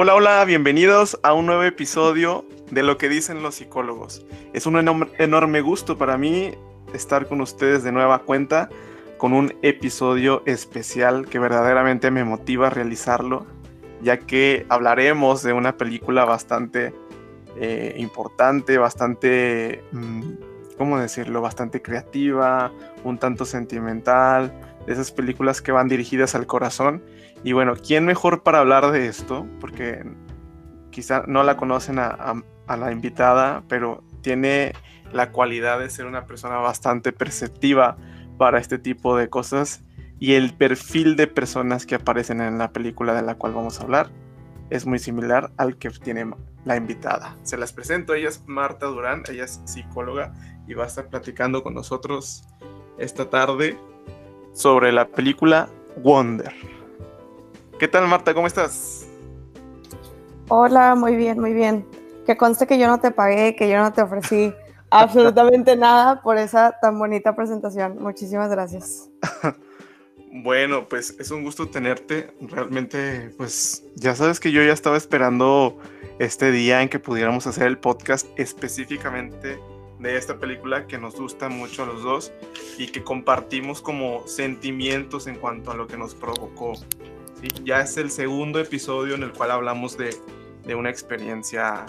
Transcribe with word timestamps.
Hola, 0.00 0.14
hola, 0.14 0.44
bienvenidos 0.44 1.18
a 1.24 1.32
un 1.32 1.46
nuevo 1.46 1.64
episodio 1.64 2.44
de 2.70 2.84
Lo 2.84 2.98
que 2.98 3.08
dicen 3.08 3.42
los 3.42 3.56
psicólogos. 3.56 4.24
Es 4.52 4.64
un 4.64 4.78
enorme 5.18 5.60
gusto 5.60 5.98
para 5.98 6.16
mí 6.16 6.52
estar 6.94 7.26
con 7.26 7.40
ustedes 7.40 7.82
de 7.82 7.90
nueva 7.90 8.20
cuenta 8.20 8.68
con 9.16 9.32
un 9.32 9.54
episodio 9.62 10.44
especial 10.46 11.26
que 11.26 11.40
verdaderamente 11.40 12.12
me 12.12 12.22
motiva 12.22 12.68
a 12.68 12.70
realizarlo, 12.70 13.44
ya 14.00 14.18
que 14.20 14.66
hablaremos 14.68 15.42
de 15.42 15.52
una 15.52 15.76
película 15.76 16.24
bastante 16.24 16.94
eh, 17.56 17.96
importante, 17.98 18.78
bastante, 18.78 19.82
mm, 19.90 20.22
¿cómo 20.76 21.00
decirlo? 21.00 21.40
Bastante 21.40 21.82
creativa, 21.82 22.70
un 23.02 23.18
tanto 23.18 23.44
sentimental, 23.44 24.52
de 24.86 24.92
esas 24.92 25.10
películas 25.10 25.60
que 25.60 25.72
van 25.72 25.88
dirigidas 25.88 26.36
al 26.36 26.46
corazón. 26.46 27.02
Y 27.44 27.52
bueno, 27.52 27.74
¿quién 27.76 28.04
mejor 28.04 28.42
para 28.42 28.58
hablar 28.58 28.90
de 28.90 29.06
esto? 29.06 29.46
Porque 29.60 30.04
quizá 30.90 31.24
no 31.26 31.42
la 31.42 31.56
conocen 31.56 31.98
a, 31.98 32.42
la 32.68 32.92
invitada, 32.92 33.62
pero 33.68 34.02
tiene 34.20 34.72
la 35.12 35.30
cualidad 35.30 35.78
de 35.78 35.88
ser 35.88 36.06
una 36.06 36.26
persona 36.26 36.56
bastante 36.56 37.12
perceptiva 37.12 37.96
para 38.36 38.58
este 38.58 38.78
tipo 38.78 39.16
de 39.16 39.30
cosas 39.30 39.82
y 40.18 40.34
el 40.34 40.52
perfil 40.52 41.16
de 41.16 41.26
personas 41.26 41.86
que 41.86 41.94
aparecen 41.94 42.40
en 42.40 42.58
la 42.58 42.72
película 42.72 43.14
de 43.14 43.22
la 43.22 43.36
cual 43.36 43.54
vamos 43.54 43.78
a 43.78 43.84
hablar 43.84 44.10
es 44.70 44.84
muy 44.84 44.98
similar 44.98 45.50
al 45.56 45.76
que 45.76 45.90
tiene 45.90 46.30
la 46.64 46.76
invitada. 46.76 47.36
Se 47.42 47.56
las 47.56 47.72
presento, 47.72 48.14
ella 48.14 48.28
es 48.28 48.42
Marta 48.46 48.86
Durán, 48.86 49.22
ella 49.30 49.44
es 49.44 49.62
psicóloga 49.64 50.34
y 50.66 50.74
va 50.74 50.84
a 50.84 50.86
estar 50.88 51.08
platicando 51.08 51.62
con 51.62 51.74
nosotros 51.74 52.44
esta 52.98 53.30
tarde 53.30 53.78
sobre 54.52 54.92
la 54.92 55.06
película 55.06 55.68
Wonder. 56.02 56.52
¿Qué 57.78 57.86
tal 57.86 58.08
Marta? 58.08 58.34
¿Cómo 58.34 58.48
estás? 58.48 59.06
Hola, 60.48 60.96
muy 60.96 61.14
bien, 61.14 61.38
muy 61.38 61.52
bien. 61.52 61.86
Que 62.26 62.36
conste 62.36 62.66
que 62.66 62.76
yo 62.76 62.88
no 62.88 62.98
te 62.98 63.12
pagué, 63.12 63.54
que 63.54 63.68
yo 63.68 63.78
no 63.78 63.92
te 63.92 64.02
ofrecí 64.02 64.52
absolutamente 64.90 65.76
nada 65.76 66.20
por 66.20 66.38
esa 66.38 66.76
tan 66.82 66.98
bonita 66.98 67.36
presentación. 67.36 67.98
Muchísimas 68.00 68.50
gracias. 68.50 69.08
Bueno, 70.30 70.86
pues 70.86 71.16
es 71.18 71.30
un 71.30 71.42
gusto 71.42 71.68
tenerte. 71.68 72.34
Realmente, 72.42 73.30
pues 73.38 73.82
ya 73.96 74.14
sabes 74.14 74.38
que 74.38 74.52
yo 74.52 74.62
ya 74.62 74.74
estaba 74.74 74.98
esperando 74.98 75.78
este 76.18 76.52
día 76.52 76.82
en 76.82 76.90
que 76.90 76.98
pudiéramos 76.98 77.46
hacer 77.46 77.66
el 77.66 77.78
podcast 77.78 78.26
específicamente 78.38 79.58
de 79.98 80.16
esta 80.16 80.38
película 80.38 80.86
que 80.86 80.98
nos 80.98 81.16
gusta 81.16 81.48
mucho 81.48 81.82
a 81.82 81.86
los 81.86 82.02
dos 82.02 82.30
y 82.76 82.88
que 82.88 83.02
compartimos 83.02 83.80
como 83.80 84.28
sentimientos 84.28 85.26
en 85.28 85.36
cuanto 85.36 85.70
a 85.70 85.74
lo 85.74 85.86
que 85.86 85.96
nos 85.96 86.14
provocó. 86.14 86.74
Ya 87.64 87.80
es 87.80 87.96
el 87.96 88.10
segundo 88.10 88.58
episodio 88.58 89.14
en 89.14 89.22
el 89.22 89.32
cual 89.32 89.50
hablamos 89.50 89.96
de, 89.96 90.14
de 90.64 90.74
una 90.74 90.90
experiencia 90.90 91.86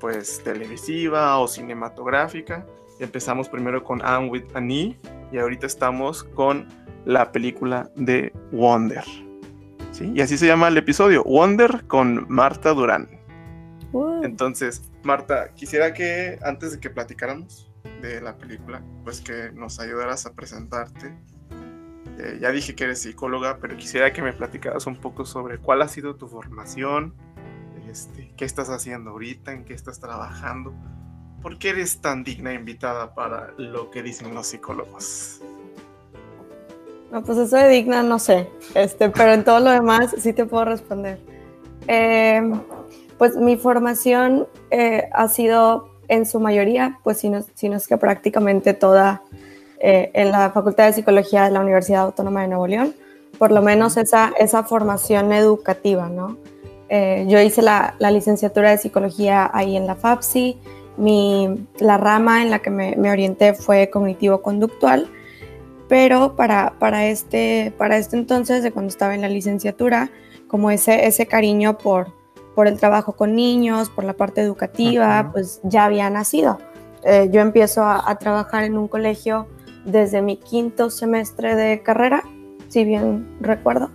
pues 0.00 0.42
televisiva 0.42 1.38
o 1.38 1.46
cinematográfica. 1.46 2.66
Empezamos 2.98 3.48
primero 3.48 3.84
con 3.84 4.04
Anne 4.04 4.28
with 4.28 4.44
an 4.54 4.70
E 4.70 4.98
y 5.30 5.38
ahorita 5.38 5.66
estamos 5.66 6.24
con 6.24 6.68
la 7.04 7.30
película 7.30 7.90
de 7.96 8.32
Wonder. 8.50 9.04
¿sí? 9.92 10.12
Y 10.14 10.20
así 10.20 10.36
se 10.36 10.46
llama 10.46 10.68
el 10.68 10.76
episodio, 10.76 11.22
Wonder 11.24 11.84
con 11.86 12.26
Marta 12.28 12.74
Durán. 12.74 13.08
Entonces, 14.22 14.90
Marta, 15.02 15.52
quisiera 15.54 15.92
que 15.92 16.38
antes 16.42 16.72
de 16.72 16.80
que 16.80 16.90
platicáramos 16.90 17.70
de 18.00 18.20
la 18.20 18.36
película, 18.36 18.82
pues 19.04 19.20
que 19.20 19.50
nos 19.52 19.80
ayudaras 19.80 20.26
a 20.26 20.32
presentarte. 20.32 21.14
Eh, 22.18 22.38
ya 22.40 22.50
dije 22.50 22.74
que 22.74 22.84
eres 22.84 23.00
psicóloga, 23.00 23.58
pero 23.60 23.76
quisiera 23.76 24.12
que 24.12 24.22
me 24.22 24.32
platicaras 24.32 24.86
un 24.86 24.96
poco 24.96 25.24
sobre 25.24 25.58
cuál 25.58 25.82
ha 25.82 25.88
sido 25.88 26.16
tu 26.16 26.28
formación, 26.28 27.14
este, 27.90 28.32
qué 28.36 28.44
estás 28.44 28.68
haciendo 28.68 29.10
ahorita, 29.10 29.52
en 29.52 29.64
qué 29.64 29.74
estás 29.74 30.00
trabajando. 30.00 30.72
¿Por 31.42 31.58
qué 31.58 31.70
eres 31.70 32.00
tan 32.00 32.22
digna 32.22 32.52
invitada 32.52 33.14
para 33.14 33.52
lo 33.56 33.90
que 33.90 34.02
dicen 34.02 34.34
los 34.34 34.46
psicólogos? 34.46 35.40
No, 37.10 37.22
pues 37.22 37.36
eso 37.36 37.56
de 37.56 37.68
digna 37.68 38.02
no 38.02 38.18
sé, 38.18 38.48
este, 38.74 39.10
pero 39.10 39.32
en 39.32 39.44
todo 39.44 39.60
lo 39.60 39.70
demás 39.70 40.14
sí 40.18 40.32
te 40.32 40.46
puedo 40.46 40.64
responder. 40.64 41.18
Em, 41.86 42.60
pues 43.18 43.36
mi 43.36 43.56
formación 43.56 44.46
eh, 44.70 45.08
ha 45.12 45.28
sido 45.28 45.90
en 46.08 46.24
su 46.24 46.40
mayoría, 46.40 46.98
pues 47.04 47.18
si 47.18 47.28
no, 47.28 47.44
si 47.54 47.68
no 47.68 47.76
es 47.76 47.86
que 47.86 47.96
prácticamente 47.96 48.72
toda 48.72 49.22
eh, 49.84 50.12
en 50.14 50.30
la 50.30 50.50
Facultad 50.50 50.86
de 50.86 50.92
Psicología 50.92 51.42
de 51.42 51.50
la 51.50 51.60
Universidad 51.60 52.02
Autónoma 52.02 52.42
de 52.42 52.48
Nuevo 52.48 52.68
León, 52.68 52.94
por 53.36 53.50
lo 53.50 53.62
menos 53.62 53.96
esa, 53.96 54.32
esa 54.38 54.62
formación 54.62 55.32
educativa, 55.32 56.08
¿no? 56.08 56.38
Eh, 56.88 57.24
yo 57.26 57.40
hice 57.40 57.62
la, 57.62 57.96
licenciatura 57.98 58.70
de 58.70 58.78
psicología 58.78 59.50
ahí 59.52 59.76
en 59.76 59.88
la 59.88 59.96
FAPSI. 59.96 60.56
Mi, 60.98 61.66
la 61.80 61.98
rama 61.98 62.42
en 62.42 62.50
la 62.50 62.60
que 62.60 62.70
me, 62.70 63.10
orienté 63.10 63.54
fue 63.54 63.90
cognitivo-conductual, 63.90 65.08
pero 65.88 66.36
para, 66.36 66.74
para, 66.78 67.06
este, 67.06 67.72
para 67.76 67.96
este 67.96 68.16
entonces, 68.16 68.62
de 68.62 68.70
cuando 68.70 68.90
estaba 68.90 69.16
en 69.16 69.22
la 69.22 69.28
licenciatura, 69.28 70.12
como 70.46 70.70
ese, 70.70 71.08
ese 71.08 71.26
cariño 71.26 71.76
por, 71.76 72.12
por 72.54 72.68
el 72.68 72.78
trabajo 72.78 73.14
con 73.14 73.34
niños, 73.34 73.90
por 73.90 74.04
la 74.04 74.12
parte 74.12 74.42
educativa, 74.42 75.30
pues 75.32 75.60
ya 75.64 75.86
había 75.86 76.08
nacido. 76.08 76.58
Eh, 77.02 77.30
yo 77.32 77.40
empiezo 77.40 77.82
a, 77.82 78.08
a, 78.08 78.16
trabajar 78.18 78.62
en 78.62 78.78
un 78.78 78.86
colegio 78.86 79.48
desde 79.84 80.22
mi 80.22 80.36
quinto 80.36 80.90
semestre 80.90 81.54
de 81.56 81.82
carrera, 81.82 82.22
si 82.68 82.84
bien 82.84 83.36
recuerdo. 83.40 83.90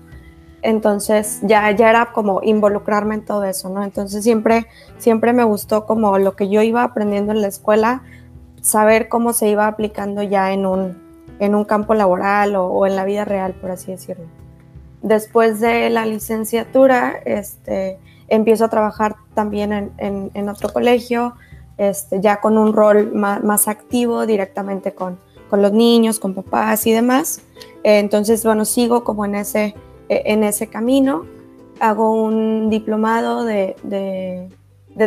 Entonces 0.61 1.39
ya, 1.43 1.69
ya 1.71 1.89
era 1.89 2.11
como 2.11 2.41
involucrarme 2.43 3.15
en 3.15 3.25
todo 3.25 3.43
eso, 3.43 3.69
¿no? 3.69 3.83
Entonces 3.83 4.23
siempre, 4.23 4.67
siempre 4.97 5.31
me 5.31 5.43
gustó 5.43 5.85
como 5.85 6.17
lo 6.17 6.35
que 6.35 6.49
yo 6.49 6.61
iba 6.61 6.83
aprendiendo 6.83 7.31
en 7.31 7.41
la 7.41 7.47
escuela, 7.47 8.01
saber 8.61 9.07
cómo 9.07 9.33
se 9.33 9.49
iba 9.49 9.67
aplicando 9.67 10.23
ya 10.23 10.51
en 10.51 10.65
un, 10.65 10.97
en 11.39 11.55
un 11.55 11.63
campo 11.63 11.93
laboral 11.93 12.55
o, 12.55 12.85
en 12.85 12.95
la 12.95 13.05
vida 13.05 13.23
real, 13.23 13.53
por 13.53 13.71
así 13.71 13.91
decirlo. 13.91 14.25
Después 15.01 15.59
de 15.59 15.89
la 15.89 16.05
licenciatura, 16.05 17.15
este, 17.23 17.99
empiezo 18.27 18.65
a 18.65 18.69
trabajar 18.69 19.15
también 19.35 19.71
en, 19.71 20.31
en, 20.33 20.49
otro 20.49 20.73
colegio, 20.73 21.35
este, 21.77 22.19
ya 22.19 22.41
con 22.41 22.57
un 22.57 22.73
rol 22.73 23.13
más, 23.13 23.43
más 23.43 23.67
activo 23.67 24.25
directamente 24.25 24.93
con, 24.93 25.19
con, 25.49 25.61
los 25.61 25.71
niños, 25.71 26.19
con 26.19 26.33
papás 26.33 26.85
y 26.87 26.91
demás. 26.91 27.41
Entonces, 27.83 28.43
bueno, 28.43 28.65
sigo 28.65 29.03
como 29.03 29.25
en 29.25 29.35
ese, 29.35 29.75
e, 30.09 30.23
en 30.25 30.43
ese 30.43 30.67
camino. 30.67 31.25
Hago 31.79 32.11
un 32.23 32.69
diplomado 32.69 33.43
de, 33.43 33.75
de, 33.83 34.49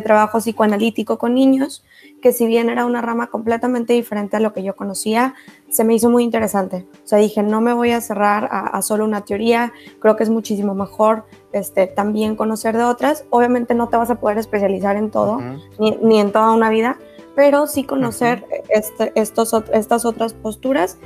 trabajo 0.03 0.39
psicoanalítico 0.39 1.19
con 1.19 1.34
niños, 1.34 1.84
que 2.23 2.33
si 2.33 2.47
bien 2.47 2.71
era 2.71 2.87
una 2.87 3.03
rama 3.03 3.27
completamente 3.27 3.93
diferente 3.93 4.37
a 4.37 4.41
lo 4.41 4.53
que 4.53 4.62
yo 4.62 4.77
conocía, 4.77 5.34
se 5.69 5.83
me 5.83 5.95
hizo 5.95 6.09
muy 6.09 6.23
interesante. 6.23 6.87
O 7.05 7.09
sea, 7.09 7.19
dije, 7.19 7.43
no 7.43 7.61
me 7.61 7.73
voy 7.73 7.91
a 7.91 8.00
cerrar 8.00 8.49
a, 8.53 8.81
solo 8.83 9.05
una 9.05 9.23
teoría, 9.23 9.73
creo 9.99 10.15
que 10.15 10.23
es 10.23 10.31
muchísimo 10.31 10.77
mejor 10.77 11.25
este, 11.53 11.89
también 11.89 12.37
conocer 12.37 12.77
de 12.77 12.84
otras. 12.84 13.25
Obviamente 13.31 13.75
no 13.75 13.89
te 13.89 13.97
vas 13.97 14.11
a 14.11 14.21
poder 14.21 14.39
especializar 14.39 14.97
en 14.97 15.11
todo, 15.11 15.41
ni, 15.81 15.99
ni, 16.03 16.21
en 16.21 16.31
toda 16.31 16.53
una 16.53 16.71
vida, 16.71 16.97
pero 17.35 17.67
sí 17.67 17.85
conocer 17.85 18.45
este, 18.69 19.13
estos, 19.15 19.55
estas 19.73 20.05
otras 20.05 20.35
posturas 20.35 20.99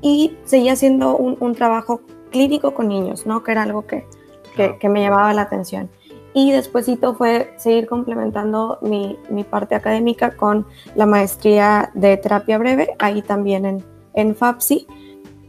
y 0.00 0.36
seguir 0.44 0.72
haciendo 0.72 1.16
un, 1.16 1.36
un 1.40 1.54
trabajo 1.54 2.00
clínico 2.30 2.74
con 2.74 2.88
niños, 2.88 3.26
¿no? 3.26 3.42
Que 3.42 3.52
era 3.52 3.62
algo 3.62 3.86
que, 3.86 4.06
que, 4.78 4.88
me 4.88 5.02
llamaba 5.02 5.32
la 5.32 5.42
atención. 5.42 5.90
Y 6.32 6.52
despuésito 6.52 7.14
fue 7.14 7.52
seguir 7.56 7.86
complementando 7.86 8.78
mi, 8.82 9.18
mi, 9.30 9.42
parte 9.42 9.74
académica 9.74 10.36
con 10.36 10.66
la 10.94 11.06
maestría 11.06 11.90
de 11.94 12.16
terapia 12.16 12.56
breve, 12.58 12.94
ahí 12.98 13.20
también 13.20 13.66
en, 13.66 13.84
en 14.14 14.36
FAPSI. 14.36 14.86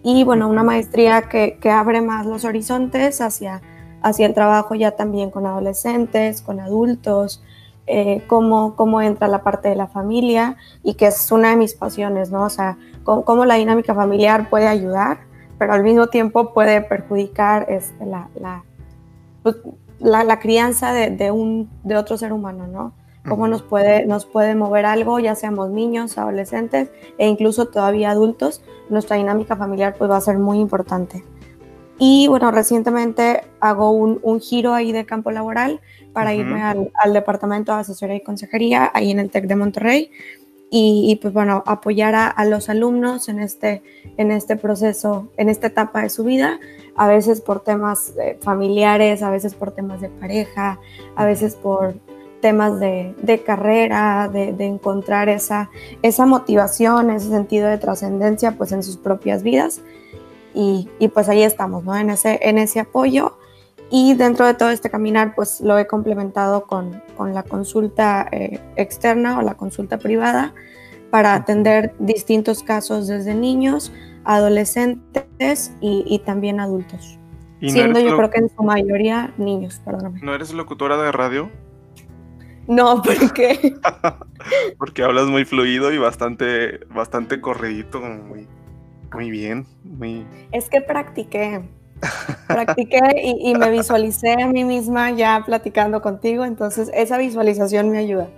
Y 0.04 0.24
bueno, 0.24 0.48
una 0.48 0.64
maestría 0.64 1.24
que, 1.24 1.60
que, 1.62 1.70
abre 1.70 2.02
más 2.02 2.26
los 2.26 2.46
horizontes 2.46 3.22
hacia, 3.22 3.62
hacia 4.02 4.26
el 4.26 4.34
trabajo 4.34 4.74
ya 4.74 4.92
también 4.92 5.30
con 5.30 5.46
adolescentes, 5.46 6.42
con 6.42 6.60
adultos, 6.60 7.44
eh, 7.88 8.24
cómo, 8.28 8.76
cómo, 8.76 9.02
entra 9.02 9.28
la 9.28 9.44
parte 9.44 9.70
de 9.70 9.76
la 9.76 9.88
familia 9.88 10.58
y 10.84 10.94
que 10.94 11.08
es 11.08 11.32
una 11.32 11.50
de 11.50 11.56
mis 11.56 11.74
pasiones, 11.74 12.32
¿no? 12.32 12.44
O 12.44 12.50
sea, 12.50 12.78
cómo, 13.04 13.26
cómo 13.26 13.46
la 13.46 13.56
dinámica 13.56 13.94
familiar 13.94 14.50
puede 14.50 14.68
ayudar 14.68 15.32
pero 15.62 15.74
al 15.74 15.84
mismo 15.84 16.08
tiempo 16.08 16.54
puede 16.54 16.82
perjudicar 16.82 17.68
este, 17.70 18.04
pues, 19.44 19.58
la, 20.00 20.24
la, 20.24 20.40
crianza 20.40 20.92
de, 20.92 21.12
de, 21.12 21.30
un, 21.30 21.70
de 21.84 21.98
otro 21.98 22.18
ser 22.18 22.34
humano, 22.34 22.66
¿no? 22.66 22.94
Cómo 23.30 23.48
nos, 23.48 23.62
puede, 23.62 24.08
nos 24.08 24.26
puede 24.26 24.56
mover 24.56 24.88
algo, 24.88 25.20
ya 25.20 25.36
seamos 25.36 25.70
niños, 25.70 26.18
adolescentes 26.18 26.90
e 27.20 27.28
incluso 27.28 27.68
todavía 27.68 28.10
adultos, 28.10 28.64
nuestra 28.90 29.18
dinámica 29.18 29.56
familiar 29.56 29.94
pues 29.96 30.10
va 30.10 30.18
a 30.18 30.22
ser 30.22 30.40
muy 30.40 30.58
importante. 30.58 31.24
Y 32.00 32.28
bueno, 32.28 32.50
recientemente 32.50 33.44
hago 33.60 33.92
un, 33.92 34.20
un 34.24 34.40
giro 34.40 34.74
ahí 34.74 34.92
de 34.92 35.06
campo 35.06 35.30
laboral 35.30 35.80
para 36.14 36.34
irme 36.34 36.62
al, 36.62 36.92
al, 36.96 37.14
departamento 37.14 37.74
de 37.74 37.80
asesoría 37.80 38.16
y 38.16 38.22
consejería 38.22 38.92
ahí 38.94 39.12
en 39.12 39.20
el 39.20 39.30
TEC 39.30 39.46
de 39.46 39.56
Monterrey 39.56 40.12
y, 40.74 41.20
pues 41.22 41.34
bueno, 41.34 41.64
apoyar 41.68 42.16
a, 42.16 42.46
los 42.46 42.70
alumnos 42.70 43.28
en 43.28 43.42
este, 43.42 43.84
en 44.16 44.32
este 44.32 44.56
proceso, 44.56 45.28
en 45.36 45.50
esta 45.50 45.68
etapa 45.68 46.02
de 46.02 46.10
su 46.10 46.24
vida, 46.24 46.62
a 46.96 47.10
veces 47.10 47.42
por 47.42 47.62
temas 47.62 48.14
eh, 48.18 48.38
familiares, 48.42 49.22
a 49.22 49.30
veces 49.30 49.54
por 49.54 49.72
temas 49.72 50.00
de 50.00 50.08
pareja, 50.08 50.80
a 51.18 51.26
veces 51.26 51.56
por 51.56 51.96
temas 52.40 52.80
de, 52.80 53.44
carrera, 53.46 54.30
de, 54.32 54.66
encontrar 54.66 55.28
esa, 55.28 55.70
esa 56.04 56.26
motivación, 56.26 57.10
ese 57.10 57.28
sentido 57.28 57.68
de 57.68 57.78
trascendencia 57.78 58.54
pues 58.54 58.72
en 58.72 58.82
sus 58.82 58.96
propias 58.96 59.44
vidas. 59.44 59.82
Y, 60.54 60.88
pues 61.14 61.28
ahí 61.28 61.44
estamos, 61.44 61.84
¿no? 61.84 61.98
En 61.98 62.10
ese, 62.10 62.40
en 62.44 62.58
ese 62.58 62.80
apoyo. 62.80 63.36
Y 63.94 64.14
dentro 64.14 64.46
de 64.46 64.54
todo 64.54 64.70
este 64.70 64.90
caminar, 64.90 65.36
pues 65.36 65.60
lo 65.60 65.78
he 65.78 65.86
complementado 65.86 66.66
con, 66.66 67.04
la 67.20 67.44
consulta 67.44 68.26
eh, 68.32 68.60
externa 68.78 69.38
o 69.38 69.42
la 69.42 69.56
consulta 69.56 70.00
privada 70.00 70.54
para 71.10 71.36
atender 71.36 71.94
distintos 72.00 72.64
casos 72.64 73.08
desde 73.08 73.36
niños, 73.36 73.92
adolescentes 74.24 75.74
y, 75.82 76.20
también 76.26 76.62
adultos. 76.62 77.20
Siendo 77.60 78.00
yo 78.00 78.16
creo 78.16 78.30
que 78.30 78.40
en 78.40 78.50
su 78.50 78.64
mayoría 78.64 79.34
niños, 79.38 79.82
perdóname. 79.84 80.22
¿No 80.24 80.34
eres 80.34 80.54
locutora 80.54 80.96
de 80.98 81.12
radio? 81.12 81.52
No, 82.68 83.02
¿por 83.02 83.34
qué? 83.34 83.76
Porque 84.78 85.04
hablas 85.04 85.28
muy 85.28 85.44
fluido 85.44 85.92
y 85.92 85.98
bastante, 85.98 86.80
bastante 86.88 87.42
corridito, 87.42 88.00
muy, 88.00 88.48
muy 89.14 89.30
bien, 89.30 89.68
muy... 89.84 90.26
Es 90.54 90.70
que 90.70 90.80
practiqué. 90.80 91.62
Practiqué 92.48 93.00
y, 93.24 93.54
me 93.56 93.70
visualicé 93.70 94.34
a 94.42 94.48
mí 94.48 94.64
misma 94.64 95.12
ya 95.12 95.44
platicando 95.46 96.02
contigo, 96.02 96.46
entonces 96.46 96.90
esa 96.94 97.18
visualización 97.18 97.90
me 97.90 98.00
ayuda. 98.00 98.30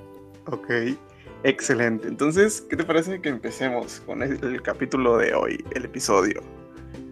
Ok, 0.48 0.69
excelente. 1.44 2.07
Entonces, 2.07 2.62
¿qué 2.69 2.75
te 2.75 2.83
parece 2.83 3.21
que 3.21 3.30
empecemos 3.30 4.01
con 4.06 4.21
el, 4.21 4.62
capítulo 4.62 5.18
de 5.18 5.33
hoy, 5.33 5.63
el 5.74 5.86
episodio? 5.86 6.42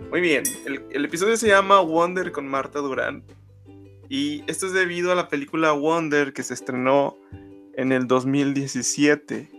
Muy 0.10 0.22
bien, 0.22 0.44
el, 0.66 0.84
el, 0.92 1.06
episodio 1.06 1.38
se 1.38 1.48
llama 1.48 1.80
Wonder 1.80 2.32
con 2.32 2.48
Marta 2.48 2.80
Durán 2.80 3.24
y 4.10 4.44
esto 4.48 4.66
es 4.66 4.74
debido 4.74 5.14
a 5.14 5.16
la 5.16 5.30
película 5.30 5.72
Wonder 5.72 6.34
que 6.34 6.44
se 6.44 6.54
estrenó 6.54 7.16
en 7.76 7.94
el 7.94 8.08
2017. 8.08 9.50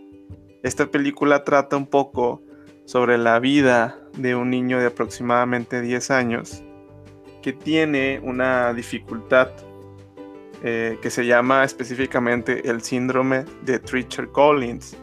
Esta 0.61 0.85
película 0.91 1.43
trata 1.43 1.75
un 1.75 1.87
poco 1.87 2.43
sobre 2.85 3.17
la 3.17 3.39
vida 3.39 3.99
de 4.15 4.35
un 4.35 4.51
niño 4.51 4.79
de 4.79 4.85
aproximadamente 4.85 5.81
10 5.81 6.11
años 6.11 6.63
que 7.43 7.53
tiene 7.53 8.19
una 8.23 8.73
dificultad 8.73 9.49
eh, 10.63 10.97
que 11.01 11.09
se 11.09 11.25
llama 11.25 11.65
específicamente 11.65 12.69
el 12.69 12.81
síndrome 12.81 13.43
de 13.63 13.79
Treacher 13.79 14.29
Collins, 14.29 14.95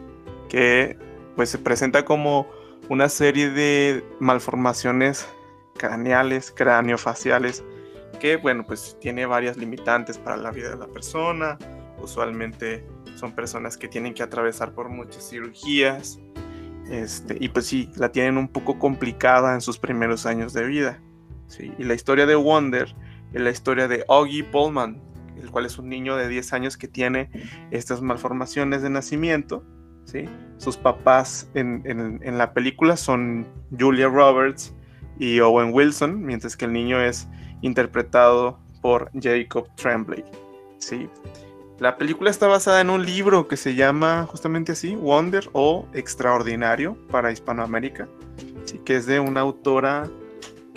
que 0.48 0.96
pues 1.36 1.50
se 1.50 1.58
presenta 1.58 2.04
como 2.04 2.48
una 2.88 3.10
serie 3.10 3.50
de 3.50 4.02
malformaciones 4.18 5.28
craneales, 5.76 6.50
craneofaciales, 6.50 7.62
que 8.18 8.36
bueno, 8.36 8.64
pues 8.66 8.96
tiene 9.00 9.26
varias 9.26 9.58
limitantes 9.58 10.16
para 10.16 10.38
la 10.38 10.50
vida 10.50 10.70
de 10.70 10.78
la 10.78 10.86
persona. 10.86 11.58
Usualmente 11.98 12.86
son 13.16 13.34
personas 13.34 13.76
que 13.76 13.86
tienen 13.86 14.14
que 14.14 14.22
atravesar 14.22 14.72
por 14.72 14.88
muchas 14.88 15.28
cirugías. 15.28 16.18
Este, 16.90 17.36
y 17.38 17.50
pues 17.50 17.66
sí, 17.66 17.90
la 17.96 18.10
tienen 18.10 18.38
un 18.38 18.48
poco 18.48 18.78
complicada 18.78 19.52
en 19.52 19.60
sus 19.60 19.78
primeros 19.78 20.24
años 20.24 20.54
de 20.54 20.64
vida. 20.64 21.00
Y 21.58 21.84
la 21.84 21.94
historia 21.94 22.26
de 22.26 22.34
Wonder 22.34 22.94
es 23.32 23.40
la 23.40 23.50
historia 23.50 23.88
de 23.88 24.04
Augie 24.08 24.44
Pullman, 24.44 25.00
el 25.40 25.50
cual 25.50 25.66
es 25.66 25.78
un 25.78 25.88
niño 25.88 26.16
de 26.16 26.28
10 26.28 26.52
años 26.52 26.76
que 26.76 26.88
tiene 26.88 27.30
estas 27.70 28.02
malformaciones 28.02 28.82
de 28.82 28.90
nacimiento. 28.90 29.64
¿sí? 30.04 30.24
Sus 30.58 30.76
papás 30.76 31.48
en, 31.54 32.20
la 32.38 32.52
película 32.52 32.96
son 32.96 33.46
Julia 33.78 34.08
Roberts 34.08 34.74
y 35.18 35.40
Owen 35.40 35.72
Wilson, 35.72 36.22
mientras 36.22 36.56
que 36.56 36.66
el 36.66 36.72
niño 36.72 37.00
es 37.00 37.28
interpretado 37.62 38.58
por 38.82 39.10
Jacob 39.20 39.68
Tremblay. 39.76 40.24
¿sí? 40.78 41.08
La 41.78 41.96
película 41.96 42.30
está 42.30 42.46
basada 42.46 42.80
en 42.80 42.90
un 42.90 43.04
libro 43.04 43.48
que 43.48 43.56
se 43.56 43.74
llama 43.74 44.26
justamente 44.26 44.72
así, 44.72 44.94
Wonder 44.94 45.48
o 45.52 45.86
Extraordinario 45.94 46.96
para 47.10 47.32
Hispanoamérica, 47.32 48.08
¿sí? 48.64 48.78
que 48.84 48.96
es 48.96 49.06
de 49.06 49.20
una 49.20 49.40
autora 49.40 50.10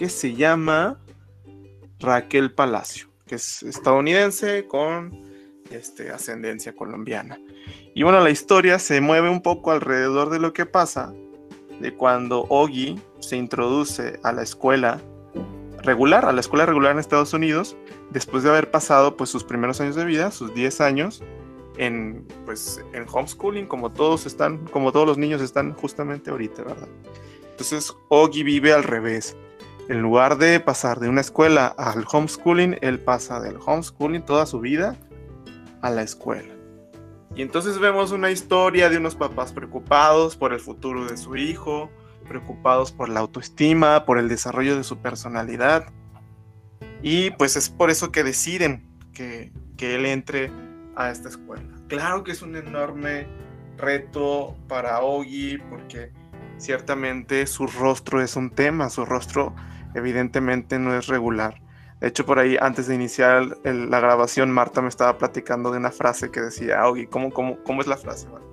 que 0.04 0.10
se 0.10 0.34
llama 0.34 1.00
Raquel 1.98 2.52
Palacio, 2.52 3.08
que 3.26 3.36
es 3.36 3.64
estadounidense 3.64 4.68
con 4.68 5.18
este, 5.72 6.12
ascendencia 6.12 6.76
colombiana. 6.76 7.40
Y 7.96 8.04
bueno, 8.04 8.20
la 8.20 8.30
historia 8.30 8.80
se 8.80 9.00
mueve 9.00 9.30
un 9.30 9.42
poco 9.42 9.72
alrededor 9.72 10.30
de 10.30 10.40
lo 10.40 10.52
que 10.52 10.66
pasa 10.66 11.14
de 11.80 11.94
cuando 11.94 12.46
Ogi 12.50 13.00
se 13.22 13.38
introduce 13.38 14.20
a 14.24 14.34
la 14.34 14.44
escuela 14.44 15.00
regular, 15.84 16.26
a 16.26 16.34
la 16.34 16.42
escuela 16.42 16.66
regular 16.66 16.92
en 16.92 17.00
Estados 17.00 17.34
Unidos, 17.34 17.78
después 18.12 18.44
de 18.44 18.50
haber 18.50 18.72
pasado 18.72 19.16
pues 19.16 19.30
sus 19.30 19.46
primeros 19.46 19.80
años 19.80 19.96
de 19.96 20.04
vida, 20.04 20.32
sus 20.32 20.54
10 20.54 20.82
años 20.82 21.24
en 21.78 22.28
pues 22.44 22.84
en 22.92 23.06
homeschooling 23.10 23.68
como 23.68 23.90
todos 23.90 24.26
están, 24.26 24.66
como 24.66 24.92
todos 24.92 25.08
los 25.08 25.18
niños 25.18 25.42
están 25.42 25.72
justamente 25.72 26.30
ahorita, 26.30 26.62
¿verdad? 26.64 26.90
Entonces 27.52 27.96
Ogi 28.10 28.44
vive 28.44 28.74
al 28.74 28.84
revés 28.84 29.38
en 29.90 30.02
lugar 30.02 30.38
de 30.38 30.60
pasar 30.60 31.00
de 31.00 31.10
una 31.10 31.22
escuela 31.22 31.68
al 31.68 32.06
homeschooling, 32.10 32.78
él 32.82 33.00
pasa 33.00 33.40
del 33.40 33.58
homeschooling 33.64 34.24
toda 34.24 34.46
su 34.46 34.60
vida 34.60 34.96
a 35.82 35.90
la 35.90 36.04
escuela. 36.04 36.54
Y 37.36 37.42
entonces 37.42 37.80
vemos 37.80 38.12
una 38.12 38.32
historia 38.32 38.90
de 38.90 38.98
unos 38.98 39.16
papás 39.16 39.52
preocupados 39.52 40.38
por 40.38 40.54
el 40.54 40.60
futuro 40.60 41.06
de 41.06 41.18
su 41.18 41.36
hijo, 41.36 41.90
preocupados 42.28 42.92
por 42.92 43.10
la 43.10 43.20
autoestima, 43.20 44.06
por 44.06 44.18
el 44.18 44.30
desarrollo 44.30 44.78
de 44.78 44.84
su 44.84 44.98
personalidad. 44.98 45.86
Y 47.02 47.32
pues 47.32 47.56
es 47.56 47.70
por 47.70 47.90
eso 47.90 48.12
que 48.12 48.24
deciden 48.24 48.88
que, 49.14 49.52
que 49.78 49.96
él 49.96 50.06
entre 50.06 50.52
a 50.96 51.10
esta 51.10 51.30
escuela. 51.30 51.68
Claro 51.88 52.24
que 52.24 52.32
es 52.32 52.42
un 52.42 52.56
enorme 52.56 53.28
reto 53.78 54.56
para 54.68 55.02
Ogi 55.02 55.58
porque 55.70 56.12
ciertamente 56.58 57.46
su 57.48 57.68
rostro 57.68 58.22
es 58.22 58.36
un 58.36 58.50
tema, 58.50 58.90
su 58.90 59.06
rostro 59.06 59.54
evidentemente 59.94 60.80
no 60.80 60.96
es 60.96 61.08
regular. 61.08 61.62
De 62.00 62.10
hecho, 62.10 62.26
por 62.26 62.38
ahí, 62.38 62.58
antes 62.60 62.88
de 62.88 62.96
iniciar 62.96 63.58
la 63.64 64.00
grabación, 64.00 64.52
Marta 64.52 64.82
me 64.82 64.90
estaba 64.90 65.18
platicando 65.18 65.72
de 65.72 65.78
una 65.78 65.92
frase 65.92 66.32
que 66.32 66.42
decía, 66.42 66.86
Ogi, 66.86 67.08
¿cómo, 67.08 67.32
cómo, 67.32 67.58
cómo 67.64 67.82
es 67.82 67.88
la 67.88 67.96
frase, 67.96 68.28
Marta? 68.28 68.44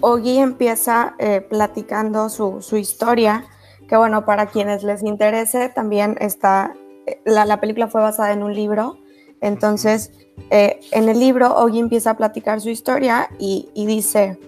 Ogi 0.00 0.38
empieza 0.38 1.14
eh, 1.18 1.42
platicando 1.42 2.30
su, 2.30 2.76
historia, 2.76 3.44
que 3.86 3.96
bueno, 3.96 4.24
para 4.24 4.46
quienes 4.46 4.82
les 4.82 5.02
interese, 5.02 5.68
también 5.68 6.16
está, 6.20 6.72
eh, 7.06 7.20
la, 7.26 7.60
película 7.60 7.88
fue 7.88 8.00
basada 8.00 8.32
en 8.32 8.42
un 8.42 8.54
libro, 8.54 8.98
entonces 9.40 10.12
eh, 10.50 10.80
en 10.92 11.08
el 11.08 11.18
libro 11.18 11.56
Ogi 11.56 11.78
empieza 11.78 12.10
a 12.10 12.16
platicar 12.16 12.60
su 12.60 12.70
historia 12.70 13.28
y, 13.38 13.68
y 13.74 13.86
dice, 13.86 14.38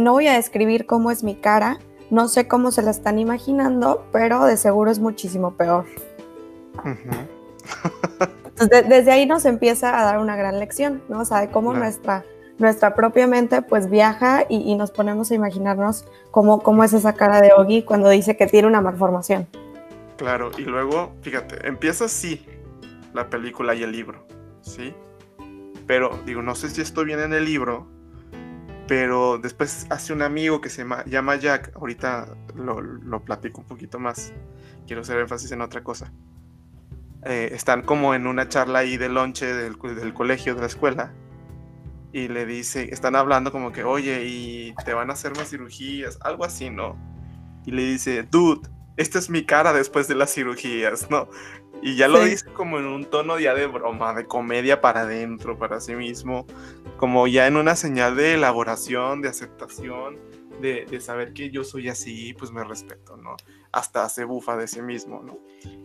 no 0.00 0.12
voy 0.12 0.28
a 0.28 0.34
describir 0.34 0.86
cómo 0.86 1.10
es 1.10 1.24
mi 1.24 1.34
cara, 1.34 1.78
no 2.10 2.28
sé 2.28 2.46
cómo 2.46 2.70
se 2.70 2.82
la 2.82 2.90
están 2.90 3.18
imaginando, 3.18 4.06
pero 4.12 4.44
de 4.44 4.56
seguro 4.56 4.90
es 4.90 4.98
muchísimo 4.98 5.54
peor. 5.54 5.86
desde 8.88 9.10
ahí 9.10 9.26
nos 9.26 9.44
empieza 9.44 9.98
a 9.98 10.04
dar 10.04 10.18
una 10.18 10.36
gran 10.36 10.58
lección, 10.58 11.02
¿no? 11.08 11.20
O 11.20 11.24
sea, 11.24 11.40
de 11.40 11.48
cómo 11.48 11.72
nuestra, 11.72 12.24
nuestra 12.58 12.94
propia 12.94 13.26
mente 13.26 13.62
pues 13.62 13.88
viaja 13.88 14.44
y, 14.48 14.74
nos 14.74 14.90
ponemos 14.90 15.30
a 15.30 15.34
imaginarnos 15.34 16.04
cómo, 16.30 16.60
cómo 16.60 16.84
es 16.84 16.92
esa 16.92 17.14
cara 17.14 17.40
de 17.40 17.52
Ogi 17.52 17.82
cuando 17.82 18.08
dice 18.08 18.36
que 18.36 18.46
tiene 18.46 18.68
una 18.68 18.80
malformación. 18.80 19.48
Claro, 20.16 20.50
y 20.56 20.62
luego, 20.62 21.12
fíjate, 21.22 21.66
empieza 21.66 22.04
así 22.04 22.46
la 23.14 23.28
película 23.30 23.74
y 23.74 23.82
el 23.82 23.92
libro, 23.92 24.26
¿sí? 24.60 24.94
Pero 25.86 26.18
digo, 26.24 26.42
no 26.42 26.54
sé 26.54 26.70
si 26.70 26.80
esto 26.80 27.04
viene 27.04 27.24
en 27.24 27.32
el 27.32 27.44
libro, 27.44 27.88
pero 28.86 29.38
después 29.38 29.86
hace 29.90 30.12
un 30.12 30.22
amigo 30.22 30.60
que 30.60 30.68
se 30.68 30.84
llama 31.06 31.36
Jack, 31.36 31.72
ahorita 31.76 32.28
lo, 32.54 33.24
platico 33.24 33.60
un 33.60 33.66
poquito 33.66 33.98
más, 33.98 34.32
quiero 34.86 35.02
hacer 35.02 35.18
énfasis 35.18 35.52
en 35.52 35.62
otra 35.62 35.82
cosa. 35.82 36.12
Eh, 37.24 37.50
están 37.52 37.82
como 37.82 38.14
en 38.14 38.26
una 38.26 38.48
charla 38.48 38.80
ahí 38.80 38.96
de 38.96 39.08
lonche 39.08 39.46
del, 39.46 39.76
del, 39.78 40.12
colegio, 40.12 40.54
de 40.54 40.60
la 40.60 40.66
escuela, 40.66 41.14
y 42.12 42.28
le 42.28 42.44
dice, 42.44 42.92
están 42.92 43.16
hablando 43.16 43.52
como 43.52 43.72
que, 43.72 43.84
oye, 43.84 44.24
y 44.24 44.74
te 44.84 44.92
van 44.92 45.10
a 45.10 45.14
hacer 45.14 45.34
más 45.36 45.48
cirugías, 45.48 46.18
algo 46.20 46.44
así, 46.44 46.68
¿no? 46.68 46.96
Y 47.64 47.70
le 47.70 47.84
dice, 47.84 48.24
dude, 48.24 48.68
esta 48.96 49.18
es 49.18 49.30
mi 49.30 49.44
cara 49.44 49.72
después 49.72 50.08
de 50.08 50.16
las 50.16 50.34
cirugías, 50.34 51.10
¿no? 51.10 51.28
Y 51.82 51.96
ya 51.96 52.06
lo 52.06 52.24
dice 52.24 52.46
como 52.52 52.78
en 52.78 52.86
un 52.86 53.04
tono 53.04 53.40
ya 53.40 53.54
de 53.54 53.66
broma, 53.66 54.14
de 54.14 54.26
comedia 54.26 54.80
para 54.80 55.00
adentro, 55.00 55.58
para 55.58 55.80
sí 55.80 55.96
mismo, 55.96 56.46
como 56.96 57.26
ya 57.26 57.48
en 57.48 57.56
una 57.56 57.74
señal 57.74 58.14
de 58.16 58.34
elaboración, 58.34 59.20
de 59.20 59.28
aceptación, 59.28 60.18
de, 60.60 61.00
saber 61.00 61.32
que 61.32 61.50
yo 61.50 61.64
soy 61.64 61.88
así, 61.88 62.34
pues 62.34 62.52
me 62.52 62.62
respeto, 62.62 63.16
¿no? 63.16 63.36
Hasta 63.72 64.08
se 64.08 64.22
bufa 64.24 64.56
de 64.56 64.68
sí 64.68 64.80
mismo, 64.80 65.22
¿no? 65.22 65.38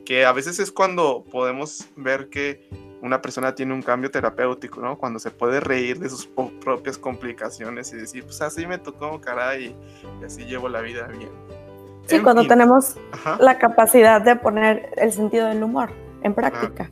Que 0.06 0.26
a 0.26 0.32
veces 0.32 0.60
es 0.60 0.72
cuando 0.72 1.24
podemos 1.32 1.88
ver 1.96 2.30
que 2.30 2.70
una 3.02 3.22
persona 3.22 3.56
tiene 3.56 3.74
un 3.74 3.82
cambio 3.82 4.12
terapéutico, 4.12 4.80
¿no? 4.82 5.00
Cuando 5.00 5.18
se 5.18 5.32
puede 5.32 5.60
reír 5.60 5.98
de 6.00 6.10
sus 6.10 6.28
propias 6.62 7.00
complicaciones 7.00 7.92
y 7.94 7.98
decir, 7.98 8.24
pues 8.24 8.40
así 8.42 8.68
me 8.68 8.78
tocó, 8.78 9.20
caray, 9.20 9.76
y 10.22 10.24
así 10.24 10.46
llevo 10.46 10.70
la 10.70 10.82
vida 10.82 11.08
bien. 11.08 11.67
Sí, 12.08 12.20
cuando 12.22 12.48
tenemos 12.48 12.96
la 13.40 13.58
capacidad 13.58 14.22
de 14.22 14.36
poner 14.36 14.92
el 14.98 15.12
sentido 15.12 15.48
del 15.48 15.64
humor 15.64 15.92
en 16.24 16.34
práctica. 16.34 16.90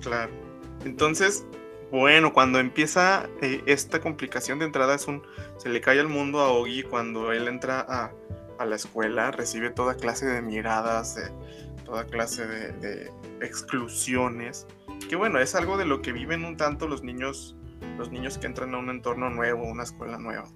Claro. 0.00 0.32
Entonces, 0.84 1.46
bueno, 1.90 2.32
cuando 2.32 2.58
empieza 2.58 3.28
eh, 3.40 3.62
esta 3.66 4.00
complicación 4.00 4.58
de 4.58 4.66
entrada 4.66 4.94
es 4.94 5.06
un, 5.06 5.22
se 5.58 5.68
le 5.68 5.80
cae 5.80 5.98
el 6.00 6.08
mundo 6.08 6.40
a 6.40 6.50
Ogi 6.50 6.82
cuando 6.82 7.32
él 7.32 7.48
entra 7.48 7.80
a, 7.80 8.12
la 8.64 8.76
escuela, 8.76 9.30
recibe 9.30 9.70
toda 9.70 9.94
clase 9.94 10.26
de 10.26 10.40
miradas, 10.40 11.18
toda 11.84 12.04
clase 12.04 12.46
de 12.46 13.10
exclusiones 13.42 14.66
que 15.08 15.16
bueno, 15.16 15.38
es 15.38 15.54
algo 15.54 15.76
de 15.76 15.84
lo 15.84 16.02
que 16.02 16.12
viven 16.12 16.44
un 16.44 16.56
tanto 16.56 16.88
los 16.88 17.02
niños, 17.02 17.56
los 17.98 18.10
niños 18.10 18.38
que 18.38 18.46
entran 18.46 18.74
a 18.74 18.78
un 18.78 18.90
entorno 18.90 19.30
nuevo, 19.30 19.64
una 19.64 19.82
escuela 19.82 20.18
nueva. 20.18 20.46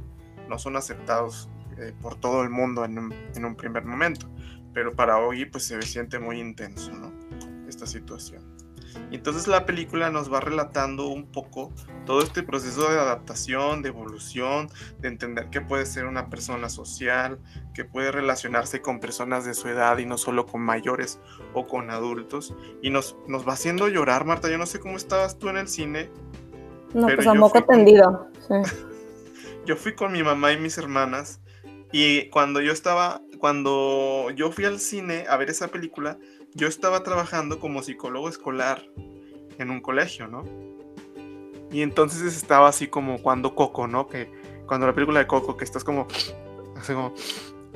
No 0.48 0.58
son 0.58 0.76
aceptados 0.76 1.48
eh, 1.78 1.92
por 2.00 2.16
todo 2.16 2.42
el 2.42 2.50
mundo 2.50 2.84
en 2.84 2.98
un, 2.98 3.54
primer 3.56 3.84
momento, 3.84 4.28
pero 4.72 4.92
para 4.92 5.18
hoy 5.18 5.44
pues 5.44 5.64
se 5.64 5.80
siente 5.82 6.18
muy 6.18 6.40
intenso, 6.40 6.92
¿no? 6.92 7.12
Esta 7.68 7.86
situación. 7.86 8.58
Y 9.10 9.16
entonces 9.16 9.46
la 9.46 9.64
película 9.64 10.10
nos 10.10 10.32
va 10.32 10.40
relatando 10.40 11.08
un 11.08 11.26
poco 11.26 11.72
todo 12.04 12.22
este 12.22 12.42
proceso 12.42 12.90
de 12.90 12.98
adaptación, 12.98 13.82
de 13.82 13.88
evolución, 13.90 14.68
de 14.98 15.08
entender 15.08 15.50
que 15.50 15.60
puede 15.60 15.86
ser 15.86 16.06
una 16.06 16.28
persona 16.28 16.68
social, 16.68 17.38
que 17.74 17.84
puede 17.84 18.12
relacionarse 18.12 18.80
con 18.80 19.00
personas 19.00 19.44
de 19.44 19.54
su 19.54 19.68
edad 19.68 19.98
y 19.98 20.06
no 20.06 20.18
solo 20.18 20.46
con 20.46 20.62
mayores 20.62 21.20
o 21.54 21.66
con 21.66 21.90
adultos. 21.90 22.54
Y 22.82 22.90
nos, 22.90 23.16
nos 23.26 23.46
va 23.46 23.54
haciendo 23.54 23.88
llorar, 23.88 24.24
Marta. 24.24 24.50
Yo 24.50 24.58
no 24.58 24.66
sé 24.66 24.80
cómo 24.80 24.96
estabas 24.96 25.38
tú 25.38 25.48
en 25.48 25.58
el 25.58 25.68
cine. 25.68 26.10
No, 26.94 27.06
pero 27.06 27.18
pues 27.18 27.28
a 27.28 27.34
moco 27.34 27.62
tendido. 27.64 28.28
yo 29.66 29.76
fui 29.76 29.94
con 29.94 30.12
mi 30.12 30.22
mamá 30.22 30.52
y 30.52 30.58
mis 30.58 30.78
hermanas. 30.78 31.40
Y 31.92 32.28
cuando 32.28 32.60
yo 32.60 32.72
estaba, 32.72 33.22
cuando 33.38 34.30
yo 34.34 34.52
fui 34.52 34.64
al 34.64 34.78
cine 34.78 35.24
a 35.28 35.36
ver 35.36 35.50
esa 35.50 35.68
película, 35.68 36.18
yo 36.54 36.68
estaba 36.68 37.02
trabajando 37.02 37.60
como 37.60 37.82
psicólogo 37.82 38.28
escolar 38.28 38.84
en 39.58 39.70
un 39.70 39.80
colegio, 39.80 40.28
¿no? 40.28 40.44
Y 41.70 41.82
entonces 41.82 42.22
estaba 42.36 42.68
así 42.68 42.88
como 42.88 43.22
cuando 43.22 43.54
Coco, 43.54 43.86
¿no? 43.86 44.06
Que 44.06 44.30
cuando 44.66 44.86
la 44.86 44.94
película 44.94 45.20
de 45.20 45.26
Coco, 45.26 45.56
que 45.56 45.64
estás 45.64 45.84
como, 45.84 46.06
así 46.76 46.92
como 46.92 47.14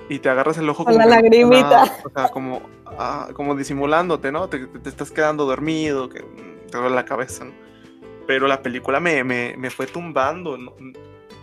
y 0.08 0.18
te 0.18 0.28
agarras 0.28 0.58
el 0.58 0.68
ojo 0.68 0.84
con 0.84 0.96
la 0.96 1.06
lagrimita. 1.06 1.84
o 2.04 2.10
sea, 2.10 2.28
como, 2.28 2.62
ah, 2.98 3.28
como 3.34 3.54
disimulándote, 3.54 4.32
¿no? 4.32 4.48
Te, 4.48 4.68
estás 4.84 5.10
quedando 5.10 5.46
dormido, 5.46 6.08
que 6.08 6.20
te 6.70 6.78
duele 6.78 6.94
la 6.94 7.04
cabeza, 7.04 7.44
¿no? 7.44 7.52
Pero 8.26 8.46
la 8.46 8.62
película 8.62 9.00
me, 9.00 9.24
me, 9.24 9.56
me 9.56 9.70
fue 9.70 9.86
tumbando. 9.86 10.56
¿no? 10.56 10.74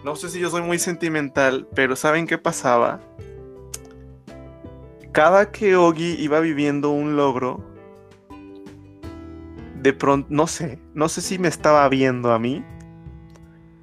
No 0.03 0.15
sé 0.15 0.29
si 0.29 0.39
yo 0.39 0.49
soy 0.49 0.61
muy 0.61 0.79
sentimental, 0.79 1.67
pero 1.75 1.95
¿saben 1.95 2.27
qué 2.27 2.37
pasaba? 2.37 2.99
cada 5.11 5.51
que 5.51 5.75
Ogi 5.75 6.15
iba 6.19 6.39
viviendo 6.39 6.91
un 6.91 7.15
logro, 7.15 7.63
de 9.81 9.93
pronto, 9.93 10.27
no 10.29 10.47
sé, 10.47 10.79
no 10.93 11.09
sé 11.09 11.21
si 11.21 11.39
me 11.39 11.47
estaba 11.47 11.87
viendo 11.89 12.31
a 12.31 12.39
mí, 12.39 12.63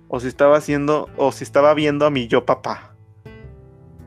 o 0.09 0.21
si 0.21 0.29
estaba 0.29 0.57
haciendo, 0.57 1.09
o 1.17 1.33
si 1.33 1.45
estaba 1.45 1.75
viendo 1.75 2.07
a 2.07 2.11
mi 2.11 2.29
yo 2.29 2.45
papá. 2.45 2.97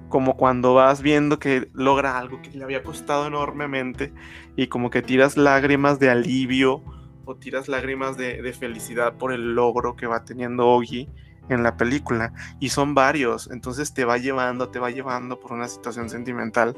Como 0.08 0.38
cuando 0.38 0.74
vas 0.74 1.04
viendo 1.04 1.38
que 1.38 1.70
logra 1.74 2.18
algo 2.18 2.42
que 2.42 2.50
le 2.51 2.63
había 2.63 2.82
costado 2.82 3.28
enormemente 3.28 4.12
y 4.56 4.68
como 4.68 4.89
que 4.89 5.04
tiras 5.04 5.38
lágrimas 5.38 6.00
de 6.00 6.10
alivio 6.10 6.84
o 7.25 7.36
tiras 7.36 7.68
lágrimas 7.68 8.18
de, 8.18 8.42
de 8.42 8.54
felicidad 8.54 9.18
por 9.18 9.32
el 9.32 9.54
logro 9.54 9.96
que 9.96 10.08
va 10.08 10.25
teniendo 10.25 10.68
Ogi 10.68 11.10
en 11.50 11.63
la 11.63 11.77
película. 11.77 12.34
Y 12.60 12.70
son 12.70 12.96
varios, 12.96 13.50
entonces 13.51 13.94
te 13.94 14.06
va 14.06 14.18
llevando, 14.18 14.70
te 14.70 14.79
va 14.79 14.91
llevando 14.91 15.39
por 15.39 15.53
una 15.53 15.68
situación 15.68 16.10
sentimental 16.10 16.75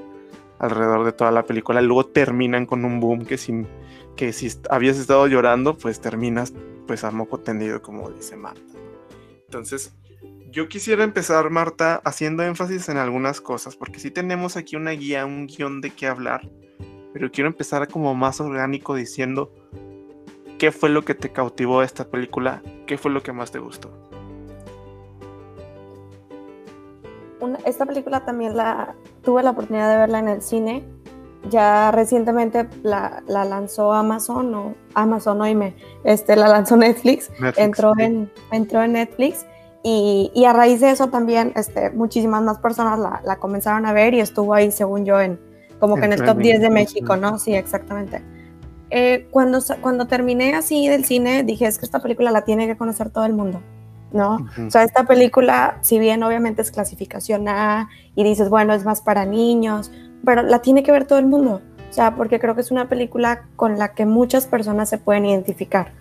alrededor 0.60 1.06
de 1.06 1.12
toda 1.12 1.32
la 1.32 1.44
película. 1.44 1.82
Luego 1.82 2.06
terminan 2.06 2.66
con 2.66 2.86
un 2.86 3.00
boom 3.00 3.26
que, 3.26 3.38
sin, 3.38 3.68
que 4.16 4.34
si 4.34 4.50
habías 4.70 4.98
estado 4.98 5.28
llorando, 5.28 5.78
pues 5.78 6.00
terminas 6.02 6.54
pues 6.88 7.04
a 7.04 7.12
moco 7.12 7.40
tendido, 7.40 7.82
como 7.82 8.10
dice 8.10 8.36
Marta. 8.36 8.62
Entonces, 9.46 9.94
yo 10.52 10.68
quisiera 10.68 11.04
empezar, 11.04 11.50
Marta, 11.50 12.02
haciendo 12.04 12.44
énfasis 12.44 12.90
en 12.90 12.98
algunas 12.98 13.40
cosas, 13.40 13.76
porque 13.76 14.00
sí 14.00 14.12
tenemos 14.12 14.58
aquí 14.58 14.76
una 14.76 14.92
guía, 14.92 15.26
un 15.26 15.48
guion 15.48 15.80
de 15.80 15.92
qué 15.92 16.08
hablar, 16.08 16.50
pero 17.14 17.32
quiero 17.32 17.50
empezar 17.50 17.88
como 17.88 18.14
más 18.16 18.42
orgánico 18.42 18.96
diciendo 18.96 19.54
qué 20.60 20.72
fue 20.72 20.90
lo 20.90 21.04
que 21.04 21.16
te 21.16 21.32
cautivó 21.32 21.84
esta 21.84 22.10
película, 22.10 22.62
qué 22.86 22.98
fue 22.98 23.12
lo 23.12 23.24
que 23.24 23.32
más 23.32 23.52
te 23.52 23.60
gustó. 23.60 24.11
Esta 27.66 27.86
película 27.86 28.26
también 28.26 28.56
la 28.56 28.96
tuve 29.24 29.44
la 29.44 29.52
oportunidad 29.52 29.90
de 29.90 29.98
verla 29.98 30.20
en 30.20 30.28
el 30.28 30.42
cine. 30.42 30.84
Ya 31.50 31.92
recientemente 31.92 32.68
la, 32.84 33.24
lanzó 33.28 33.94
Amazon 33.94 34.54
o 34.54 34.76
Amazon, 34.94 35.40
me 35.58 35.76
este, 36.04 36.36
la 36.36 36.48
lanzó 36.48 36.78
Netflix, 36.78 37.32
entró, 37.58 37.94
en, 37.98 38.32
entró 38.52 38.84
en 38.84 38.94
Netflix 38.94 39.48
y, 39.82 40.32
y, 40.36 40.46
a 40.46 40.54
raíz 40.54 40.82
de 40.82 40.92
eso 40.92 41.08
también 41.08 41.52
este, 41.56 41.90
muchísimas 41.90 42.44
más 42.44 42.60
personas 42.60 43.00
la, 43.00 43.22
la, 43.26 43.38
comenzaron 43.38 43.88
a 43.88 43.94
ver 43.94 44.14
y 44.14 44.20
estuvo 44.20 44.54
ahí, 44.54 44.72
según 44.72 45.04
yo, 45.04 45.20
en 45.20 45.40
como 45.82 45.96
que 45.96 46.06
en 46.06 46.14
el 46.14 46.24
top 46.24 46.38
10 46.38 46.62
de 46.62 46.70
México, 46.70 47.18
¿no? 47.18 47.40
Sí, 47.40 47.56
exactamente. 47.56 48.22
Eh, 48.92 49.28
cuando, 49.32 49.60
cuando 49.82 50.06
terminé 50.06 50.54
así 50.54 50.88
del 50.88 51.06
cine, 51.06 51.44
dije, 51.44 51.66
es 51.66 51.80
que 51.80 51.86
esta 51.86 52.00
película 52.00 52.30
la 52.30 52.44
tiene 52.44 52.68
que 52.68 52.78
conocer 52.78 53.10
todo 53.10 53.26
el 53.26 53.34
mundo. 53.34 53.62
¿No? 54.14 54.48
O 54.68 54.72
sea, 54.72 54.84
esta 54.84 55.04
película, 55.04 55.78
si 55.82 56.00
bien 56.00 56.24
obviamente 56.24 56.62
es 56.62 56.72
clasificación 56.72 57.48
A 57.48 57.90
y 58.16 58.24
dices, 58.24 58.50
bueno, 58.50 58.74
es 58.74 58.86
más 58.86 59.02
para 59.02 59.26
niños, 59.26 59.92
pero 60.26 60.44
la 60.44 60.60
tiene 60.60 60.84
que 60.84 60.92
ver 60.92 61.06
todo 61.06 61.20
el 61.20 61.26
mundo. 61.26 61.62
O 61.90 61.94
sea, 61.94 62.16
porque 62.16 62.40
creo 62.40 62.56
que 62.56 62.62
es 62.62 62.72
una 62.72 62.88
película 62.88 63.44
con 63.56 63.78
la 63.78 63.94
que 63.94 64.06
muchas 64.06 64.48
personas 64.48 64.90
se 64.90 64.98
pueden 64.98 65.26
identificar. 65.26 65.92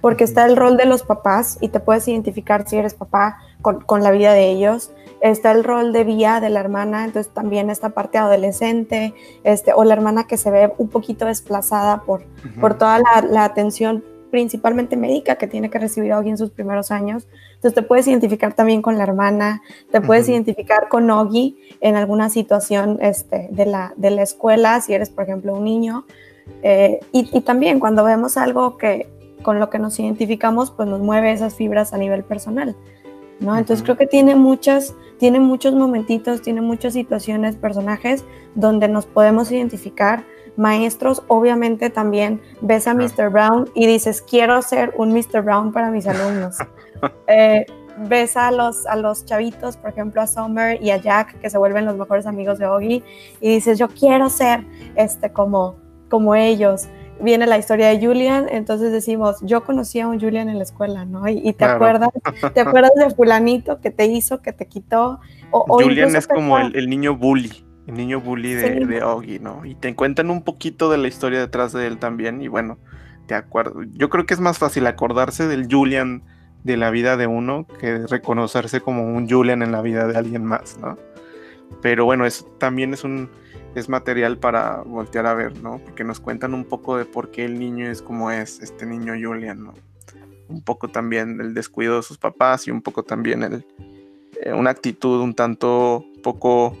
Porque 0.00 0.24
está 0.24 0.44
el 0.44 0.56
rol 0.56 0.76
de 0.76 0.84
los 0.84 1.02
papás 1.02 1.58
y 1.60 1.68
te 1.68 1.80
puedes 1.80 2.06
identificar 2.06 2.68
si 2.68 2.76
eres 2.76 2.94
papá 2.94 3.38
con, 3.62 3.80
con 3.80 4.02
la 4.02 4.10
vida 4.10 4.32
de 4.32 4.50
ellos. 4.50 4.92
Está 5.20 5.50
el 5.50 5.64
rol 5.64 5.92
de 5.92 6.04
Vía, 6.04 6.40
de 6.40 6.50
la 6.50 6.60
hermana, 6.60 7.04
entonces 7.04 7.32
también 7.32 7.70
esta 7.70 7.88
parte 7.90 8.18
adolescente, 8.18 9.14
este, 9.42 9.72
o 9.72 9.82
la 9.82 9.94
hermana 9.94 10.28
que 10.28 10.36
se 10.36 10.50
ve 10.52 10.72
un 10.78 10.88
poquito 10.88 11.24
desplazada 11.24 12.02
por, 12.02 12.22
por 12.60 12.74
toda 12.74 13.00
la, 13.00 13.26
la 13.28 13.44
atención 13.44 14.04
principalmente 14.30 14.96
médica 14.96 15.36
que 15.36 15.46
tiene 15.46 15.70
que 15.70 15.78
recibir 15.78 16.12
a 16.12 16.18
Ogi 16.18 16.30
en 16.30 16.38
sus 16.38 16.50
primeros 16.50 16.90
años. 16.90 17.26
Entonces 17.54 17.74
te 17.74 17.82
puedes 17.82 18.06
identificar 18.06 18.54
también 18.54 18.82
con 18.82 18.98
la 18.98 19.04
hermana, 19.04 19.62
te 19.90 20.00
puedes 20.00 20.28
identificar 20.28 20.88
con 20.88 21.10
Ogi 21.10 21.58
en 21.80 21.96
alguna 21.96 22.30
situación 22.30 22.98
este, 23.00 23.48
de, 23.50 23.66
la, 23.66 23.92
de 23.96 24.10
la 24.10 24.22
escuela, 24.22 24.80
si 24.80 24.94
eres, 24.94 25.10
por 25.10 25.24
ejemplo, 25.24 25.54
un 25.54 25.64
niño. 25.64 26.04
Eh, 26.62 27.00
y, 27.12 27.40
también 27.42 27.78
cuando 27.78 28.04
vemos 28.04 28.36
algo 28.36 28.78
que 28.78 29.08
con 29.42 29.60
lo 29.60 29.70
que 29.70 29.78
nos 29.78 29.98
identificamos, 29.98 30.70
pues 30.70 30.88
nos 30.88 31.00
mueve 31.00 31.32
esas 31.32 31.54
fibras 31.54 31.92
a 31.92 31.98
nivel 31.98 32.24
personal. 32.24 32.74
¿no? 33.40 33.56
Entonces 33.56 33.84
creo 33.84 33.96
que 33.96 34.06
tiene 34.06 34.34
muchas, 34.34 34.94
tiene 35.18 35.38
muchos 35.38 35.74
momentitos, 35.74 36.42
tiene 36.42 36.60
muchas 36.60 36.94
situaciones, 36.94 37.56
personajes 37.56 38.24
donde 38.54 38.88
nos 38.88 39.06
podemos 39.06 39.52
identificar 39.52 40.24
maestros, 40.58 41.22
obviamente 41.28 41.88
también 41.88 42.42
ves 42.60 42.86
a 42.88 42.94
Mr. 42.94 43.30
Brown 43.30 43.70
y 43.74 43.86
dices, 43.86 44.20
quiero 44.20 44.60
ser 44.60 44.92
un 44.96 45.12
Mr. 45.12 45.42
Brown 45.42 45.72
para 45.72 45.90
mis 45.90 46.06
alumnos. 46.06 46.56
Eh, 47.28 47.64
ves 48.08 48.36
a 48.36 48.50
los, 48.50 48.84
a 48.86 48.96
los 48.96 49.24
chavitos, 49.24 49.76
por 49.76 49.90
ejemplo, 49.90 50.20
a 50.20 50.26
Summer 50.26 50.82
y 50.82 50.90
a 50.90 50.96
Jack, 50.96 51.38
que 51.38 51.48
se 51.48 51.56
vuelven 51.56 51.84
los 51.84 51.96
mejores 51.96 52.26
amigos 52.26 52.58
de 52.58 52.66
Oggy, 52.66 53.04
y 53.40 53.48
dices, 53.48 53.78
yo 53.78 53.86
quiero 53.86 54.28
ser 54.30 54.64
este, 54.96 55.30
como, 55.30 55.76
como 56.10 56.34
ellos. 56.34 56.88
Viene 57.20 57.46
la 57.46 57.56
historia 57.56 57.86
de 57.86 58.04
Julian, 58.04 58.48
entonces 58.50 58.90
decimos, 58.90 59.36
yo 59.42 59.62
conocí 59.62 60.00
a 60.00 60.08
un 60.08 60.18
Julian 60.18 60.48
en 60.48 60.56
la 60.56 60.64
escuela, 60.64 61.04
¿no? 61.04 61.28
Y, 61.28 61.52
te 61.52 61.64
acuerdas, 61.64 62.10
te 62.52 62.60
acuerdas 62.62 62.90
de 62.96 63.10
fulanito 63.10 63.80
que 63.80 63.92
te 63.92 64.06
hizo, 64.06 64.42
que 64.42 64.52
te 64.52 64.66
quitó. 64.66 65.20
O, 65.52 65.80
Julian 65.80 66.16
es 66.16 66.26
como 66.26 66.58
el, 66.58 66.74
el 66.74 66.90
niño 66.90 67.16
bully 67.16 67.67
el 67.88 67.94
niño 67.94 68.20
bully 68.20 68.52
de, 68.52 68.86
de 68.86 69.02
Oggy, 69.02 69.38
¿no? 69.38 69.64
Y 69.64 69.74
te 69.74 69.94
cuentan 69.94 70.30
un 70.30 70.42
poquito 70.42 70.90
de 70.90 70.98
la 70.98 71.08
historia 71.08 71.40
detrás 71.40 71.72
de 71.72 71.86
él 71.86 71.96
también. 71.98 72.42
Y 72.42 72.48
bueno, 72.48 72.78
te 73.26 73.34
acuerdo. 73.34 73.82
Yo 73.94 74.10
creo 74.10 74.26
que 74.26 74.34
es 74.34 74.40
más 74.40 74.58
fácil 74.58 74.86
acordarse 74.86 75.48
del 75.48 75.68
Julian 75.70 76.22
de 76.64 76.76
la 76.76 76.90
vida 76.90 77.16
de 77.16 77.26
uno 77.26 77.66
que 77.80 78.06
reconocerse 78.06 78.82
como 78.82 79.04
un 79.04 79.28
Julian 79.28 79.62
en 79.62 79.72
la 79.72 79.80
vida 79.80 80.06
de 80.06 80.18
alguien 80.18 80.44
más, 80.44 80.76
¿no? 80.78 80.98
Pero 81.80 82.04
bueno, 82.04 82.26
eso 82.26 82.44
también 82.58 82.92
es 82.92 83.04
un 83.04 83.30
es 83.74 83.88
material 83.88 84.36
para 84.36 84.82
voltear 84.82 85.26
a 85.26 85.34
ver, 85.34 85.62
¿no? 85.62 85.78
Porque 85.78 86.04
nos 86.04 86.20
cuentan 86.20 86.52
un 86.52 86.64
poco 86.64 86.98
de 86.98 87.06
por 87.06 87.30
qué 87.30 87.46
el 87.46 87.58
niño 87.58 87.88
es 87.88 88.02
como 88.02 88.30
es, 88.30 88.60
este 88.60 88.84
niño 88.84 89.14
Julian, 89.18 89.64
¿no? 89.64 89.74
Un 90.48 90.62
poco 90.62 90.88
también 90.88 91.40
el 91.40 91.54
descuido 91.54 91.96
de 91.96 92.02
sus 92.02 92.18
papás 92.18 92.66
y 92.66 92.70
un 92.70 92.82
poco 92.82 93.02
también 93.02 93.42
el, 93.42 93.66
eh, 94.42 94.52
una 94.52 94.70
actitud 94.70 95.20
un 95.20 95.34
tanto 95.34 96.04
poco 96.22 96.76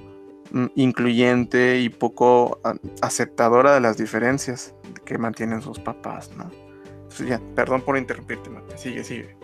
incluyente 0.74 1.78
y 1.80 1.88
poco 1.88 2.60
ah, 2.64 2.74
aceptadora 3.00 3.74
de 3.74 3.80
las 3.80 3.96
diferencias 3.96 4.74
que 5.04 5.18
mantienen 5.18 5.62
sus 5.62 5.78
papás, 5.78 6.30
¿no? 6.36 6.50
ya, 7.26 7.40
perdón 7.54 7.82
por 7.82 7.96
interrumpirte, 7.96 8.50
Marta. 8.50 8.76
Sigue, 8.76 9.04
sigue. 9.04 9.36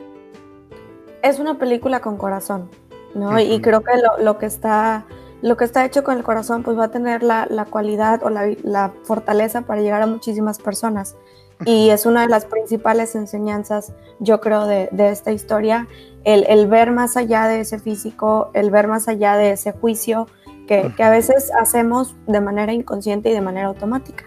Es 1.23 1.39
una 1.39 1.59
película 1.59 2.01
con 2.01 2.17
corazón, 2.17 2.71
¿no? 3.15 3.39
Y 3.41 3.61
creo 3.61 3.83
que 3.83 3.93
lo, 3.97 4.23
lo, 4.23 4.39
que 4.39 4.47
está, 4.47 5.07
lo 5.43 5.57
que 5.57 5.65
está 5.65 5.85
hecho 5.85 6.05
con 6.05 6.17
el 6.17 6.23
corazón, 6.23 6.63
pues 6.63 6.79
va 6.79 6.85
a 6.85 6.91
tener 6.91 7.23
la, 7.23 7.47
la 7.49 7.65
cualidad 7.65 8.23
o 8.23 8.31
la, 8.31 8.53
la, 8.63 8.93
fortaleza 9.05 9.63
para 9.63 9.81
llegar 9.81 10.03
a 10.03 10.07
muchísimas 10.07 10.59
personas. 10.59 11.17
Y 11.65 11.91
es 11.91 12.05
una 12.05 12.23
de 12.23 12.29
las 12.29 12.45
principales 12.45 13.15
enseñanzas, 13.15 13.93
yo 14.19 14.41
creo, 14.41 14.67
de, 14.67 14.89
de 14.93 15.11
esta 15.11 15.33
historia, 15.33 15.89
el, 16.25 16.45
el, 16.49 16.67
ver 16.67 16.91
más 16.91 17.17
allá 17.17 17.47
de 17.47 17.61
ese 17.61 17.79
físico, 17.79 18.51
el 18.55 18.71
ver 18.71 18.89
más 18.89 19.09
allá 19.09 19.37
de 19.37 19.53
ese 19.53 19.73
juicio 19.73 20.27
que, 20.67 20.93
que 20.97 21.03
a 21.03 21.11
veces 21.11 21.51
hacemos 21.59 22.17
de 22.27 22.41
manera 22.41 22.73
inconsciente 22.73 23.31
y 23.31 23.33
de 23.33 23.41
manera 23.41 23.69
automática, 23.69 24.25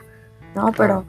¿no? 0.56 0.72
Pero 0.72 1.06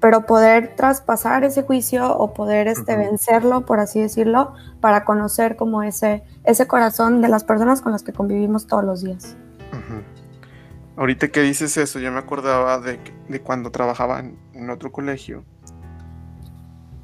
pero 0.00 0.26
poder 0.26 0.76
traspasar 0.76 1.44
ese 1.44 1.62
juicio 1.62 2.16
o 2.16 2.32
poder 2.32 2.68
este, 2.68 2.96
vencerlo, 2.96 3.66
por 3.66 3.80
así 3.80 4.00
decirlo, 4.00 4.54
para 4.80 5.04
conocer 5.04 5.56
como 5.56 5.82
ese, 5.82 6.22
ese 6.44 6.66
corazón 6.66 7.20
de 7.20 7.28
las 7.28 7.44
personas 7.44 7.80
con 7.80 7.92
las 7.92 8.02
que 8.02 8.12
convivimos 8.12 8.66
todos 8.66 8.84
los 8.84 9.02
días. 9.02 9.36
Ahorita 10.96 11.28
que 11.28 11.40
dices 11.42 11.76
eso, 11.76 11.98
yo 11.98 12.12
me 12.12 12.18
acordaba 12.18 12.78
de, 12.78 13.00
de 13.28 13.40
cuando 13.40 13.70
trabajaba 13.70 14.20
en, 14.20 14.38
en, 14.52 14.70
otro 14.70 14.90
colegio 14.90 15.44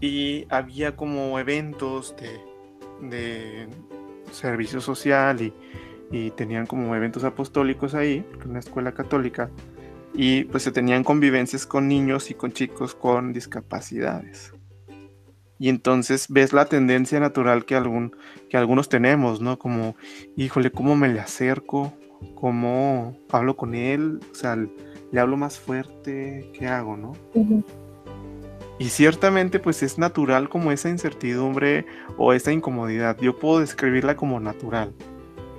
y 0.00 0.46
había 0.50 0.96
como 0.96 1.38
eventos 1.38 2.14
de, 2.16 3.08
de 3.08 3.68
servicio 4.32 4.80
social 4.80 5.40
y, 5.42 5.54
y, 6.14 6.30
tenían 6.30 6.66
como 6.66 6.94
eventos 6.94 7.24
apostólicos 7.24 7.94
ahí, 7.94 8.24
una 8.46 8.60
escuela 8.60 8.92
católica 8.92 9.50
y 10.14 10.44
pues 10.44 10.62
se 10.62 10.70
tenían 10.70 11.02
convivencias 11.02 11.66
con 11.66 11.88
niños 11.88 12.30
y 12.30 12.34
con 12.34 12.52
chicos 12.52 12.94
con 12.94 13.32
discapacidades. 13.32 14.52
Y 15.58 15.68
entonces 15.68 16.26
ves 16.28 16.52
la 16.52 16.66
tendencia 16.66 17.18
natural 17.20 17.64
que, 17.64 17.74
algún, 17.74 18.16
que 18.48 18.56
algunos 18.56 18.88
tenemos, 18.88 19.40
¿no? 19.40 19.58
Como, 19.58 19.96
híjole, 20.36 20.70
¿cómo 20.70 20.94
me 20.96 21.08
le 21.08 21.20
acerco? 21.20 21.92
¿Cómo 22.34 23.18
hablo 23.30 23.56
con 23.56 23.74
él? 23.74 24.20
O 24.30 24.34
sea, 24.34 24.56
le 24.56 25.20
hablo 25.20 25.36
más 25.36 25.58
fuerte, 25.58 26.50
¿qué 26.54 26.66
hago, 26.66 26.96
no? 26.96 27.12
Y 28.78 28.86
ciertamente 28.86 29.58
pues 29.58 29.82
es 29.82 29.98
natural 29.98 30.48
como 30.48 30.72
esa 30.72 30.88
incertidumbre 30.88 31.86
o 32.18 32.32
esa 32.32 32.52
incomodidad. 32.52 33.16
Yo 33.20 33.38
puedo 33.38 33.60
describirla 33.60 34.16
como 34.16 34.40
natural. 34.40 34.92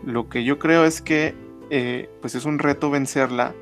Lo 0.05 0.29
que 0.29 0.43
yo 0.43 0.59
creo 0.59 0.85
es 0.85 1.01
que 1.01 1.33
eh, 1.69 2.09
pues 2.21 2.35
es 2.35 2.45
un 2.45 2.59
reto 2.59 2.91
vencerla 2.91 3.53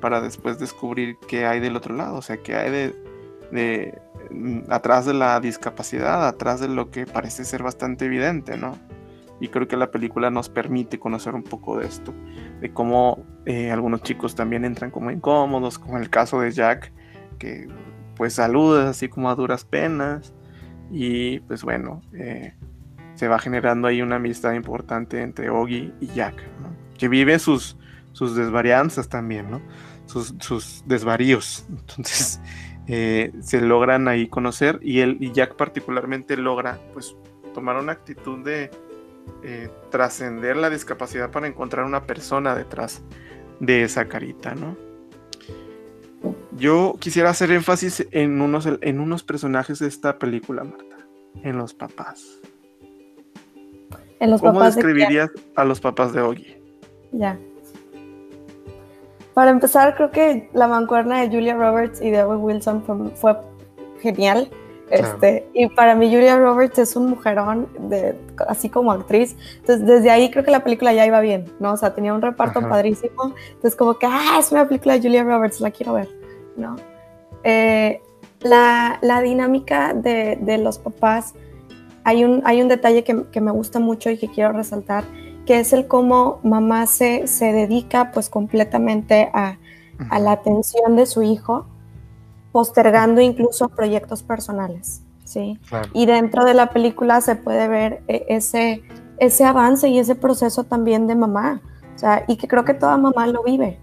para 0.00 0.20
después 0.20 0.58
descubrir 0.58 1.18
qué 1.28 1.44
hay 1.44 1.60
del 1.60 1.76
otro 1.76 1.94
lado, 1.94 2.16
o 2.16 2.22
sea, 2.22 2.38
qué 2.38 2.56
hay 2.56 2.70
de, 2.70 2.94
de, 3.52 3.98
mm, 4.30 4.60
atrás 4.70 5.04
de 5.04 5.14
la 5.14 5.38
discapacidad, 5.40 6.26
atrás 6.26 6.60
de 6.60 6.68
lo 6.68 6.90
que 6.90 7.06
parece 7.06 7.44
ser 7.44 7.62
bastante 7.62 8.06
evidente, 8.06 8.56
¿no? 8.56 8.78
Y 9.40 9.48
creo 9.48 9.68
que 9.68 9.76
la 9.76 9.90
película 9.90 10.30
nos 10.30 10.48
permite 10.48 10.98
conocer 10.98 11.34
un 11.34 11.42
poco 11.42 11.78
de 11.78 11.86
esto, 11.86 12.12
de 12.60 12.72
cómo 12.72 13.24
eh, 13.46 13.70
algunos 13.70 14.02
chicos 14.02 14.34
también 14.34 14.64
entran 14.64 14.90
como 14.90 15.10
incómodos, 15.10 15.78
como 15.78 15.98
el 15.98 16.10
caso 16.10 16.40
de 16.40 16.50
Jack, 16.50 16.92
que 17.38 17.68
pues 18.16 18.34
saluda 18.34 18.90
así 18.90 19.08
como 19.08 19.30
a 19.30 19.34
duras 19.34 19.64
penas, 19.64 20.34
y 20.90 21.40
pues 21.40 21.62
bueno, 21.62 22.02
eh, 22.14 22.54
se 23.20 23.28
va 23.28 23.38
generando 23.38 23.86
ahí 23.86 24.00
una 24.00 24.16
amistad 24.16 24.54
importante 24.54 25.20
entre 25.20 25.50
Oggy 25.50 25.92
y 26.00 26.06
Jack, 26.06 26.42
que 26.96 27.06
vive 27.06 27.38
sus, 27.38 27.76
sus 28.12 28.34
desvarianzas 28.34 29.10
también, 29.10 29.50
¿no? 29.50 29.60
sus, 30.06 30.82
desvaríos. 30.86 31.66
Entonces 31.68 32.40
eh, 32.86 33.30
se 33.42 33.60
logran 33.60 34.08
ahí 34.08 34.26
conocer 34.26 34.78
y 34.80 35.00
él 35.00 35.18
y 35.20 35.32
Jack 35.32 35.54
particularmente 35.56 36.38
logra 36.38 36.80
pues 36.94 37.14
tomar 37.52 37.76
una 37.76 37.92
actitud 37.92 38.38
de 38.38 38.70
eh, 39.44 39.68
trascender 39.90 40.56
la 40.56 40.70
discapacidad 40.70 41.30
para 41.30 41.46
encontrar 41.46 41.84
una 41.84 42.06
persona 42.06 42.54
detrás 42.54 43.02
de 43.58 43.82
esa 43.82 44.08
carita, 44.08 44.54
¿no? 44.54 44.78
Yo 46.52 46.96
quisiera 46.98 47.28
hacer 47.28 47.50
énfasis 47.50 48.06
en 48.12 48.40
unos, 48.40 48.66
en 48.80 48.98
unos 48.98 49.24
personajes 49.24 49.78
de 49.78 49.88
esta 49.88 50.18
película, 50.18 50.64
Marta, 50.64 50.96
en 51.42 51.58
los 51.58 51.74
papás. 51.74 52.39
¿En 54.20 54.30
los 54.30 54.40
¿Cómo 54.40 54.62
describirías 54.62 55.30
a 55.56 55.64
los 55.64 55.80
papás 55.80 56.12
de 56.12 56.20
Oggy? 56.20 56.56
Ya. 57.12 57.38
Para 59.34 59.50
empezar, 59.50 59.96
creo 59.96 60.10
que 60.10 60.50
la 60.52 60.68
mancuerna 60.68 61.20
de 61.20 61.28
Julia 61.28 61.54
Roberts 61.54 62.00
y 62.00 62.10
de 62.10 62.22
Owen 62.22 62.40
Wilson 62.40 62.82
fue, 62.84 63.10
fue 63.16 63.36
genial. 64.00 64.50
Este, 64.90 65.48
y 65.54 65.68
para 65.68 65.94
mí 65.94 66.12
Julia 66.12 66.36
Roberts 66.36 66.78
es 66.80 66.96
un 66.96 67.10
mujerón, 67.10 67.68
de, 67.78 68.18
así 68.48 68.68
como 68.68 68.90
actriz. 68.90 69.36
Entonces, 69.60 69.86
desde 69.86 70.10
ahí 70.10 70.30
creo 70.30 70.44
que 70.44 70.50
la 70.50 70.64
película 70.64 70.92
ya 70.92 71.06
iba 71.06 71.20
bien, 71.20 71.50
¿no? 71.60 71.72
O 71.72 71.76
sea, 71.76 71.94
tenía 71.94 72.12
un 72.12 72.20
reparto 72.20 72.58
Ajá. 72.58 72.68
padrísimo. 72.68 73.32
Entonces, 73.52 73.76
como 73.76 73.98
que, 73.98 74.06
ah, 74.06 74.36
es 74.38 74.50
una 74.50 74.66
película 74.66 74.94
de 74.94 75.00
Julia 75.00 75.22
Roberts, 75.22 75.60
la 75.60 75.70
quiero 75.70 75.94
ver, 75.94 76.08
¿no? 76.56 76.74
Eh, 77.44 78.02
la, 78.40 78.98
la, 79.00 79.20
dinámica 79.22 79.94
de, 79.94 80.36
de, 80.40 80.58
los 80.58 80.78
papás, 80.78 81.34
hay 82.04 82.24
un, 82.24 82.42
hay 82.44 82.62
un 82.62 82.68
detalle 82.68 83.04
que, 83.04 83.24
que 83.30 83.40
me 83.40 83.50
gusta 83.50 83.78
mucho 83.78 84.10
y 84.10 84.18
que 84.18 84.28
quiero 84.28 84.52
resaltar 84.52 85.04
que 85.46 85.58
es 85.58 85.72
el 85.72 85.88
cómo 85.88 86.38
mamá 86.42 86.86
se, 86.86 87.26
se 87.26 87.52
dedica 87.52 88.12
pues 88.12 88.28
completamente 88.28 89.30
a, 89.32 89.56
a, 90.10 90.18
la 90.18 90.32
atención 90.32 90.96
de 90.96 91.06
su 91.06 91.22
hijo, 91.22 91.66
postergando 92.52 93.20
incluso 93.20 93.68
proyectos 93.68 94.22
personales, 94.22 95.02
¿sí? 95.24 95.58
Claro. 95.68 95.88
Y 95.92 96.06
dentro 96.06 96.44
de 96.44 96.54
la 96.54 96.70
película 96.70 97.20
se 97.20 97.36
puede 97.36 97.68
ver 97.68 98.02
e, 98.06 98.26
ese, 98.28 98.82
ese 99.18 99.44
avance 99.44 99.88
y 99.88 99.98
ese 99.98 100.14
proceso 100.14 100.64
también 100.64 101.06
de 101.06 101.16
mamá, 101.16 101.62
o 101.96 101.98
sea, 101.98 102.24
y 102.28 102.36
que 102.36 102.46
creo 102.46 102.64
que 102.64 102.74
toda 102.74 102.96
mamá 102.96 103.26
lo 103.26 103.42
vive, 103.42 103.80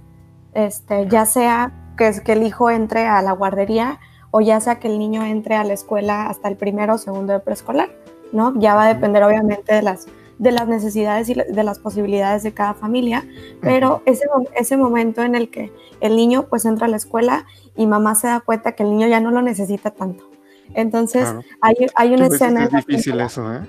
este, 0.54 1.08
ya 1.10 1.26
sea 1.26 1.94
que, 1.98 2.12
que 2.24 2.34
el 2.34 2.44
hijo 2.44 2.70
entre 2.70 3.08
a 3.08 3.22
la 3.22 3.34
guardería 3.34 4.00
o 4.32 4.42
ya 4.42 4.60
sea 4.60 4.80
que 4.80 4.88
el 4.88 5.00
niño 5.00 5.24
entre 5.24 5.56
a 5.56 5.64
la 5.64 5.74
escuela 5.74 6.28
hasta 6.28 6.48
el 6.48 6.58
primero 6.58 6.96
o 6.96 6.98
segundo 6.98 7.34
de 7.34 7.40
preescolar, 7.40 7.90
¿no? 8.32 8.54
Ya 8.60 8.76
va 8.76 8.86
a 8.86 8.94
depender 8.94 9.24
obviamente 9.24 9.74
de 9.74 9.82
las 9.82 10.08
de 10.40 10.52
las 10.52 10.68
necesidades 10.68 11.30
y 11.30 11.34
de 11.34 11.64
las 11.64 11.80
posibilidades 11.80 12.44
de 12.44 12.54
cada 12.54 12.76
familia, 12.76 13.26
pero 13.60 14.04
ese, 14.06 14.26
ese 14.56 14.78
momento 14.78 15.24
en 15.24 15.34
el 15.34 15.50
que 15.50 15.72
el 16.00 16.16
niño 16.16 16.46
pues 16.48 16.66
entra 16.66 16.86
a 16.86 16.90
la 16.90 16.98
escuela 16.98 17.48
y 17.76 17.88
mamá 17.88 18.14
se 18.14 18.28
da 18.28 18.40
cuenta 18.42 18.74
que 18.74 18.84
el 18.84 18.92
niño 18.92 19.08
ya 19.08 19.20
no 19.20 19.32
lo 19.32 19.42
necesita 19.42 19.92
tanto. 19.92 20.30
Entonces 20.76 21.24
claro. 21.24 21.42
hay, 21.62 21.76
hay, 21.96 22.14
una 22.14 22.28
escena... 22.28 22.66
Es 22.66 22.86
difícil 22.86 23.20
eso, 23.20 23.52
¿eh? 23.52 23.62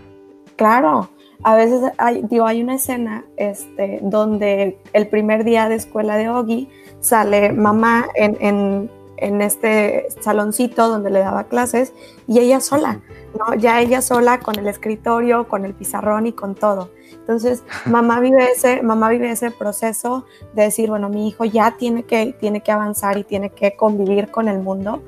Claro, 0.56 1.08
a 1.44 1.54
veces 1.54 1.92
hay, 1.98 2.22
digo, 2.28 2.46
hay 2.46 2.62
una 2.62 2.74
escena 2.74 3.24
este, 3.36 4.00
donde 4.02 4.78
el 4.92 5.06
primer 5.06 5.44
día 5.44 5.68
de 5.68 5.76
escuela 5.76 6.16
de 6.16 6.28
Ogi 6.28 6.68
sale 7.00 7.52
mamá 7.52 8.08
en, 8.16 8.36
en, 8.40 8.90
en 9.20 9.42
este 9.42 10.07
saloncito 10.20 10.88
donde 10.88 11.11
le 11.11 11.20
daba 11.20 11.44
clases 11.44 11.92
y 12.26 12.38
ella 12.38 12.61
sola, 12.61 13.00
¿no? 13.38 13.54
Ya 13.54 13.81
ella 13.81 14.02
sola 14.02 14.40
con 14.40 14.59
el 14.59 14.66
escritorio, 14.66 15.48
con 15.48 15.64
el 15.64 15.74
pizarrón 15.74 16.26
y 16.26 16.33
con 16.33 16.54
todo. 16.54 16.90
Entonces, 17.12 17.62
mamá 17.87 18.20
vive 18.20 18.50
ese, 18.52 18.83
mamá 18.83 19.09
vive 19.11 19.31
ese 19.31 19.50
proceso 19.50 20.24
de 20.54 20.64
decir, 20.64 20.88
bueno, 20.88 21.09
mi 21.09 21.28
hijo 21.28 21.44
ya 21.44 21.76
tiene 21.76 22.04
que, 22.04 22.35
tiene 22.38 22.62
que 22.62 22.72
avanzar 22.72 23.18
y 23.18 23.24
tiene 23.24 23.50
que 23.50 23.76
convivir 23.76 24.31
con 24.31 24.48
el 24.48 24.61
mundo. 24.61 25.02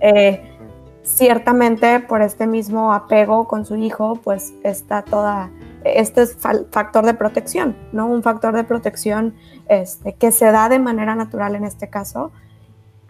Eh, 0.00 0.42
ciertamente 1.02 2.00
por 2.00 2.22
este 2.22 2.46
mismo 2.46 2.92
apego 2.92 3.48
con 3.48 3.64
su 3.64 3.76
hijo, 3.76 4.16
pues 4.22 4.52
está 4.62 5.02
toda, 5.02 5.50
este 5.84 6.22
es 6.22 6.36
factor 6.36 7.04
de 7.04 7.14
protección, 7.14 7.76
¿no? 7.92 8.06
Un 8.06 8.22
factor 8.22 8.54
de 8.54 8.64
protección 8.64 9.34
este, 9.68 10.14
que 10.14 10.30
se 10.32 10.50
da 10.52 10.68
de 10.68 10.78
manera 10.78 11.14
natural 11.14 11.56
en 11.56 11.64
este 11.64 11.88
caso, 11.88 12.32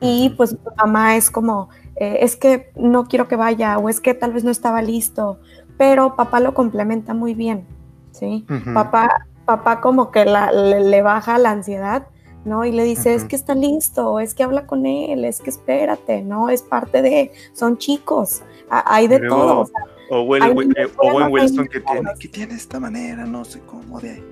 y 0.00 0.30
pues 0.30 0.56
mamá 0.78 1.16
es 1.16 1.30
como, 1.30 1.68
eh, 1.96 2.18
es 2.20 2.36
que 2.36 2.72
no 2.76 3.04
quiero 3.04 3.28
que 3.28 3.36
vaya 3.36 3.78
o 3.78 3.88
es 3.88 4.00
que 4.00 4.14
tal 4.14 4.32
vez 4.32 4.44
no 4.44 4.50
estaba 4.50 4.82
listo, 4.82 5.38
pero 5.76 6.16
papá 6.16 6.40
lo 6.40 6.54
complementa 6.54 7.14
muy 7.14 7.34
bien, 7.34 7.66
¿sí? 8.12 8.46
Uh 8.48 8.54
-huh. 8.54 8.74
Papá, 8.74 9.26
papá 9.44 9.80
como 9.80 10.10
que 10.10 10.24
la, 10.24 10.52
le, 10.52 10.80
le, 10.80 11.02
baja 11.02 11.38
la 11.38 11.50
ansiedad, 11.50 12.06
¿no? 12.44 12.64
Y 12.64 12.72
le 12.72 12.84
dice, 12.84 13.10
uh 13.10 13.12
-huh. 13.12 13.16
es 13.16 13.24
que 13.24 13.36
está 13.36 13.54
listo, 13.54 14.20
es 14.20 14.34
que 14.34 14.42
habla 14.42 14.66
con 14.66 14.86
él, 14.86 15.24
es 15.24 15.40
que 15.40 15.50
espérate, 15.50 16.22
¿no? 16.22 16.48
Es 16.48 16.62
parte 16.62 17.02
de, 17.02 17.32
son 17.52 17.76
chicos, 17.76 18.42
hay 18.70 19.06
de 19.06 19.18
pero, 19.18 19.36
todo. 19.36 19.60
O, 19.60 19.66
sea, 19.66 19.84
o 20.10 20.36
eh, 20.36 20.90
Owen 20.98 21.32
Wilson 21.32 21.68
que 21.68 21.80
tiene, 21.80 22.10
que 22.18 22.28
tiene 22.28 22.54
esta 22.54 22.80
manera, 22.80 23.24
no 23.26 23.44
sé 23.44 23.60
cómo, 23.60 24.00
de, 24.00 24.22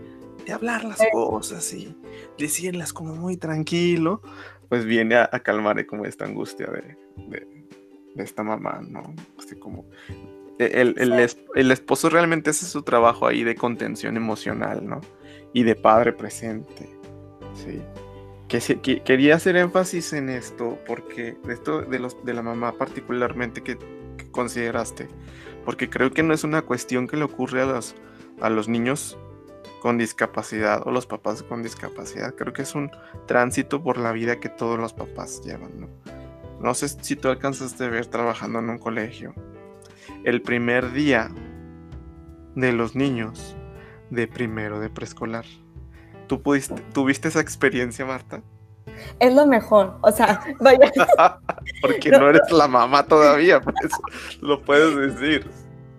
de 0.46 0.52
hablar 0.52 0.84
las 0.84 0.98
sí. 0.98 1.06
cosas 1.12 1.72
y 1.74 1.94
decirlas 2.38 2.92
como 2.92 3.14
muy 3.14 3.36
tranquilo, 3.36 4.22
pues 4.68 4.84
viene 4.84 5.16
a, 5.16 5.28
a 5.32 5.40
calmar 5.40 5.84
como 5.86 6.04
esta 6.04 6.24
angustia 6.24 6.66
de, 6.66 6.96
de, 7.28 7.46
de, 8.14 8.22
esta 8.22 8.42
mamá, 8.42 8.80
¿no? 8.86 9.14
Así 9.38 9.56
como 9.56 9.86
el, 10.58 10.94
el, 10.98 11.28
sí. 11.28 11.38
el, 11.54 11.70
esposo 11.70 12.10
realmente 12.10 12.50
hace 12.50 12.66
su 12.66 12.82
trabajo 12.82 13.26
ahí 13.26 13.44
de 13.44 13.54
contención 13.54 14.16
emocional, 14.16 14.86
¿no? 14.86 15.00
Y 15.52 15.62
de 15.62 15.74
padre 15.74 16.12
presente, 16.12 16.88
sí. 17.54 17.80
Que, 18.48 18.60
que 18.80 19.02
quería 19.02 19.36
hacer 19.36 19.56
énfasis 19.56 20.14
en 20.14 20.30
esto 20.30 20.78
porque 20.86 21.36
esto 21.50 21.82
de, 21.82 21.98
los, 21.98 22.24
de 22.24 22.32
la 22.32 22.42
mamá 22.42 22.72
particularmente 22.72 23.62
que, 23.62 23.76
que 24.16 24.30
consideraste, 24.30 25.06
porque 25.66 25.90
creo 25.90 26.10
que 26.12 26.22
no 26.22 26.32
es 26.32 26.44
una 26.44 26.62
cuestión 26.62 27.06
que 27.06 27.18
le 27.18 27.24
ocurre 27.24 27.62
a 27.62 27.66
los, 27.66 27.94
a 28.40 28.48
los 28.48 28.66
niños 28.66 29.18
con 29.80 29.98
discapacidad 29.98 30.86
o 30.86 30.90
los 30.90 31.06
papás 31.06 31.42
con 31.42 31.62
discapacidad. 31.62 32.34
Creo 32.34 32.52
que 32.52 32.62
es 32.62 32.74
un 32.74 32.90
tránsito 33.26 33.82
por 33.82 33.98
la 33.98 34.12
vida 34.12 34.40
que 34.40 34.48
todos 34.48 34.78
los 34.78 34.92
papás 34.92 35.42
llevan. 35.44 35.80
¿no? 35.80 35.88
no 36.60 36.74
sé 36.74 36.88
si 36.88 37.16
tú 37.16 37.28
alcanzaste 37.28 37.84
a 37.84 37.88
ver 37.88 38.06
trabajando 38.06 38.58
en 38.58 38.70
un 38.70 38.78
colegio. 38.78 39.34
El 40.24 40.42
primer 40.42 40.92
día 40.92 41.30
de 42.54 42.72
los 42.72 42.96
niños 42.96 43.56
de 44.10 44.26
primero 44.26 44.80
de 44.80 44.90
preescolar. 44.90 45.44
¿Tú 46.26 46.42
pudiste, 46.42 46.74
tuviste 46.92 47.28
esa 47.28 47.40
experiencia, 47.40 48.04
Marta? 48.04 48.42
Es 49.20 49.34
lo 49.34 49.46
mejor, 49.46 49.96
o 50.00 50.10
sea, 50.10 50.40
vaya. 50.60 50.90
porque 51.82 52.10
no, 52.10 52.28
eres 52.28 52.50
la 52.50 52.66
mamá 52.66 53.04
todavía, 53.04 53.60
por 53.60 53.74
eso 53.84 53.98
lo 54.40 54.60
puedes 54.62 55.14
decir. 55.14 55.48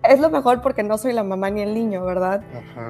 Es 0.02 0.18
lo 0.20 0.30
mejor 0.30 0.62
porque 0.62 0.82
no 0.82 0.98
soy 0.98 1.12
la 1.12 1.22
mamá 1.22 1.50
ni 1.50 1.62
el 1.62 1.74
niño, 1.74 2.04
¿verdad? 2.04 2.42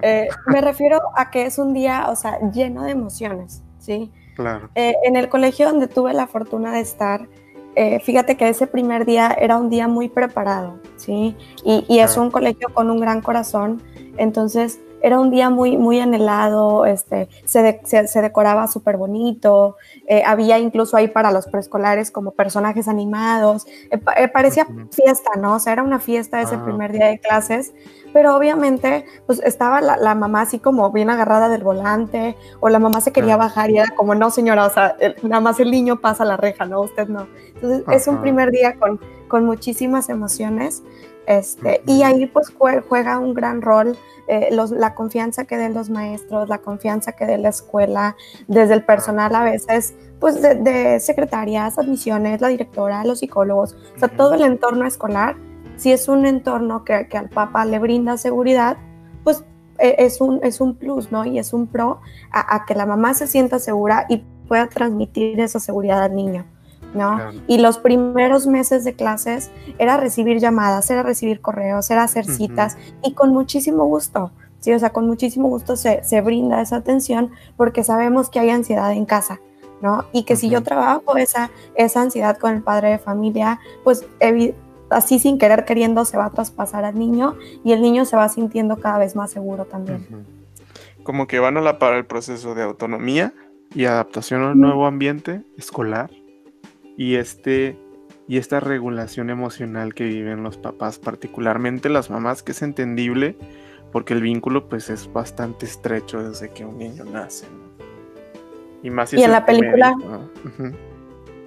Eh, 0.03 0.29
me 0.47 0.61
refiero 0.61 1.01
a 1.17 1.31
que 1.31 1.47
es 1.47 1.59
un 1.59 1.75
día, 1.75 2.07
o 2.09 2.17
sea, 2.17 2.39
lleno 2.51 2.85
de 2.85 2.93
emociones, 2.93 3.63
¿sí? 3.79 4.13
Claro. 4.37 4.71
Eh, 4.75 4.95
en 5.05 5.17
el 5.17 5.29
colegio 5.29 5.67
donde 5.67 5.89
tuve 5.89 6.13
la 6.15 6.27
fortuna 6.27 6.73
de 6.73 6.81
estar, 6.81 7.29
eh, 7.75 8.01
fíjate 8.01 8.37
que 8.37 8.49
ese 8.49 8.67
primer 8.67 9.05
día 9.05 9.37
era 9.39 9.57
un 9.57 9.71
día 9.71 9.89
muy 9.89 10.09
preparado, 10.09 10.79
¿sí? 10.97 11.37
Y, 11.65 11.85
y 11.89 11.99
es 11.99 12.17
un 12.17 12.31
colegio 12.31 12.69
con 12.73 12.91
un 12.91 13.01
gran 13.01 13.21
corazón, 13.23 13.83
entonces 14.17 14.81
era 15.03 15.19
un 15.19 15.31
día 15.31 15.51
muy, 15.51 15.77
muy 15.77 16.01
anhelado, 16.01 16.87
este, 16.87 17.29
se, 17.45 17.81
se, 17.85 18.23
decoraba 18.23 18.67
súper 18.67 18.97
bonito, 18.97 19.77
eh, 20.07 20.23
había 20.27 20.59
incluso 20.59 20.97
ahí 20.97 21.09
para 21.09 21.33
los 21.33 21.47
preescolares 21.47 22.11
como 22.11 22.33
personajes 22.33 22.89
animados, 22.89 23.67
eh, 23.91 24.01
eh, 24.17 24.29
parecía 24.29 24.67
fiesta, 24.91 25.31
¿no? 25.39 25.55
O 25.55 25.59
sea, 25.59 25.73
era 25.73 25.83
una 25.83 25.99
fiesta 25.99 26.41
ese 26.41 26.57
ah. 26.57 26.65
primer 26.65 26.93
día 26.93 27.07
de 27.07 27.19
clases, 27.19 27.73
pero 28.13 28.37
obviamente 28.37 29.05
pues 29.27 29.41
estaba 29.45 29.81
la, 29.81 30.15
mamá 30.15 30.43
así 30.43 30.59
como 30.59 30.91
bien 30.91 31.11
agarrada 31.11 31.49
del 31.49 31.63
volante, 31.63 32.37
o 32.61 32.69
la 32.69 32.79
mamá 32.79 33.01
se 33.01 33.13
quería 33.13 33.37
bajar 33.37 33.71
y 33.71 33.79
era 33.79 33.95
como, 33.95 34.15
no 34.15 34.31
señora, 34.31 34.67
o 34.67 34.71
sea, 34.71 34.97
nada 35.23 35.41
más 35.41 35.61
el 35.61 35.71
niño 35.71 36.01
pasa 36.01 36.25
la 36.25 36.37
reja, 36.37 36.67
¿no? 36.67 36.81
Usted 36.81 37.09
no. 37.09 37.27
Entonces 37.55 37.85
es 37.89 38.07
un 38.09 38.21
primer 38.21 38.51
día 38.51 38.75
con, 38.79 39.01
con 39.29 39.45
muchísimas 39.45 40.09
emociones, 40.09 40.83
este, 41.31 41.81
y 41.87 42.03
ahí 42.03 42.27
pues 42.27 42.53
juega 42.89 43.21
un 43.21 43.35
gran 43.35 43.63
rol 43.63 43.97
eh, 44.27 44.49
la 44.51 44.95
confianza 44.97 45.45
que 45.45 45.57
den 45.57 45.75
los 45.75 45.89
maestros, 45.89 46.49
la 46.49 46.59
confianza 46.59 47.13
que 47.13 47.25
dé 47.25 47.39
la 47.39 47.51
escuela, 47.51 48.17
desde 48.49 48.75
el 48.75 48.85
personal 48.85 49.33
a 49.37 49.45
veces, 49.45 49.95
pues 50.19 50.43
de, 50.43 50.99
secretarias, 50.99 51.79
admisiones, 51.79 52.41
la 52.41 52.49
directora, 52.49 53.05
los 53.05 53.21
psicólogos, 53.21 53.77
o 53.95 53.99
sea, 54.01 54.09
todo 54.09 54.35
el 54.35 54.43
entorno 54.43 54.87
escolar, 54.87 55.37
si 55.77 55.93
es 55.93 56.09
un 56.09 56.27
entorno 56.27 56.85
que, 56.85 57.07
al 57.13 57.29
papá 57.29 57.65
le 57.65 57.79
brinda 57.79 58.17
seguridad, 58.19 58.77
pues 59.23 59.45
e, 59.79 59.95
es 59.99 60.21
un, 60.21 60.41
es 60.43 60.61
un 60.61 60.75
plus, 60.75 61.13
¿no? 61.13 61.25
Y 61.25 61.39
es 61.39 61.53
un 61.53 61.69
pro 61.69 62.01
a 62.33 62.65
que 62.67 62.75
la 62.75 62.87
mamá 62.87 63.15
se 63.15 63.29
sienta 63.29 63.61
segura 63.61 64.07
y 64.09 64.25
pueda 64.49 64.69
transmitir 64.69 65.39
esa 65.39 65.61
seguridad 65.61 66.03
al 66.03 66.17
niño. 66.17 66.45
Y 67.47 67.59
los 67.59 67.79
primeros 67.79 68.47
meses 68.47 68.85
de 68.85 68.95
clases 68.95 69.51
era 69.79 69.97
recibir 69.97 70.39
llamadas, 70.39 70.91
era 70.91 71.03
recibir 71.03 71.41
correos, 71.41 71.91
era 71.91 72.03
hacer 72.03 72.25
citas 72.25 72.77
y 73.03 73.15
con 73.15 73.31
muchísimo 73.31 73.85
gusto, 73.85 74.33
¿sí? 74.61 74.73
O 74.73 74.79
sea, 74.79 74.91
con 74.91 75.07
muchísimo 75.07 75.49
gusto 75.49 75.77
se, 75.77 76.21
brinda 76.23 76.61
esa 76.61 76.77
atención 76.77 77.31
porque 77.57 77.85
sabemos 77.85 78.31
que 78.31 78.41
hay 78.41 78.51
ansiedad 78.51 78.93
en 78.93 79.05
casa, 79.05 79.41
¿no? 79.83 80.05
Y 80.13 80.25
que 80.25 80.37
si 80.37 80.49
yo 80.51 80.63
trabajo 80.63 81.17
esa, 81.17 81.51
esa 81.75 82.03
ansiedad 82.03 82.39
con 82.39 82.55
el 82.55 82.63
padre 82.63 82.91
de 82.91 82.99
familia, 82.99 83.61
pues 83.85 84.07
así 84.91 85.19
sin 85.19 85.39
querer 85.39 85.65
queriendo 85.65 86.05
se 86.05 86.17
va 86.17 86.27
a 86.27 86.31
traspasar 86.31 86.85
al 86.85 86.99
niño 86.99 87.37
y 87.65 87.73
el 87.73 87.81
niño 87.81 88.05
se 88.05 88.17
va 88.17 88.29
sintiendo 88.29 88.77
cada 88.77 88.99
vez 88.99 89.15
más 89.17 89.31
seguro 89.31 89.65
también. 89.65 90.07
Como 91.05 91.27
que 91.27 91.39
van 91.39 91.57
a 91.57 91.61
la 91.61 91.79
par 91.79 91.95
el 91.95 92.05
proceso 92.05 92.55
de 92.55 92.63
autonomía 92.63 93.33
y 93.75 93.85
adaptación 93.85 94.43
al 94.43 94.59
nuevo 94.59 94.87
ambiente 94.87 95.43
escolar 95.57 96.11
y 97.01 97.17
este 97.17 97.79
y 98.29 98.37
esta 98.37 98.61
regulación 98.61 99.31
emocional 99.31 99.95
que 99.95 100.05
viven 100.05 100.43
los 100.43 100.59
papás, 100.59 100.99
particularmente 100.99 101.89
las 101.89 102.11
mamás, 102.11 102.43
que 102.43 102.53
es 102.53 102.61
entendible 102.61 103.39
porque 103.91 104.13
el 104.13 104.21
vínculo 104.21 104.69
pues 104.69 104.91
es 104.91 105.11
bastante 105.11 105.65
estrecho 105.65 106.23
desde 106.23 106.51
que 106.51 106.67
un 106.67 106.77
niño 106.77 107.05
nace. 107.07 107.47
Y 108.83 108.91
más 108.91 109.15
y 109.15 109.23
en 109.23 109.33
la 109.33 109.47
película, 109.47 109.97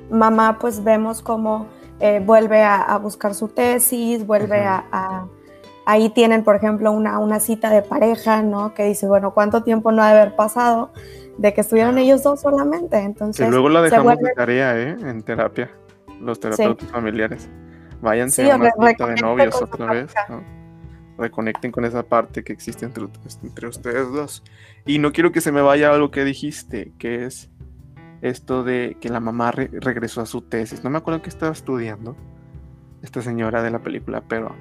mamá 0.09 0.57
pues 0.57 0.83
vemos 0.83 1.21
cómo 1.21 1.67
eh, 1.99 2.19
vuelve 2.19 2.63
a, 2.63 2.97
buscar 2.97 3.35
su 3.35 3.47
tesis, 3.47 4.25
vuelve 4.25 4.65
a, 4.65 5.27
Ahí 5.85 6.09
tienen, 6.09 6.43
por 6.43 6.55
ejemplo, 6.55 6.91
una, 6.91 7.19
una 7.19 7.39
cita 7.39 7.69
de 7.69 7.81
pareja, 7.81 8.41
¿no? 8.41 8.73
Que 8.73 8.85
dice, 8.85 9.07
bueno, 9.07 9.33
¿cuánto 9.33 9.63
tiempo 9.63 9.91
no 9.91 10.01
ha 10.01 10.13
de 10.13 10.19
haber 10.19 10.35
pasado? 10.35 10.91
de 11.37 11.53
que 11.53 11.61
estuvieron 11.61 11.97
ellos 11.97 12.23
dos 12.23 12.41
solamente. 12.41 12.97
Entonces, 12.97 13.47
y 13.47 13.49
luego 13.49 13.69
la 13.69 13.81
dejamos 13.81 14.17
de 14.19 14.33
tarea, 14.35 14.79
¿eh? 14.79 14.97
En 15.01 15.23
terapia, 15.23 15.69
los 16.21 16.39
terapeutas 16.39 16.89
familiares. 16.89 17.49
Váyanse 18.01 18.51
a 18.51 18.55
una 18.55 18.71
cita 18.71 19.07
de 19.07 19.15
novios 19.15 19.61
otra 19.61 19.91
vez. 19.91 20.13
Reconecten 21.17 21.71
con 21.71 21.85
esa 21.85 22.03
parte 22.03 22.43
que 22.43 22.53
existe 22.53 22.85
entre, 22.85 23.05
entre 23.43 23.67
ustedes 23.67 24.11
dos. 24.11 24.43
Y 24.85 24.99
no 24.99 25.11
quiero 25.11 25.31
que 25.31 25.41
se 25.41 25.51
me 25.51 25.61
vaya 25.61 25.93
algo 25.93 26.11
que 26.11 26.23
dijiste, 26.23 26.91
que 26.97 27.25
es 27.25 27.49
esto 28.21 28.63
de 28.63 28.97
que 28.99 29.09
la 29.09 29.19
mamá 29.19 29.51
regresó 29.51 30.21
a 30.21 30.25
su 30.25 30.41
tesis. 30.41 30.83
No 30.83 30.89
me 30.89 30.97
acuerdo 30.97 31.21
que 31.21 31.29
estaba 31.29 31.51
estudiando 31.51 32.15
esta 33.01 33.21
señora 33.21 33.61
de 33.61 33.69
la 33.69 33.79
película, 33.79 34.23
pero 34.27 34.55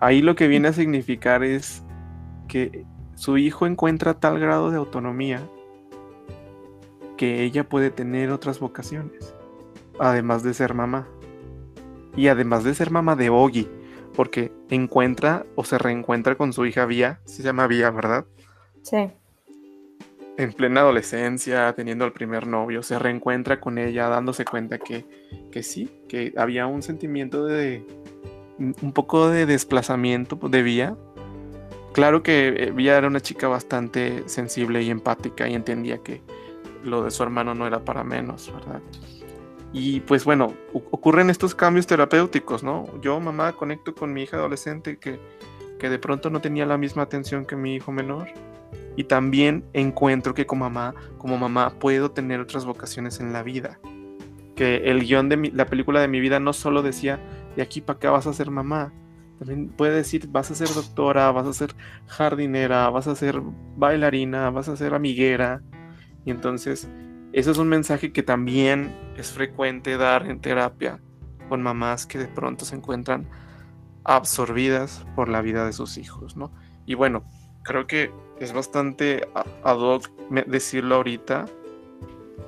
ahí 0.00 0.22
lo 0.22 0.34
que 0.34 0.48
viene 0.48 0.68
a 0.68 0.72
significar 0.72 1.42
es 1.42 1.82
que 2.48 2.84
su 3.14 3.38
hijo 3.38 3.66
encuentra 3.66 4.14
tal 4.14 4.38
grado 4.38 4.70
de 4.70 4.76
autonomía 4.76 5.40
que 7.16 7.44
ella 7.44 7.68
puede 7.68 7.90
tener 7.90 8.30
otras 8.30 8.58
vocaciones, 8.58 9.34
además 9.98 10.42
de 10.42 10.54
ser 10.54 10.74
mamá. 10.74 11.06
Y 12.16 12.28
además 12.28 12.64
de 12.64 12.74
ser 12.74 12.90
mamá 12.90 13.16
de 13.16 13.30
Ogi, 13.30 13.68
porque 14.14 14.52
encuentra 14.68 15.46
o 15.54 15.64
se 15.64 15.78
reencuentra 15.78 16.34
con 16.34 16.52
su 16.52 16.66
hija 16.66 16.84
Vía, 16.84 17.20
se 17.24 17.42
llama 17.42 17.66
Vía, 17.66 17.90
¿verdad? 17.90 18.26
Sí. 18.82 19.10
En 20.36 20.52
plena 20.52 20.80
adolescencia, 20.80 21.72
teniendo 21.74 22.04
el 22.04 22.12
primer 22.12 22.46
novio, 22.46 22.82
se 22.82 22.98
reencuentra 22.98 23.60
con 23.60 23.78
ella 23.78 24.08
dándose 24.08 24.44
cuenta 24.44 24.78
que, 24.78 25.06
que 25.50 25.62
sí, 25.62 26.02
que 26.08 26.32
había 26.36 26.66
un 26.66 26.82
sentimiento 26.82 27.44
de 27.44 27.86
un 28.80 28.92
poco 28.92 29.28
de 29.28 29.46
desplazamiento 29.46 30.36
de 30.48 30.62
Vía. 30.62 30.96
Claro 31.92 32.22
que 32.22 32.48
eh, 32.48 32.70
Vía 32.70 32.96
era 32.96 33.06
una 33.06 33.20
chica 33.20 33.48
bastante 33.48 34.22
sensible 34.26 34.82
y 34.82 34.90
empática 34.90 35.48
y 35.48 35.54
entendía 35.54 35.98
que 35.98 36.22
lo 36.84 37.04
de 37.04 37.10
su 37.10 37.22
hermano 37.22 37.54
no 37.54 37.66
era 37.66 37.84
para 37.84 38.04
menos, 38.04 38.52
¿verdad? 38.52 38.80
Y 39.72 40.00
pues 40.00 40.24
bueno, 40.24 40.52
ocurren 40.72 41.30
estos 41.30 41.54
cambios 41.54 41.86
terapéuticos, 41.86 42.62
¿no? 42.62 42.86
Yo, 43.00 43.18
mamá, 43.20 43.52
conecto 43.52 43.94
con 43.94 44.12
mi 44.12 44.22
hija 44.22 44.36
adolescente 44.36 44.98
que, 44.98 45.18
que 45.78 45.88
de 45.88 45.98
pronto 45.98 46.28
no 46.28 46.40
tenía 46.40 46.66
la 46.66 46.76
misma 46.76 47.02
atención 47.02 47.46
que 47.46 47.56
mi 47.56 47.76
hijo 47.76 47.90
menor. 47.90 48.28
Y 48.96 49.04
también 49.04 49.64
encuentro 49.72 50.34
que 50.34 50.44
como 50.44 50.68
mamá, 50.68 50.94
como 51.16 51.38
mamá 51.38 51.78
puedo 51.78 52.10
tener 52.10 52.40
otras 52.40 52.66
vocaciones 52.66 53.20
en 53.20 53.32
la 53.32 53.42
vida. 53.42 53.80
Que 54.54 54.90
el 54.90 55.00
guion 55.00 55.30
de 55.30 55.50
la 55.54 55.64
película 55.64 56.00
de 56.00 56.08
mi 56.08 56.20
vida 56.20 56.38
no 56.38 56.52
solo 56.52 56.82
decía, 56.82 57.18
de 57.56 57.62
aquí 57.62 57.80
para 57.80 57.96
acá 57.96 58.10
vas 58.10 58.26
a 58.26 58.32
ser 58.32 58.50
mamá. 58.50 58.92
También 59.38 59.68
puede 59.70 59.96
decir, 59.96 60.28
vas 60.28 60.50
a 60.50 60.54
ser 60.54 60.68
doctora, 60.68 61.32
vas 61.32 61.46
a 61.46 61.52
ser 61.52 61.74
jardinera, 62.06 62.88
vas 62.90 63.08
a 63.08 63.16
ser 63.16 63.40
bailarina, 63.76 64.50
vas 64.50 64.68
a 64.68 64.76
ser 64.76 64.94
amiguera, 64.94 65.62
y 66.24 66.30
entonces, 66.30 66.88
eso 67.32 67.50
es 67.50 67.58
un 67.58 67.68
mensaje 67.68 68.12
que 68.12 68.22
también 68.22 68.94
es 69.16 69.32
frecuente 69.32 69.96
dar 69.96 70.26
en 70.26 70.40
terapia 70.40 71.00
con 71.48 71.62
mamás 71.62 72.06
que 72.06 72.18
de 72.18 72.28
pronto 72.28 72.64
se 72.64 72.76
encuentran 72.76 73.28
absorbidas 74.04 75.04
por 75.14 75.28
la 75.28 75.42
vida 75.42 75.66
de 75.66 75.72
sus 75.72 75.98
hijos, 75.98 76.36
¿no? 76.36 76.52
Y 76.86 76.94
bueno, 76.94 77.24
creo 77.62 77.86
que 77.86 78.10
es 78.38 78.52
bastante 78.52 79.28
ad 79.34 79.78
hoc 79.78 80.10
decirlo 80.46 80.96
ahorita 80.96 81.46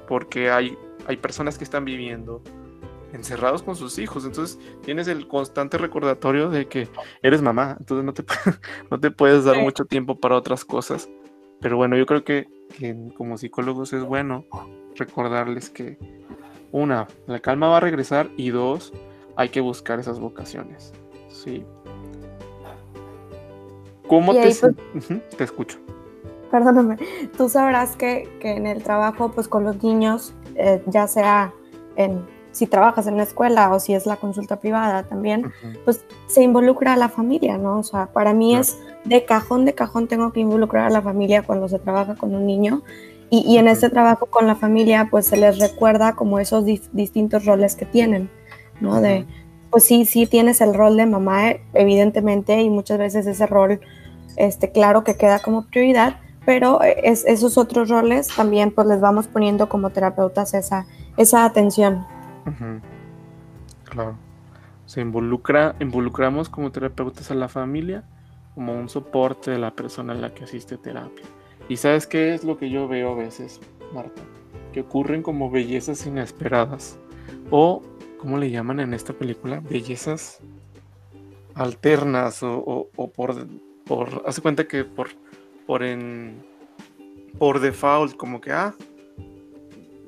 porque 0.09 0.51
hay, 0.51 0.77
hay 1.07 1.17
personas 1.17 1.59
que 1.59 1.65
están 1.65 1.85
viviendo 1.85 2.43
encerrados 3.15 3.63
con 3.63 3.77
sus 3.77 3.99
hijos, 3.99 4.25
entonces 4.25 4.59
tienes 4.85 5.09
el 5.09 5.27
constante 5.29 5.79
recordatorio 5.79 6.51
de 6.51 6.67
que 6.67 6.89
eres 7.23 7.41
mamá, 7.41 7.77
entonces 7.79 8.05
no 8.05 8.13
te, 8.13 8.25
no 8.91 9.01
te 9.01 9.11
puedes 9.11 9.45
dar 9.45 9.59
mucho 9.63 9.87
tiempo 9.87 10.19
para 10.19 10.37
otras 10.37 10.65
cosas, 10.65 11.09
pero 11.61 11.77
bueno, 11.77 11.97
yo 11.97 12.05
creo 12.05 12.25
que 12.25 12.49
que 12.79 12.97
como 13.17 13.39
psicólogos 13.39 13.93
es 13.93 14.05
bueno 14.05 14.45
recordarles 14.97 15.71
que 15.71 15.99
una, 16.73 17.07
la 17.27 17.41
calma 17.41 17.69
va 17.69 17.79
a 17.79 17.81
regresar 17.81 18.31
y 18.37 18.51
dos, 18.51 18.93
hay 19.37 19.49
que 19.49 19.61
buscar 19.61 20.01
esas 20.01 20.19
vocaciones. 20.19 20.93
Sí. 21.29 21.65
¿Cómo 24.09 24.33
te, 24.33 24.41
pues 24.41 24.61
te 25.37 25.45
escucho? 25.45 25.79
Perdóname, 26.51 26.97
tú 27.37 27.49
sabrás 27.49 27.97
que, 27.97 28.29
en 28.41 28.67
el 28.67 28.83
trabajo, 28.83 29.33
pues 29.33 29.49
con 29.49 29.65
los 29.65 29.83
niños, 29.83 30.35
eh, 30.57 30.83
ya 30.87 31.09
sea 31.09 31.53
en 31.97 32.25
si 32.55 32.67
trabajas 32.67 33.07
en 33.07 33.17
la 33.17 33.25
escuela 33.25 33.73
o 33.75 33.81
si 33.81 33.95
es 33.95 34.07
la 34.07 34.17
consulta 34.17 34.57
privada 34.57 35.03
también, 35.03 35.53
pues 35.85 36.05
se 36.29 36.43
involucra 36.43 36.95
a 36.95 36.97
la 36.97 37.09
familia, 37.09 37.59
¿no? 37.59 37.81
O 37.81 37.83
sea, 37.83 38.07
para 38.07 38.33
mí 38.33 38.57
es 38.57 38.79
de 39.05 39.25
cajón 39.25 39.65
de 39.65 39.75
cajón 39.75 40.07
tengo 40.09 40.33
que 40.33 40.41
involucrar 40.41 40.87
a 40.87 40.91
la 40.91 41.03
familia 41.03 41.43
cuando 41.43 41.69
se 41.69 41.79
trabaja 41.79 42.15
con 42.15 42.35
un 42.35 42.47
niño 42.47 42.83
y, 43.31 43.59
en 43.59 43.67
ese 43.67 43.91
trabajo 43.91 44.27
con 44.27 44.47
la 44.47 44.55
familia 44.55 45.09
pues 45.11 45.27
se 45.27 45.37
les 45.37 45.59
recuerda 45.59 46.15
como 46.15 46.39
esos 46.39 46.65
distintos 46.65 47.45
roles 47.45 47.75
que 47.75 47.85
tienen, 47.85 48.31
¿no? 48.81 49.01
De, 49.01 49.27
pues 49.71 49.83
sí, 49.83 50.05
sí 50.05 50.27
tienes 50.27 50.61
el 50.61 50.73
rol 50.73 50.97
de 50.97 51.07
mamá, 51.07 51.55
evidentemente, 51.73 52.63
y 52.63 52.71
muchas 52.71 52.99
veces 52.99 53.27
ese 53.27 53.47
rol, 53.47 53.81
este, 54.37 54.71
claro 54.71 55.03
que 55.03 55.17
queda 55.17 55.41
como 55.41 55.67
prioridad, 55.67 56.21
pero 56.47 56.81
es, 56.83 57.25
esos 57.27 57.59
otros 57.59 57.89
roles 57.89 58.29
también 58.29 58.71
pues 58.71 58.87
les 58.87 59.01
vamos 59.01 59.27
poniendo 59.27 59.69
como 59.69 59.91
terapeutas 59.91 60.55
esa, 60.55 60.87
esa 61.17 61.45
atención. 61.45 62.07
Claro. 63.85 64.17
Se 64.87 65.01
involucra, 65.01 65.77
involucramos 65.81 66.49
como 66.49 66.71
terapeutas 66.71 67.31
a 67.31 67.35
la 67.35 67.49
familia 67.49 68.05
como 68.55 68.73
un 68.79 68.89
soporte 68.89 69.51
de 69.51 69.59
la 69.59 69.75
persona 69.75 70.13
en 70.15 70.21
la 70.21 70.33
que 70.33 70.45
asiste 70.45 70.77
terapia. 70.77 71.25
Y 71.69 71.77
sabes 71.77 72.07
qué 72.07 72.35
es 72.35 72.45
lo 72.45 72.57
que 72.57 72.71
yo 72.71 72.87
veo 72.87 73.13
a 73.13 73.17
veces, 73.17 73.61
Marta, 73.93 74.23
que 74.73 74.81
ocurren 74.81 75.23
como 75.23 75.51
bellezas 75.51 76.07
inesperadas 76.07 76.99
o, 77.51 77.83
¿cómo 78.19 78.39
le 78.39 78.51
llaman 78.51 78.81
en 78.81 78.95
esta 78.95 79.13
película? 79.13 79.61
Bellezas 79.61 80.41
alternas 81.55 82.41
o, 82.43 82.89
por, 83.15 83.47
por, 83.85 84.23
hace 84.27 84.41
cuenta 84.41 84.67
que 84.67 84.85
por, 84.85 85.09
por 85.67 85.83
en, 85.83 86.45
por 87.39 87.61
default, 87.61 88.17
como 88.17 88.41
que, 88.41 88.53
ah, 88.53 88.75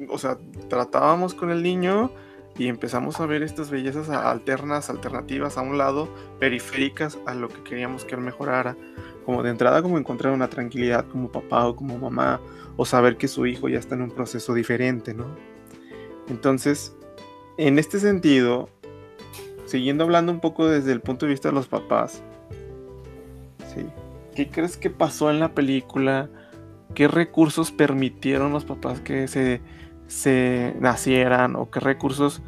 o 0.08 0.18
sea, 0.18 0.38
tratábamos 0.68 1.34
con 1.34 1.50
el 1.50 1.62
niño 1.62 2.10
y 2.58 2.68
empezamos 2.68 3.20
a 3.20 3.26
ver 3.26 3.42
estas 3.42 3.70
bellezas 3.70 4.08
alternas, 4.08 4.88
alternativas 4.88 5.58
a 5.58 5.62
un 5.62 5.76
lado, 5.76 6.08
periféricas 6.38 7.18
a 7.26 7.34
lo 7.34 7.48
que 7.48 7.62
queríamos 7.62 8.04
que 8.04 8.14
él 8.14 8.20
mejorara. 8.22 8.76
Como 9.24 9.42
de 9.42 9.50
entrada, 9.50 9.82
como 9.82 9.98
encontrar 9.98 10.32
una 10.32 10.48
tranquilidad 10.48 11.06
como 11.08 11.30
papá 11.30 11.66
o 11.66 11.76
como 11.76 11.98
mamá, 11.98 12.40
o 12.76 12.84
saber 12.84 13.16
que 13.16 13.28
su 13.28 13.46
hijo 13.46 13.68
ya 13.68 13.78
está 13.78 13.94
en 13.94 14.02
un 14.02 14.10
proceso 14.10 14.54
diferente, 14.54 15.14
¿no? 15.14 15.26
Entonces, 16.28 16.96
en 17.58 17.78
este 17.78 17.98
sentido, 17.98 18.68
siguiendo 19.66 20.04
hablando 20.04 20.32
un 20.32 20.40
poco 20.40 20.68
desde 20.68 20.92
el 20.92 21.00
punto 21.00 21.26
de 21.26 21.30
vista 21.30 21.48
de 21.48 21.54
los 21.54 21.68
papás. 21.68 22.22
¿qué 24.34 24.48
crees 24.48 24.76
que 24.76 24.90
pasó 24.90 25.30
en 25.30 25.40
la 25.40 25.54
película? 25.54 26.28
¿Qué 26.94 27.08
recursos 27.08 27.72
permitieron 27.72 28.52
los 28.52 28.64
papás 28.64 29.00
que 29.00 29.28
se 29.28 29.60
se 30.06 30.74
nacieran 30.80 31.56
o 31.56 31.70
qué 31.70 31.80
recursos 31.80 32.42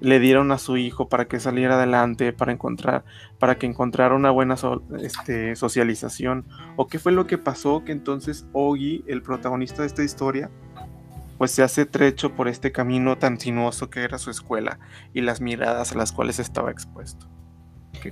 le 0.00 0.20
dieron 0.20 0.52
a 0.52 0.58
su 0.58 0.76
hijo 0.76 1.08
para 1.08 1.26
que 1.26 1.40
saliera 1.40 1.76
adelante, 1.76 2.32
para 2.32 2.52
encontrar, 2.52 3.04
para 3.38 3.56
que 3.56 3.66
encontrara 3.66 4.14
una 4.14 4.30
buena 4.30 4.56
este, 5.00 5.56
socialización, 5.56 6.46
o 6.76 6.88
qué 6.88 6.98
fue 6.98 7.12
lo 7.12 7.26
que 7.26 7.38
pasó 7.38 7.84
que 7.84 7.92
entonces 7.92 8.46
Ogi, 8.52 9.02
el 9.06 9.22
protagonista 9.22 9.82
de 9.82 9.88
esta 9.88 10.02
historia, 10.02 10.50
pues 11.38 11.50
se 11.50 11.62
hace 11.62 11.86
trecho 11.86 12.34
por 12.34 12.48
este 12.48 12.70
camino 12.70 13.16
tan 13.16 13.40
sinuoso 13.40 13.90
que 13.90 14.00
era 14.00 14.18
su 14.18 14.30
escuela 14.30 14.78
y 15.12 15.22
las 15.22 15.40
miradas 15.40 15.92
a 15.92 15.98
las 15.98 16.12
cuales 16.12 16.38
estaba 16.38 16.70
expuesto. 16.70 17.26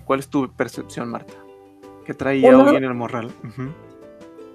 ¿Cuál 0.05 0.21
es 0.21 0.29
tu 0.29 0.51
percepción, 0.55 1.11
Marta? 1.11 1.35
¿Qué 2.07 2.15
traía 2.15 2.57
Ogi 2.57 2.77
en 2.77 2.85
el 2.85 2.95
morral? 2.95 3.31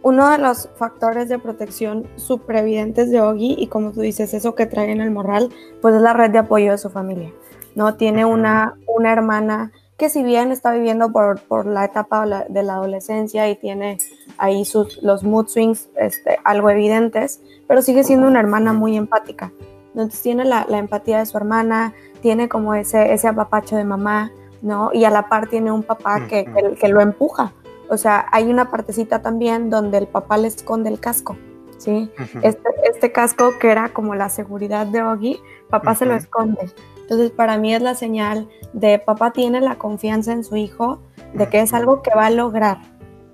Uno 0.03 0.29
de 0.29 0.37
los 0.37 0.69
factores 0.75 1.29
de 1.29 1.39
protección 1.39 2.07
superevidentes 2.15 3.11
de 3.11 3.21
Ogi, 3.21 3.55
y 3.57 3.67
como 3.67 3.91
tú 3.91 4.01
dices, 4.01 4.33
eso 4.33 4.55
que 4.55 4.65
trae 4.65 4.91
en 4.91 5.01
el 5.01 5.11
morral, 5.11 5.49
pues 5.81 5.95
es 5.95 6.01
la 6.01 6.13
red 6.13 6.31
de 6.31 6.39
apoyo 6.39 6.71
de 6.71 6.77
su 6.77 6.89
familia. 6.89 7.31
¿no? 7.75 7.95
Tiene 7.95 8.25
una, 8.25 8.75
una 8.87 9.13
hermana 9.13 9.71
que 9.97 10.09
si 10.09 10.23
bien 10.23 10.51
está 10.51 10.71
viviendo 10.71 11.11
por, 11.11 11.41
por 11.41 11.65
la 11.65 11.85
etapa 11.85 12.25
de 12.47 12.63
la 12.63 12.73
adolescencia 12.73 13.49
y 13.49 13.55
tiene 13.55 13.97
ahí 14.37 14.63
sus, 14.63 15.01
los 15.01 15.23
mood 15.23 15.47
swings 15.47 15.89
este, 15.95 16.37
algo 16.43 16.69
evidentes, 16.69 17.41
pero 17.67 17.81
sigue 17.81 18.03
siendo 18.03 18.27
una 18.27 18.39
hermana 18.39 18.73
muy 18.73 18.95
empática. 18.95 19.51
Entonces 19.89 20.21
tiene 20.21 20.45
la, 20.45 20.65
la 20.69 20.77
empatía 20.77 21.19
de 21.19 21.25
su 21.25 21.37
hermana, 21.37 21.93
tiene 22.21 22.47
como 22.47 22.75
ese, 22.75 23.13
ese 23.13 23.27
apapacho 23.27 23.75
de 23.75 23.83
mamá, 23.83 24.31
¿no? 24.61 24.91
Y 24.93 25.05
a 25.05 25.09
la 25.09 25.29
par 25.29 25.47
tiene 25.47 25.71
un 25.71 25.81
papá 25.81 26.27
que, 26.27 26.45
que, 26.45 26.75
que 26.79 26.87
lo 26.87 27.01
empuja, 27.01 27.53
o 27.89 27.97
sea, 27.97 28.27
hay 28.31 28.49
una 28.49 28.69
partecita 28.69 29.21
también 29.21 29.69
donde 29.69 29.97
el 29.97 30.07
papá 30.07 30.37
le 30.37 30.47
esconde 30.47 30.89
el 30.89 30.99
casco, 30.99 31.37
¿sí? 31.77 32.09
este, 32.41 32.69
este, 32.89 33.11
casco 33.11 33.57
que 33.59 33.71
era 33.71 33.89
como 33.89 34.15
la 34.15 34.29
seguridad 34.29 34.87
de 34.87 35.01
Ogi, 35.01 35.39
papá 35.69 35.95
se 35.95 36.05
lo 36.05 36.15
esconde. 36.15 36.71
Entonces, 37.01 37.31
para 37.31 37.57
mí 37.57 37.73
es 37.73 37.81
la 37.81 37.95
señal 37.95 38.49
de 38.73 38.99
papá 38.99 39.31
tiene 39.31 39.61
la 39.61 39.75
confianza 39.75 40.33
en 40.33 40.43
su 40.43 40.57
hijo, 40.57 41.01
de 41.33 41.47
que 41.47 41.61
es 41.61 41.73
algo 41.73 42.01
que 42.01 42.11
va 42.13 42.25
a 42.25 42.29
lograr. 42.29 42.79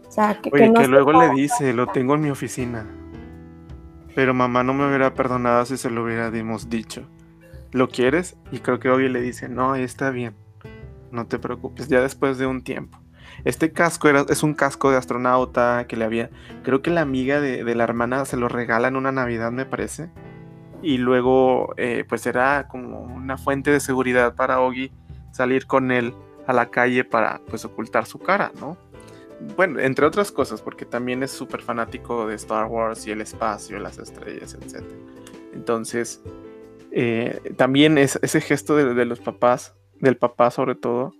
O 0.07 0.11
sea, 0.11 0.39
que, 0.41 0.51
Oye, 0.53 0.71
que, 0.71 0.87
luego 0.87 1.11
le 1.13 1.31
dice, 1.31 1.73
lo 1.73 1.87
tengo 1.87 2.13
en 2.13 2.21
mi 2.21 2.29
oficina. 2.29 2.85
Pero 4.13 4.35
mamá 4.35 4.63
no 4.63 4.75
me 4.75 4.87
hubiera 4.87 5.15
perdonado 5.15 5.65
si 5.65 5.77
se 5.77 5.89
lo 5.89 6.03
hubiéramos 6.03 6.69
dicho. 6.69 7.07
¿Lo 7.71 7.89
quieres? 7.89 8.37
Y 8.51 8.59
creo 8.59 8.79
que 8.79 8.91
Ogi 8.91 9.09
le 9.09 9.21
dice, 9.21 9.49
no, 9.49 9.73
está 9.73 10.11
bien. 10.11 10.35
No 11.11 11.25
te 11.25 11.39
preocupes, 11.39 11.87
ya 11.87 12.01
después 12.01 12.37
de 12.37 12.45
un 12.45 12.63
tiempo. 12.63 13.02
Este 13.45 13.71
casco 13.71 14.07
era, 14.07 14.25
es 14.29 14.43
un 14.43 14.53
casco 14.53 14.91
de 14.91 14.97
astronauta 14.97 15.85
que 15.87 15.97
le 15.97 16.05
había. 16.05 16.29
Creo 16.63 16.81
que 16.81 16.91
la 16.91 17.01
amiga 17.01 17.41
de, 17.41 17.63
la 17.75 17.83
hermana 17.83 18.25
se 18.25 18.37
lo 18.37 18.47
regala 18.47 18.87
en 18.87 18.95
una 18.95 19.11
Navidad, 19.11 19.51
me 19.51 19.65
parece. 19.65 20.09
Y 20.81 20.97
luego, 20.97 21.73
eh, 21.77 22.05
pues 22.07 22.25
era 22.25 22.67
como 22.67 23.01
una 23.01 23.37
fuente 23.37 23.71
de 23.71 23.79
seguridad 23.79 24.35
para 24.35 24.59
Ogi 24.59 24.91
salir 25.31 25.65
con 25.65 25.91
él 25.91 26.13
a 26.45 26.53
la 26.53 26.69
calle 26.69 27.03
para 27.03 27.41
pues 27.49 27.65
ocultar 27.65 28.05
su 28.05 28.19
cara, 28.19 28.51
¿no? 28.59 28.77
Bueno, 29.55 29.79
entre 29.79 30.05
otras 30.05 30.31
cosas, 30.31 30.61
porque 30.61 30.85
también 30.85 31.23
es 31.23 31.31
súper 31.31 31.61
fanático 31.61 32.27
de 32.27 32.35
Star 32.35 32.67
Wars 32.67 33.05
y 33.07 33.11
el 33.11 33.21
espacio, 33.21 33.79
las 33.79 33.97
estrellas, 33.97 34.53
etc. 34.53 34.83
Entonces, 35.53 36.21
eh, 36.91 37.53
también 37.57 37.97
es, 37.97 38.19
ese 38.21 38.39
gesto 38.39 38.75
de 38.75 39.05
los 39.05 39.19
papás, 39.19 39.73
del 39.99 40.17
papá 40.17 40.51
sobre 40.51 40.75
todo, 40.75 41.13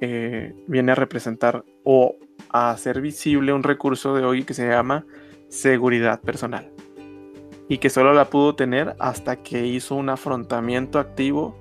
eh, 0.00 0.54
viene 0.66 0.92
a 0.92 0.94
representar 0.94 1.64
o 1.84 2.16
a 2.48 2.70
hacer 2.70 3.00
visible 3.00 3.52
un 3.52 3.62
recurso 3.62 4.14
de 4.14 4.24
hoy 4.24 4.44
que 4.44 4.54
se 4.54 4.68
llama 4.68 5.04
seguridad 5.48 6.20
personal 6.20 6.70
y 7.68 7.78
que 7.78 7.90
solo 7.90 8.12
la 8.12 8.24
pudo 8.24 8.56
tener 8.56 8.96
hasta 8.98 9.36
que 9.36 9.66
hizo 9.66 9.94
un 9.94 10.08
afrontamiento 10.08 10.98
activo 10.98 11.54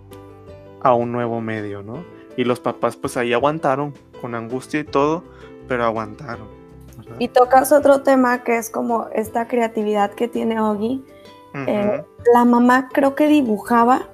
a 0.82 0.93
un 0.93 1.12
nuevo 1.12 1.41
medio, 1.41 1.84
¿no? 1.84 2.04
Y 2.36 2.45
los 2.45 2.60
papás 2.60 2.95
pues 2.95 3.17
ahí 3.17 3.34
aguantaron, 3.34 3.93
con 4.21 4.34
angustia 4.34 4.80
y 4.80 4.86
todo, 4.86 5.23
pero 5.67 5.84
aguantaron. 5.84 6.47
Y 7.19 7.28
tocas 7.28 7.71
otro 7.71 8.02
tema 8.02 8.43
que 8.43 8.58
es 8.58 8.69
como 8.69 9.08
esta 9.13 9.47
creatividad 9.47 10.12
que 10.12 10.28
tiene 10.28 10.60
Ogi. 10.60 11.04
Eh, 11.54 12.04
la 12.34 12.45
mamá 12.45 12.89
creo 12.91 13.15
que 13.15 13.28
dibujaba 13.28 14.08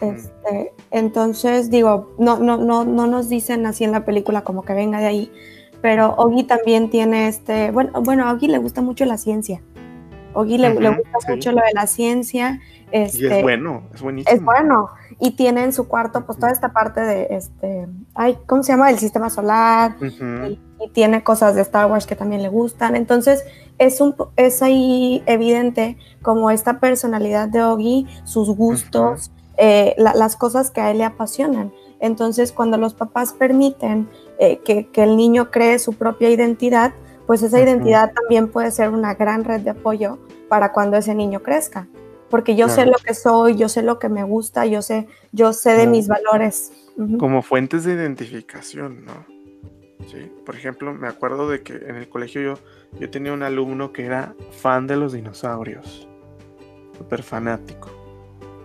este, 0.00 0.72
entonces, 0.90 1.70
digo, 1.70 2.14
no, 2.18 2.38
no, 2.38 2.56
no, 2.56 2.84
no 2.84 3.06
nos 3.06 3.28
dicen 3.28 3.66
así 3.66 3.84
en 3.84 3.92
la 3.92 4.04
película 4.04 4.42
como 4.42 4.62
que 4.62 4.74
venga 4.74 5.00
de 5.00 5.06
ahí, 5.06 5.32
pero 5.80 6.14
Ogi 6.16 6.44
también 6.44 6.90
tiene 6.90 7.28
este, 7.28 7.70
bueno, 7.70 8.00
bueno, 8.02 8.28
a 8.28 8.32
Ogi 8.32 8.48
le 8.48 8.58
gusta 8.58 8.82
mucho 8.82 9.04
la 9.04 9.18
ciencia. 9.18 9.62
Ogi 10.34 10.58
le, 10.58 10.74
le, 10.74 10.88
gusta 10.96 11.18
mucho 11.28 11.52
lo 11.52 11.60
de 11.60 11.72
la 11.74 11.86
ciencia. 11.86 12.60
Este, 12.90 13.18
y 13.18 13.26
es 13.26 13.32
este, 13.32 13.42
bueno, 13.42 13.82
es 13.94 14.00
buenísimo. 14.00 14.34
Es 14.34 14.44
bueno. 14.44 14.88
Y 15.18 15.32
tiene 15.32 15.64
en 15.64 15.72
su 15.72 15.88
cuarto 15.88 16.24
pues 16.24 16.38
toda 16.38 16.52
esta 16.52 16.72
parte 16.72 17.00
de 17.00 17.28
este, 17.30 17.88
ay, 18.14 18.38
¿cómo 18.46 18.62
se 18.62 18.72
llama? 18.72 18.90
El 18.90 18.98
sistema 18.98 19.30
solar. 19.30 19.96
y, 20.00 20.58
tiene 20.92 21.22
cosas 21.22 21.54
de 21.54 21.62
Star 21.62 21.88
Wars 21.88 22.06
que 22.06 22.16
también 22.16 22.42
le 22.42 22.48
gustan. 22.48 22.96
Entonces, 22.96 23.44
es, 23.78 24.00
un, 24.00 24.16
es 24.36 24.62
ahí 24.62 25.22
evidente 25.26 25.96
como 26.22 26.50
esta 26.50 26.80
personalidad 26.80 27.48
de 27.48 27.62
Ogi, 27.62 28.08
sus 28.24 28.50
gustos, 28.50 29.30
eh, 29.56 29.94
las 29.98 30.36
cosas 30.36 30.70
que 30.70 30.80
a 30.80 30.90
él 30.90 30.98
le 30.98 31.04
apasionan. 31.04 31.72
Entonces, 32.00 32.52
cuando 32.52 32.78
los 32.78 32.94
papás 32.94 33.32
permiten 33.32 34.08
eh, 34.38 34.58
que, 34.58 34.88
el 34.94 35.16
niño 35.16 35.50
cree 35.50 35.78
su 35.78 35.92
propia 35.92 36.30
identidad, 36.30 36.92
pues 37.26 37.42
esa 37.42 37.60
identidad 37.60 38.12
también 38.12 38.48
puede 38.48 38.70
ser 38.72 38.90
una 38.90 39.14
gran 39.14 39.44
red 39.44 39.60
de 39.60 39.70
apoyo 39.70 40.18
para 40.48 40.72
cuando 40.72 40.96
ese 40.96 41.14
niño 41.14 41.42
crezca. 41.42 41.86
Porque 42.28 42.56
yo 42.56 42.68
sé 42.68 42.86
lo 42.86 42.96
que 43.04 43.14
soy, 43.14 43.56
yo 43.56 43.68
sé 43.68 43.82
lo 43.82 43.98
que 43.98 44.08
me 44.08 44.24
gusta, 44.24 44.64
yo 44.66 44.80
sé, 44.80 45.06
yo 45.32 45.52
sé 45.52 45.74
de 45.74 45.86
mis 45.86 46.08
valores. 46.08 46.72
Como 47.18 47.42
fuentes 47.42 47.84
de 47.84 47.92
identificación, 47.92 49.04
¿no? 49.04 49.26
Sí. 50.10 50.32
Por 50.44 50.56
ejemplo, 50.56 50.92
me 50.94 51.08
acuerdo 51.08 51.48
de 51.48 51.62
que 51.62 51.74
en 51.74 51.96
el 51.96 52.08
colegio 52.08 52.42
yo, 52.42 52.54
yo 52.98 53.10
tenía 53.10 53.32
un 53.32 53.42
alumno 53.42 53.92
que 53.92 54.06
era 54.06 54.34
fan 54.50 54.86
de 54.86 54.96
los 54.96 55.12
dinosaurios. 55.12 56.08
Súper 56.98 57.22
fanático. 57.22 58.01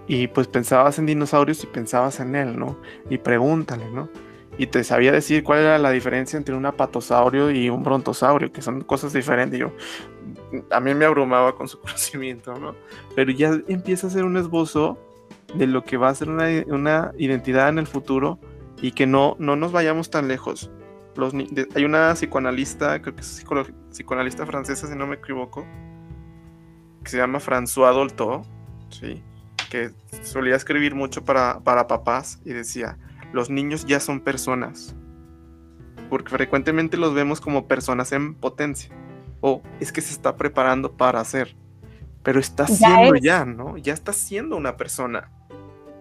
Y 0.08 0.28
pues 0.28 0.48
pensabas 0.48 1.00
en 1.00 1.06
dinosaurios 1.06 1.63
y 1.63 1.67
pensabas 1.67 2.20
en 2.20 2.36
él, 2.36 2.58
¿no? 2.58 2.78
Y 3.10 3.17
pregúntale, 3.17 3.89
¿no? 3.91 4.10
Y 4.58 4.67
te 4.67 4.84
sabía 4.84 5.12
decir 5.12 5.43
cuál 5.43 5.60
era 5.60 5.78
la 5.78 5.91
diferencia 5.91 6.38
entre 6.38 6.56
un 6.56 6.65
apatosaurio 6.65 7.52
y 7.52 7.70
un 7.70 7.84
brontosaurio, 7.84 8.52
que 8.52 8.62
son 8.62 8.82
cosas 8.82 9.13
diferentes. 9.13 9.60
Yo, 9.60 9.72
a 10.72 10.80
mí 10.80 10.93
me 10.96 11.06
abrumaba 11.06 11.56
con 11.56 11.67
su 11.67 11.80
conocimiento, 11.82 12.56
¿no? 12.56 12.76
Pero 13.15 13.32
ya 13.32 13.60
empieza 13.67 14.08
a 14.08 14.10
hacer 14.10 14.24
un 14.24 14.38
esbozo 14.38 14.98
de 15.54 15.67
lo 15.67 15.84
que 15.84 15.98
va 15.98 16.10
a 16.10 16.15
ser 16.15 16.30
una, 16.30 16.48
una 16.67 17.12
identidad 17.17 17.70
en 17.70 17.80
el 17.80 17.88
futuro 17.88 18.39
y 18.82 18.91
que 18.91 19.06
no, 19.06 19.36
no 19.39 19.56
nos 19.56 19.72
vayamos 19.72 20.10
tan 20.10 20.28
lejos. 20.28 20.72
Los, 21.15 21.34
hay 21.34 21.84
una 21.84 22.13
psicoanalista, 22.13 23.02
creo 23.02 23.15
que 23.15 23.22
es 23.22 23.43
psicoanalista 23.91 24.46
francesa, 24.46 24.88
si 24.88 24.96
no 24.96 25.08
me 25.08 25.15
equivoco, 25.15 25.65
que 27.04 27.10
se 27.10 27.17
llama 27.17 27.39
François 27.39 27.93
Dolto, 27.93 28.43
¿sí? 28.89 29.24
Que 29.69 29.91
solía 30.23 30.56
escribir 30.56 30.95
mucho 30.95 31.23
para, 31.23 31.60
para 31.60 31.88
papás 31.88 32.39
y 32.45 32.53
decía, 32.53 32.97
los 33.34 33.49
niños 33.49 33.86
ya 33.86 33.99
son 33.99 34.21
personas, 34.21 34.95
porque 36.10 36.30
frecuentemente 36.30 36.97
los 36.97 37.13
vemos 37.13 37.41
como 37.41 37.67
personas 37.67 38.12
en 38.12 38.36
potencia, 38.36 38.91
o 39.41 39.62
es 39.80 39.91
que 39.91 40.01
se 40.01 40.13
está 40.13 40.38
preparando 40.38 40.93
para 40.93 41.19
hacer, 41.19 41.56
pero 42.23 42.39
está 42.39 42.67
siendo 42.67 43.15
ya, 43.15 43.45
¿no? 43.45 43.77
Ya 43.77 43.93
está 43.93 44.13
siendo 44.13 44.58
una 44.58 44.77
persona, 44.77 45.32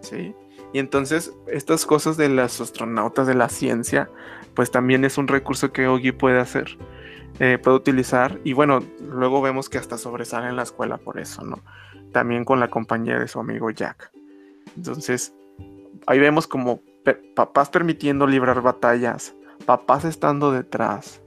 ¿sí? 0.00 0.34
Y 0.72 0.78
entonces 0.78 1.32
estas 1.46 1.86
cosas 1.86 2.16
de 2.16 2.28
las 2.28 2.60
astronautas 2.60 3.26
de 3.26 3.34
la 3.34 3.48
ciencia, 3.48 4.10
pues 4.54 4.70
también 4.70 5.04
es 5.04 5.18
un 5.18 5.28
recurso 5.28 5.72
que 5.72 5.86
Ogi 5.86 6.12
puede 6.12 6.40
hacer, 6.40 6.78
eh, 7.38 7.58
puede 7.62 7.76
utilizar, 7.76 8.40
y 8.44 8.52
bueno, 8.52 8.80
luego 9.00 9.42
vemos 9.42 9.68
que 9.68 9.78
hasta 9.78 9.98
sobresale 9.98 10.48
en 10.48 10.56
la 10.56 10.62
escuela 10.62 10.98
por 10.98 11.18
eso, 11.18 11.44
¿no? 11.44 11.62
También 12.16 12.46
con 12.46 12.60
la 12.60 12.70
compañía 12.70 13.18
de 13.18 13.28
su 13.28 13.38
amigo 13.38 13.68
Jack. 13.68 14.10
Entonces, 14.74 15.34
ahí 16.06 16.18
vemos 16.18 16.46
como 16.46 16.80
papás 17.34 17.68
permitiendo 17.68 18.26
librar 18.26 18.62
batallas, 18.62 19.34
papás 19.66 20.06
estando 20.06 20.50
detrás, 20.50 21.20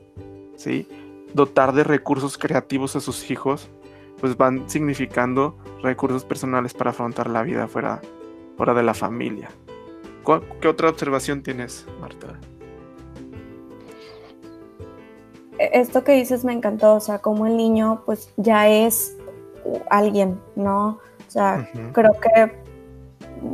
¿sí? 0.56 0.88
Dotar 1.36 1.74
de 1.74 1.84
recursos 1.84 2.40
creativos 2.40 2.96
a 2.96 3.02
sus 3.02 3.30
hijos, 3.30 3.70
pues 4.20 4.36
van 4.36 4.68
significando 4.68 5.60
recursos 5.84 6.26
personales 6.26 6.74
para 6.74 6.90
afrontar 6.90 7.30
la 7.30 7.44
vida 7.44 7.68
fuera, 7.68 8.02
fuera 8.58 8.74
de 8.74 8.82
la 8.82 8.96
familia. 8.96 9.50
¿Qué 10.60 10.68
otra 10.68 10.90
observación 10.90 11.44
tienes, 11.44 11.86
Marta? 12.02 12.40
E, 15.60 15.70
esto 15.80 16.04
que 16.04 16.14
dices 16.14 16.44
me 16.44 16.54
encantó, 16.54 16.96
o 16.96 17.00
sea, 17.00 17.20
como 17.20 17.46
el 17.46 17.58
niño 17.58 18.02
pues 18.08 18.34
ya 18.38 18.68
es 18.68 19.19
alguien, 19.90 20.40
¿no? 20.56 21.00
O 21.28 21.32
sea, 21.32 21.70
creo 21.94 22.14
que 22.14 22.52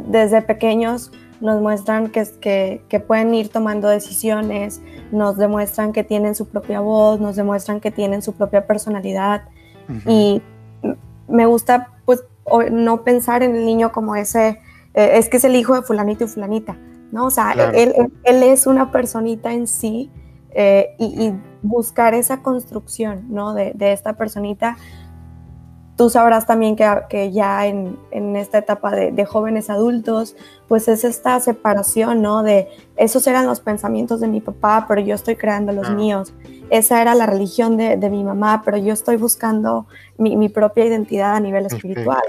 desde 0.07 0.41
pequeños 0.41 1.11
nos 1.41 1.61
muestran 1.61 2.09
que, 2.09 2.81
que, 2.87 2.99
pueden 2.99 3.33
ir 3.33 3.49
tomando 3.49 3.89
decisiones, 3.89 4.81
nos 5.11 5.37
demuestran 5.37 5.91
que 5.91 6.03
tienen 6.03 6.35
su 6.35 6.47
propia 6.47 6.79
voz, 6.79 7.19
nos 7.19 7.35
demuestran 7.35 7.81
que 7.81 7.91
tienen 7.91 8.21
su 8.21 8.33
propia 8.33 8.65
personalidad 8.65 9.43
y 10.07 10.41
me 11.27 11.45
gusta 11.45 11.91
pues 12.05 12.23
no 12.71 13.03
pensar 13.03 13.43
en 13.43 13.55
el 13.55 13.65
niño 13.65 13.91
como 13.91 14.15
ese, 14.15 14.59
eh, 14.93 15.11
es 15.13 15.29
que 15.29 15.37
es 15.37 15.43
el 15.43 15.55
hijo 15.55 15.75
de 15.75 15.81
fulanito 15.81 16.23
y 16.23 16.27
fulanita, 16.27 16.77
¿no? 17.11 17.25
O 17.25 17.31
sea, 17.31 17.51
él, 17.73 17.93
él, 18.23 18.43
es 18.43 18.67
una 18.67 18.91
personita 18.91 19.51
en 19.51 19.67
sí 19.67 20.11
eh, 20.51 20.95
y, 20.99 21.33
buscar 21.61 22.13
esa 22.13 22.43
construcción, 22.43 23.25
¿no? 23.29 23.55
De, 23.55 23.71
de 23.73 23.91
esta 23.91 24.13
personita 24.13 24.77
tú 25.95 26.09
sabrás 26.09 26.45
también 26.45 26.75
que, 26.75 27.31
ya 27.31 27.67
en, 27.67 27.97
esta 28.35 28.57
etapa 28.57 28.91
de, 28.91 29.25
jóvenes 29.25 29.69
adultos, 29.69 30.35
pues 30.67 30.87
es 30.87 31.03
esta 31.03 31.39
separación, 31.39 32.21
¿no? 32.21 32.43
De 32.43 32.67
esos 32.97 33.25
eran 33.27 33.47
los 33.47 33.59
pensamientos 33.59 34.19
de 34.19 34.27
mi 34.27 34.41
papá, 34.41 34.85
pero 34.87 35.01
yo 35.01 35.15
estoy 35.15 35.35
creando 35.35 35.71
los 35.71 35.89
míos. 35.91 36.33
Esa 36.69 37.01
era 37.01 37.15
la 37.15 37.25
religión 37.25 37.77
de, 37.77 38.09
mi 38.09 38.23
mamá, 38.23 38.61
pero 38.65 38.77
yo 38.77 38.93
estoy 38.93 39.17
buscando 39.17 39.87
mi, 40.17 40.49
propia 40.49 40.85
identidad 40.85 41.35
a 41.35 41.39
nivel 41.39 41.65
espiritual. 41.65 42.21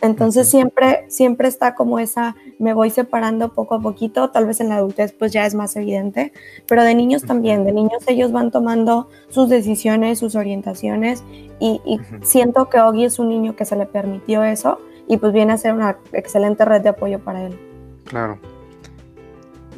Entonces 0.00 0.48
siempre, 0.48 1.04
siempre 1.08 1.48
está 1.48 1.74
como 1.74 1.98
esa, 1.98 2.36
me 2.58 2.72
voy 2.72 2.90
separando 2.90 3.52
poco 3.52 3.74
a 3.74 3.80
poquito, 3.80 4.30
tal 4.30 4.46
vez 4.46 4.60
en 4.60 4.68
la 4.68 4.76
adultez 4.76 5.12
pues 5.12 5.32
ya 5.32 5.44
es 5.44 5.54
más 5.54 5.74
evidente, 5.76 6.32
pero 6.66 6.84
de 6.84 6.94
niños 6.94 7.24
también, 7.24 7.64
de 7.64 7.72
niños 7.72 8.04
ellos 8.06 8.30
van 8.30 8.50
tomando 8.50 9.08
sus 9.28 9.48
decisiones, 9.48 10.20
sus 10.20 10.36
orientaciones 10.36 11.24
y, 11.58 11.80
siento 12.22 12.68
que 12.68 12.78
Ogi 12.80 13.04
es 13.04 13.18
un 13.18 13.28
niño 13.28 13.56
que 13.56 13.64
se 13.64 13.74
le 13.74 13.86
permitió 13.86 14.44
eso 14.44 14.78
y 15.08 15.16
pues 15.16 15.32
viene 15.32 15.54
a 15.54 15.58
ser 15.58 15.74
una 15.74 15.98
excelente 16.12 16.64
red 16.64 16.82
de 16.82 16.90
apoyo 16.90 17.18
para 17.18 17.44
él. 17.44 17.58
Claro. 18.04 18.38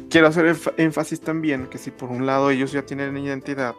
Quiero 0.09 0.27
hacer 0.27 0.55
énfasis 0.77 1.21
también 1.21 1.67
que 1.67 1.77
si 1.77 1.89
por 1.89 2.11
un 2.11 2.25
lado 2.25 2.51
ellos 2.51 2.71
ya 2.71 2.85
tienen 2.85 3.17
identidad 3.17 3.73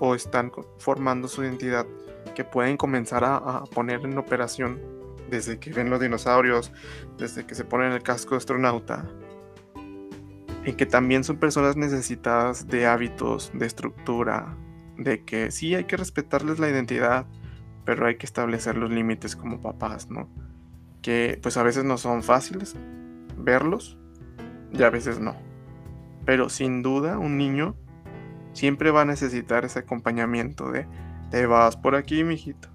o 0.00 0.14
están 0.14 0.50
formando 0.78 1.28
su 1.28 1.44
identidad, 1.44 1.86
que 2.34 2.42
pueden 2.42 2.76
comenzar 2.76 3.22
a 3.24 3.62
poner 3.72 4.00
en 4.04 4.18
operación 4.18 4.80
desde 5.30 5.58
que 5.58 5.72
ven 5.72 5.90
los 5.90 6.00
dinosaurios, 6.00 6.72
desde 7.18 7.46
que 7.46 7.54
se 7.54 7.64
ponen 7.64 7.92
el 7.92 8.02
casco 8.02 8.30
de 8.30 8.38
astronauta, 8.38 9.06
y 10.64 10.72
que 10.72 10.86
también 10.86 11.24
son 11.24 11.36
personas 11.36 11.76
necesitadas 11.76 12.66
de 12.68 12.86
hábitos, 12.86 13.50
de 13.54 13.66
estructura, 13.66 14.56
de 14.96 15.24
que 15.24 15.50
sí 15.50 15.74
hay 15.74 15.84
que 15.84 15.96
respetarles 15.96 16.58
la 16.58 16.68
identidad, 16.68 17.26
pero 17.84 18.06
hay 18.06 18.16
que 18.16 18.26
establecer 18.26 18.76
los 18.76 18.90
límites 18.90 19.36
como 19.36 19.60
papás, 19.60 20.10
¿no? 20.10 20.28
Que 21.02 21.38
pues 21.42 21.56
a 21.56 21.62
veces 21.62 21.84
no 21.84 21.98
son 21.98 22.22
fáciles 22.22 22.76
verlos 23.36 23.98
y 24.72 24.82
a 24.82 24.90
veces 24.90 25.20
no. 25.20 25.36
Pero 26.24 26.48
sin 26.48 26.82
duda 26.82 27.18
un 27.18 27.36
niño 27.36 27.76
siempre 28.52 28.90
va 28.90 29.02
a 29.02 29.04
necesitar 29.04 29.64
ese 29.64 29.80
acompañamiento 29.80 30.70
de 30.70 30.86
te 31.30 31.46
vas 31.46 31.76
por 31.76 31.94
aquí, 31.94 32.24
mijito. 32.24 32.68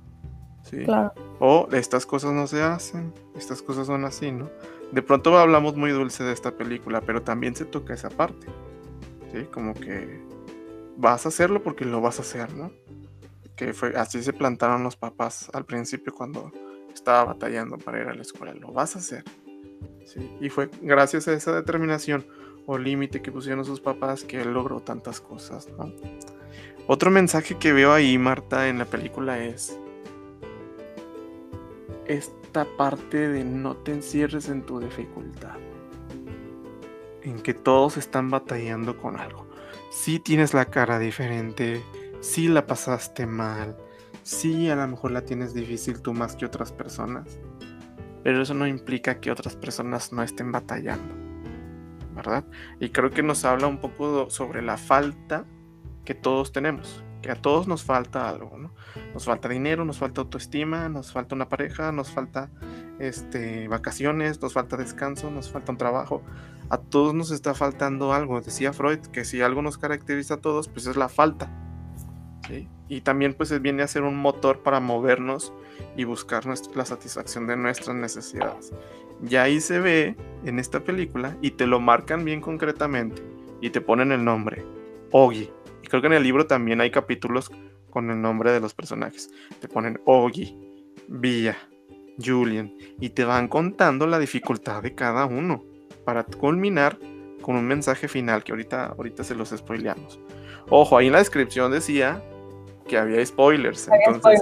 O 1.39 1.69
estas 1.71 2.05
cosas 2.05 2.33
no 2.33 2.47
se 2.47 2.61
hacen, 2.61 3.13
estas 3.35 3.61
cosas 3.61 3.87
son 3.87 4.03
así, 4.05 4.31
¿no? 4.31 4.49
De 4.91 5.01
pronto 5.01 5.37
hablamos 5.37 5.75
muy 5.75 5.91
dulce 5.91 6.23
de 6.23 6.33
esta 6.33 6.51
película, 6.51 7.01
pero 7.01 7.21
también 7.21 7.55
se 7.55 7.65
toca 7.65 7.93
esa 7.93 8.09
parte, 8.09 8.47
¿sí? 9.31 9.45
Como 9.51 9.73
que 9.73 10.19
vas 10.97 11.25
a 11.25 11.29
hacerlo 11.29 11.63
porque 11.63 11.85
lo 11.85 12.01
vas 12.01 12.19
a 12.19 12.23
hacer, 12.23 12.53
¿no? 12.53 12.71
Que 13.55 13.73
fue 13.73 13.95
así 13.95 14.21
se 14.21 14.33
plantaron 14.33 14.83
los 14.83 14.95
papás 14.95 15.49
al 15.53 15.65
principio 15.65 16.13
cuando 16.13 16.51
estaba 16.93 17.23
batallando 17.25 17.77
para 17.77 18.01
ir 18.01 18.07
a 18.07 18.13
la 18.13 18.21
escuela, 18.21 18.53
lo 18.53 18.71
vas 18.73 18.95
a 18.95 18.99
hacer. 18.99 19.23
¿sí? 20.05 20.29
Y 20.41 20.49
fue 20.49 20.69
gracias 20.81 21.27
a 21.27 21.33
esa 21.33 21.53
determinación 21.53 22.25
o 22.65 22.77
límite 22.77 23.21
que 23.21 23.31
pusieron 23.31 23.63
sus 23.63 23.79
papás 23.79 24.23
que 24.23 24.41
él 24.41 24.53
logró 24.53 24.81
tantas 24.81 25.21
cosas, 25.21 25.67
¿no? 25.77 25.93
Otro 26.87 27.11
mensaje 27.11 27.55
que 27.57 27.71
veo 27.71 27.93
ahí, 27.93 28.17
Marta, 28.17 28.67
en 28.67 28.79
la 28.79 28.85
película 28.85 29.43
es 29.43 29.79
esta 32.09 32.65
parte 32.75 33.29
de 33.29 33.43
no 33.43 33.77
te 33.77 33.93
encierres 33.93 34.49
en 34.49 34.63
tu 34.63 34.79
dificultad. 34.79 35.55
En 37.21 37.39
que 37.39 37.53
todos 37.53 37.97
están 37.97 38.31
batallando 38.31 38.97
con 38.97 39.17
algo. 39.17 39.47
Si 39.91 40.19
tienes 40.19 40.55
la 40.55 40.65
cara 40.65 40.97
diferente, 40.97 41.83
si 42.19 42.47
la 42.47 42.65
pasaste 42.65 43.27
mal, 43.27 43.77
si 44.23 44.69
a 44.69 44.75
lo 44.75 44.87
mejor 44.87 45.11
la 45.11 45.21
tienes 45.21 45.53
difícil 45.53 46.01
tú 46.01 46.13
más 46.13 46.35
que 46.35 46.45
otras 46.45 46.71
personas. 46.71 47.39
Pero 48.23 48.41
eso 48.41 48.55
no 48.55 48.65
implica 48.65 49.19
que 49.19 49.31
otras 49.31 49.55
personas 49.55 50.11
no 50.11 50.23
estén 50.23 50.51
batallando. 50.51 51.13
¿Verdad? 52.15 52.43
Y 52.79 52.89
creo 52.89 53.11
que 53.11 53.21
nos 53.21 53.45
habla 53.45 53.67
un 53.67 53.79
poco 53.79 54.31
sobre 54.31 54.63
la 54.63 54.77
falta 54.77 55.45
que 56.05 56.15
todos 56.15 56.51
tenemos 56.51 57.03
que 57.21 57.31
a 57.31 57.35
todos 57.35 57.67
nos 57.67 57.83
falta 57.83 58.29
algo, 58.29 58.57
¿no? 58.57 58.71
Nos 59.13 59.25
falta 59.25 59.49
dinero, 59.49 59.85
nos 59.85 59.97
falta 59.97 60.21
autoestima, 60.21 60.89
nos 60.89 61.11
falta 61.11 61.35
una 61.35 61.49
pareja, 61.49 61.91
nos 61.91 62.09
falta 62.11 62.49
este, 62.99 63.67
vacaciones, 63.67 64.41
nos 64.41 64.53
falta 64.53 64.77
descanso, 64.77 65.29
nos 65.29 65.51
falta 65.51 65.71
un 65.71 65.77
trabajo. 65.77 66.21
A 66.69 66.77
todos 66.77 67.13
nos 67.13 67.31
está 67.31 67.53
faltando 67.53 68.13
algo. 68.13 68.39
Decía 68.41 68.73
Freud 68.73 68.99
que 68.99 69.25
si 69.25 69.41
algo 69.41 69.61
nos 69.61 69.77
caracteriza 69.77 70.35
a 70.35 70.37
todos, 70.37 70.67
pues 70.69 70.87
es 70.87 70.95
la 70.95 71.09
falta. 71.09 71.51
Y 72.87 73.01
también 73.01 73.35
pues 73.35 73.61
viene 73.61 73.83
a 73.83 73.87
ser 73.87 74.01
un 74.01 74.17
motor 74.17 74.63
para 74.63 74.79
movernos 74.79 75.53
y 75.95 76.05
buscar 76.05 76.43
la 76.73 76.85
satisfacción 76.85 77.45
de 77.45 77.55
nuestras 77.55 77.95
necesidades. 77.95 78.73
Y 79.27 79.35
ahí 79.35 79.61
se 79.61 79.79
ve 79.79 80.15
en 80.43 80.57
esta 80.57 80.79
película 80.79 81.37
y 81.41 81.51
te 81.51 81.67
lo 81.67 81.79
marcan 81.79 82.25
bien 82.25 82.41
concretamente 82.41 83.21
y 83.61 83.69
te 83.69 83.81
ponen 83.81 84.11
el 84.11 84.23
nombre, 84.23 84.65
Ogi 85.11 85.51
creo 85.89 86.01
que 86.01 86.07
en 86.07 86.13
el 86.13 86.23
libro 86.23 86.47
también 86.47 86.81
hay 86.81 86.91
capítulos 86.91 87.51
con 87.89 88.09
el 88.09 88.21
nombre 88.21 88.51
de 88.51 88.59
los 88.59 88.73
personajes. 88.73 89.29
Te 89.59 89.67
ponen 89.67 89.99
Ogi, 90.05 90.57
Villa, 91.07 91.57
Julian 92.23 92.73
y 92.99 93.09
te 93.09 93.23
van 93.23 93.47
contando 93.47 94.05
la 94.07 94.19
dificultad 94.19 94.83
de 94.83 94.93
cada 94.93 95.25
uno 95.25 95.63
para 96.05 96.23
culminar 96.23 96.97
con 97.41 97.55
un 97.55 97.65
mensaje 97.65 98.07
final 98.07 98.43
que 98.43 98.51
ahorita, 98.51 98.87
ahorita 98.87 99.23
se 99.23 99.35
los 99.35 99.49
spoileamos. 99.49 100.19
Ojo, 100.69 100.97
ahí 100.97 101.07
en 101.07 101.13
la 101.13 101.19
descripción 101.19 101.71
decía 101.71 102.23
que 102.87 102.97
había 102.97 103.25
spoilers. 103.25 103.89
entonces, 104.05 104.41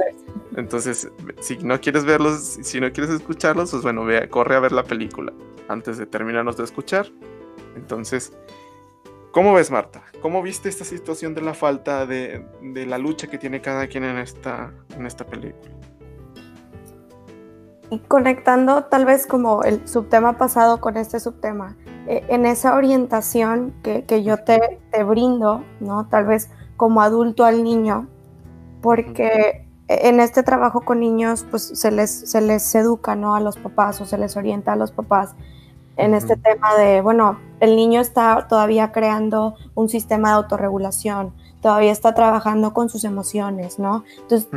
entonces, 0.55 1.11
si 1.39 1.57
no 1.57 1.79
quieres 1.79 2.05
verlos, 2.05 2.57
si 2.61 2.79
no 2.79 2.91
quieres 2.91 3.13
escucharlos, 3.13 3.71
pues 3.71 3.83
bueno, 3.83 4.03
ve, 4.05 4.27
corre 4.29 4.55
a 4.55 4.59
ver 4.59 4.71
la 4.71 4.83
película 4.83 5.31
antes 5.67 5.97
de 5.97 6.05
terminarnos 6.05 6.57
de 6.57 6.63
escuchar. 6.63 7.07
Entonces, 7.75 8.33
¿Cómo 9.37 9.53
ves, 9.53 9.69
Marta? 9.69 10.01
¿Cómo 10.19 10.41
viste 10.41 10.67
esta 10.67 10.83
situación 10.83 11.35
de 11.35 11.41
la 11.41 11.53
falta 11.53 12.07
de, 12.07 12.43
la 12.87 12.97
lucha 12.97 13.27
que 13.27 13.37
tiene 13.37 13.61
cada 13.61 13.85
quien 13.85 14.03
en 14.03 14.17
esta, 14.17 14.73
en 14.97 15.05
esta 15.05 15.27
película? 15.27 15.69
y 17.91 17.99
conectando 17.99 18.85
tal 18.85 19.05
vez 19.05 19.27
como 19.27 19.61
el 19.61 19.87
subtema 19.87 20.39
pasado 20.39 20.81
con 20.81 20.97
este 20.97 21.19
subtema, 21.19 21.77
eh, 22.07 22.25
en 22.29 22.47
esa 22.47 22.73
orientación 22.73 23.75
que, 23.83 24.05
que 24.05 24.23
yo 24.23 24.37
te, 24.37 24.79
te, 24.91 25.03
brindo, 25.03 25.63
¿no? 25.81 26.07
Tal 26.07 26.25
vez 26.25 26.49
como 26.75 27.03
adulto 27.03 27.45
al 27.45 27.63
niño, 27.63 28.07
porque 28.81 29.67
en 29.87 30.19
este 30.19 30.41
trabajo 30.41 30.81
con 30.81 30.99
niños, 30.99 31.45
pues 31.51 31.61
se 31.61 31.91
les, 31.91 32.09
se 32.09 32.41
les 32.41 32.73
educa, 32.73 33.15
¿no? 33.15 33.35
A 33.35 33.39
los 33.39 33.55
papás 33.55 34.01
o 34.01 34.05
se 34.05 34.17
les 34.17 34.35
orienta 34.35 34.73
a 34.73 34.75
los 34.75 34.91
papás 34.91 35.35
en 35.97 36.13
este 36.13 36.37
tema 36.37 36.75
de, 36.75 37.01
bueno, 37.01 37.39
el 37.59 37.75
niño 37.75 37.99
está 37.99 38.47
todavía 38.47 38.91
creando 38.91 39.55
un 39.73 39.89
sistema 39.89 40.29
de 40.29 40.35
autorregulación, 40.35 41.33
todavía 41.61 41.91
está 41.91 42.13
trabajando 42.13 42.73
con 42.73 42.89
sus 42.89 43.03
emociones, 43.03 43.79
¿no? 43.79 44.03
Entonces, 44.21 44.47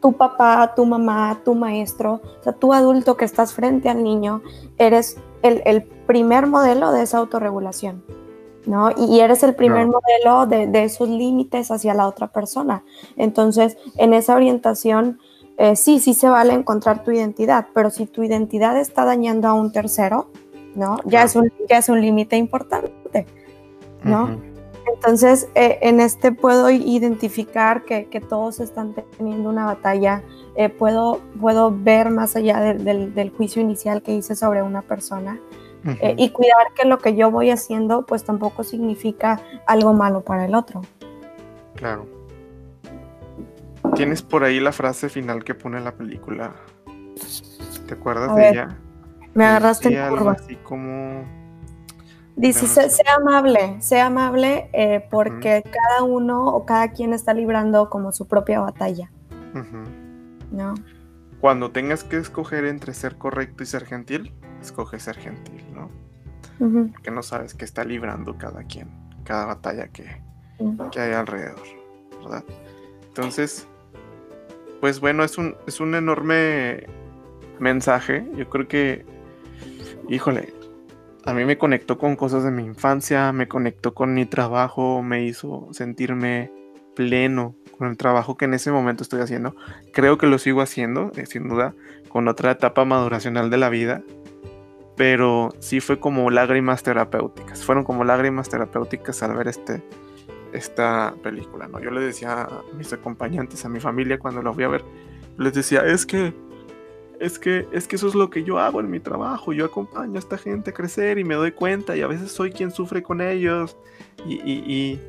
tu 0.00 0.12
papá, 0.12 0.74
tu 0.74 0.84
mamá, 0.84 1.40
tu 1.44 1.54
maestro, 1.54 2.20
o 2.40 2.42
sea, 2.42 2.52
tú 2.52 2.74
adulto 2.74 3.16
que 3.16 3.24
estás 3.24 3.54
frente 3.54 3.88
al 3.88 4.02
niño, 4.02 4.42
eres 4.76 5.16
el, 5.42 5.82
primer 6.06 6.46
modelo 6.46 6.92
de 6.92 7.02
esa 7.02 7.18
autorregulación, 7.18 8.04
¿no? 8.66 8.90
Y, 8.96 9.20
eres 9.20 9.42
el 9.42 9.54
primer 9.54 9.86
modelo 9.86 10.46
de, 10.46 10.84
esos 10.84 11.08
límites 11.08 11.70
hacia 11.70 11.94
la 11.94 12.06
otra 12.06 12.26
persona. 12.26 12.84
Entonces, 13.16 13.78
en 13.96 14.12
esa 14.12 14.34
orientación, 14.34 15.20
eh, 15.56 15.76
sí, 15.76 16.00
sí 16.00 16.14
se 16.14 16.28
vale 16.28 16.52
encontrar 16.52 17.04
tu 17.04 17.12
identidad, 17.12 17.68
pero 17.72 17.90
si 17.90 18.06
tu 18.06 18.22
identidad 18.22 18.76
está 18.76 19.04
dañando 19.04 19.48
a 19.48 19.54
un 19.54 19.72
tercero, 19.72 20.26
¿no? 20.74 20.98
Ya 21.04 21.22
es 21.22 21.36
un, 21.36 21.52
ya 21.68 21.78
es 21.78 21.88
un 21.88 22.00
límite 22.00 22.36
importante, 22.36 23.26
¿no? 24.02 24.38
Entonces, 24.92 25.48
eh, 25.54 25.78
en 25.82 26.00
este 26.00 26.32
puedo 26.32 26.70
identificar 26.70 27.84
que, 27.84 28.04
todos 28.28 28.60
están 28.60 28.94
teniendo 29.16 29.48
una 29.48 29.64
batalla, 29.66 30.22
eh, 30.56 30.68
puedo, 30.68 31.20
puedo 31.40 31.74
ver 31.76 32.10
más 32.10 32.36
allá 32.36 32.60
del, 32.60 33.32
juicio 33.36 33.62
inicial 33.62 34.02
que 34.02 34.12
hice 34.12 34.34
sobre 34.36 34.62
una 34.62 34.82
persona 34.82 35.40
eh, 36.00 36.14
y 36.16 36.30
cuidar 36.30 36.72
que 36.74 36.86
lo 36.86 36.98
que 36.98 37.14
yo 37.14 37.30
voy 37.30 37.50
haciendo 37.50 38.06
pues 38.06 38.24
tampoco 38.24 38.64
significa 38.64 39.40
algo 39.66 39.92
malo 39.92 40.22
para 40.22 40.46
el 40.46 40.54
otro. 40.54 40.82
Claro. 41.74 42.06
Tienes 43.94 44.22
por 44.22 44.44
ahí 44.44 44.60
la 44.60 44.72
frase 44.72 45.08
final 45.08 45.44
que 45.44 45.54
pone 45.54 45.80
la 45.80 45.92
película. 45.92 46.54
¿Te 47.86 47.94
acuerdas 47.94 48.34
de 48.34 48.48
ella? 48.48 48.78
Me 49.34 49.44
agarraste 49.44 49.88
en 49.88 50.08
curva. 50.08 50.32
Así 50.32 50.56
como 50.56 51.24
Dice, 52.36 52.66
sea, 52.66 53.14
amable, 53.16 53.76
sea 53.80 54.06
amable 54.06 54.68
eh, 54.72 55.06
porque 55.08 55.62
cada 55.62 56.02
uno 56.02 56.48
o 56.48 56.66
cada 56.66 56.90
quien 56.90 57.12
está 57.12 57.32
librando 57.32 57.88
como 57.90 58.10
su 58.10 58.26
propia 58.26 58.60
batalla. 58.60 59.10
¿No? 60.50 60.74
Cuando 61.40 61.70
tengas 61.70 62.02
que 62.02 62.16
escoger 62.16 62.64
entre 62.64 62.92
ser 62.92 63.16
correcto 63.18 63.62
y 63.62 63.66
ser 63.66 63.84
gentil, 63.84 64.34
escoge 64.60 64.98
ser 64.98 65.16
gentil, 65.16 65.64
¿no? 65.72 65.90
Porque 66.92 67.10
no 67.10 67.22
sabes 67.22 67.54
qué 67.54 67.64
está 67.64 67.84
librando 67.84 68.36
cada 68.36 68.64
quien, 68.64 68.88
cada 69.24 69.46
batalla 69.46 69.88
que, 69.88 70.22
que 70.90 71.00
hay 71.00 71.12
alrededor, 71.12 71.66
¿verdad? 72.20 72.44
Entonces, 73.06 73.68
pues 74.80 74.98
bueno, 74.98 75.22
es 75.22 75.38
un, 75.38 75.54
es 75.66 75.80
un 75.80 75.94
enorme 75.94 76.86
mensaje. 77.60 78.26
Yo 78.36 78.48
creo 78.48 78.66
que, 78.66 79.04
híjole, 80.08 80.52
a 81.24 81.32
mí 81.32 81.44
me 81.44 81.56
conectó 81.56 81.98
con 81.98 82.16
cosas 82.16 82.44
de 82.44 82.50
mi 82.50 82.62
infancia, 82.62 83.32
me 83.32 83.48
conectó 83.48 83.94
con 83.94 84.14
mi 84.14 84.26
trabajo, 84.26 85.02
me 85.02 85.24
hizo 85.24 85.68
sentirme 85.72 86.52
pleno 86.94 87.56
con 87.76 87.88
el 87.88 87.96
trabajo 87.96 88.36
que 88.36 88.44
en 88.44 88.54
ese 88.54 88.70
momento 88.70 89.02
estoy 89.02 89.20
haciendo. 89.20 89.56
Creo 89.92 90.18
que 90.18 90.26
lo 90.26 90.38
sigo 90.38 90.60
haciendo, 90.60 91.10
eh, 91.16 91.26
sin 91.26 91.48
duda, 91.48 91.74
con 92.08 92.28
otra 92.28 92.52
etapa 92.52 92.84
maduracional 92.84 93.50
de 93.50 93.56
la 93.56 93.68
vida. 93.68 94.02
Pero 94.96 95.52
sí 95.58 95.80
fue 95.80 95.98
como 95.98 96.30
lágrimas 96.30 96.82
terapéuticas. 96.84 97.64
Fueron 97.64 97.82
como 97.84 98.04
lágrimas 98.04 98.48
terapéuticas 98.48 99.22
al 99.24 99.34
ver 99.34 99.48
este, 99.48 99.82
esta 100.52 101.14
película. 101.22 101.66
¿no? 101.66 101.80
Yo 101.80 101.90
le 101.90 102.00
decía 102.00 102.42
a 102.42 102.62
mis 102.76 102.92
acompañantes, 102.92 103.64
a 103.64 103.68
mi 103.68 103.80
familia, 103.80 104.18
cuando 104.18 104.40
la 104.40 104.52
fui 104.52 104.62
a 104.62 104.68
ver, 104.68 104.84
les 105.36 105.52
decía, 105.52 105.84
es 105.84 106.06
que 106.06 106.32
es 107.20 107.38
que, 107.38 107.66
es 107.72 107.86
que 107.86 107.96
eso 107.96 108.08
es 108.08 108.14
lo 108.14 108.30
que 108.30 108.44
yo 108.44 108.58
hago 108.58 108.80
en 108.80 108.90
mi 108.90 109.00
trabajo. 109.00 109.52
Yo 109.52 109.64
acompaño 109.64 110.16
a 110.16 110.18
esta 110.18 110.38
gente 110.38 110.70
a 110.70 110.74
crecer 110.74 111.18
y 111.18 111.24
me 111.24 111.34
doy 111.34 111.52
cuenta 111.52 111.96
y 111.96 112.02
a 112.02 112.06
veces 112.06 112.32
soy 112.32 112.52
quien 112.52 112.70
sufre 112.70 113.02
con 113.02 113.20
ellos 113.20 113.76
y, 114.26 114.34
y, 114.34 115.00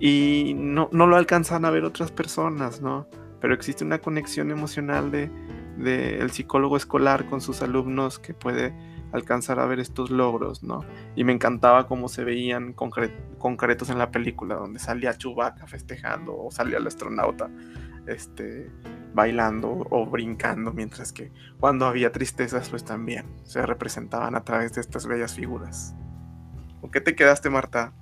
y, 0.00 0.54
no, 0.54 0.88
no, 0.92 1.06
lo 1.06 1.16
alcanzan 1.16 1.64
a 1.64 1.70
ver 1.70 1.84
otras 1.84 2.10
personas, 2.10 2.80
¿no? 2.80 3.06
Pero 3.40 3.54
existe 3.54 3.84
una 3.84 3.98
conexión 3.98 4.50
emocional 4.50 5.10
de, 5.10 5.30
de 5.78 6.18
el 6.18 6.30
psicólogo 6.30 6.76
escolar 6.76 7.26
con 7.26 7.40
sus 7.40 7.62
alumnos 7.62 8.18
que 8.18 8.34
puede 8.34 8.74
alcanzar 9.12 9.60
a 9.60 9.66
ver 9.66 9.78
estos 9.78 10.10
logros, 10.10 10.62
¿no? 10.62 10.84
Y 11.14 11.24
me 11.24 11.32
encantaba 11.32 11.86
cómo 11.86 12.08
se 12.08 12.24
veían 12.24 12.72
concretos 12.72 13.90
en 13.90 13.98
la 13.98 14.10
película, 14.10 14.54
donde 14.56 14.78
salía 14.78 15.16
Chewbacca 15.16 15.66
festejando 15.66 16.34
o 16.36 16.50
salía 16.50 16.78
el 16.78 16.86
astronauta 16.86 17.50
este, 18.06 18.70
bailando 19.14 19.86
o 19.90 20.06
brincando, 20.06 20.72
mientras 20.72 21.12
que 21.12 21.30
cuando 21.60 21.86
había 21.86 22.12
tristezas, 22.12 22.68
pues 22.68 22.84
también 22.84 23.26
se 23.44 23.64
representaban 23.64 24.34
a 24.34 24.44
través 24.44 24.74
de 24.74 24.80
estas 24.80 25.06
bellas 25.06 25.34
figuras. 25.34 25.94
¿Con 26.80 26.90
qué 26.90 27.00
te 27.00 27.14
quedaste, 27.14 27.50
Marta? 27.50 27.92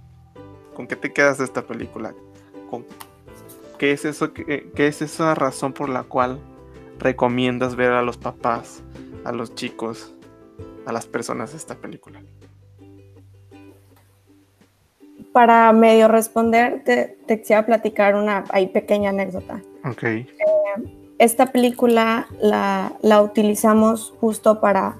¿Con 0.75 0.87
qué 0.87 0.97
te 0.97 1.13
quedas 1.13 1.39
de 1.39 1.45
esta 1.45 1.63
película? 1.63 2.15
¿Con 2.71 2.87
qué 3.79 3.93
es 3.93 4.05
eso? 4.05 4.33
Qué, 4.33 4.71
es 4.75 5.03
esa 5.03 5.35
razón 5.35 5.73
por 5.73 5.89
la 5.89 6.05
cual 6.05 6.39
recomiendas 6.99 7.77
ver 7.77 7.93
a 7.93 8.03
los 8.03 8.17
papás, 8.17 8.83
a 9.25 9.33
los 9.33 9.55
chicos, 9.55 10.15
a 10.87 10.93
las 10.93 11.07
personas 11.07 11.51
de 11.51 11.59
esta 11.59 11.75
película? 11.75 12.23
Para 15.33 15.73
medio 15.73 16.09
responder, 16.09 16.83
te, 16.85 17.19
te 17.27 17.41
quisiera 17.41 17.65
platicar 17.67 18.15
una 18.15 18.45
ahí 18.51 18.69
pequeña 18.69 19.11
anécdota. 19.11 19.61
Ok. 19.85 20.03
Eh, 20.03 20.27
esta 21.21 21.53
película 21.53 22.27
la, 22.41 22.95
la, 23.03 23.21
utilizamos 23.21 24.14
justo 24.21 24.59
para, 24.59 24.97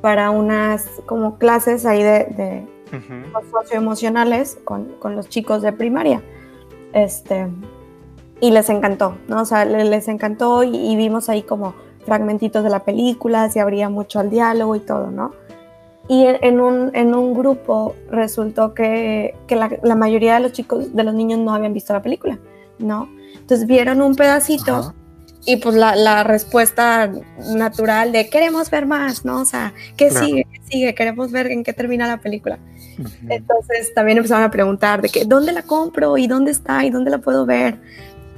para 0.00 0.30
unas 0.30 0.84
como 1.06 1.38
clases 1.38 1.86
ahí 1.86 2.02
de, 2.02 2.24
de 2.24 2.66
socioemocionales 3.52 4.58
con, 4.64 4.86
con, 4.98 5.14
los 5.14 5.28
chicos 5.28 5.62
de 5.62 5.72
primaria. 5.72 6.20
Este, 6.92 7.46
y 8.40 8.50
les 8.50 8.68
encantó, 8.70 9.16
¿no? 9.28 9.42
O 9.42 9.44
sea, 9.44 9.64
les, 9.64 10.08
encantó 10.08 10.64
y, 10.64 10.96
vimos 10.96 11.28
ahí 11.28 11.44
como 11.44 11.74
fragmentitos 12.04 12.64
de 12.64 12.70
la 12.70 12.80
película, 12.80 13.48
se 13.50 13.60
abría 13.60 13.88
mucho 13.88 14.18
al 14.18 14.30
diálogo 14.30 14.74
y 14.74 14.80
todo, 14.80 15.12
¿no? 15.12 15.30
Y 16.08 16.26
en 16.26 16.60
un, 16.60 16.90
en 16.94 17.14
un 17.14 17.34
grupo 17.34 17.94
resultó 18.10 18.74
que, 18.74 19.36
que 19.46 19.54
la, 19.54 19.70
la, 19.84 19.94
mayoría 19.94 20.34
de 20.34 20.40
los 20.40 20.50
chicos, 20.50 20.92
de 20.92 21.04
los 21.04 21.14
niños 21.14 21.38
no 21.38 21.54
habían 21.54 21.72
visto 21.72 21.92
la 21.92 22.02
película, 22.02 22.40
¿no? 22.80 23.08
Entonces 23.42 23.66
vieron 23.66 24.00
un 24.00 24.14
pedacito 24.14 24.94
y 25.44 25.56
pues 25.56 25.74
la, 25.74 26.22
respuesta 26.22 27.10
natural 27.54 28.12
de 28.12 28.30
queremos 28.30 28.70
ver 28.70 28.86
más, 28.86 29.24
¿no? 29.24 29.40
O 29.40 29.44
sea, 29.44 29.74
¿qué 29.96 30.10
sigue? 30.10 30.46
¿Qué 30.52 30.60
sigue? 30.64 30.94
Queremos 30.94 31.32
ver 31.32 31.48
en 31.48 31.64
qué 31.64 31.72
termina 31.72 32.06
la 32.06 32.18
película. 32.18 32.60
Entonces 33.28 33.92
también 33.94 34.18
empezaron 34.18 34.44
a 34.44 34.50
preguntar 34.50 35.02
de 35.02 35.08
que, 35.08 35.24
¿dónde 35.24 35.52
la 35.52 35.62
compro? 35.62 36.16
¿Y 36.16 36.28
dónde 36.28 36.52
está? 36.52 36.84
¿Y 36.84 36.90
dónde 36.90 37.10
la 37.10 37.18
puedo 37.18 37.44
ver? 37.44 37.80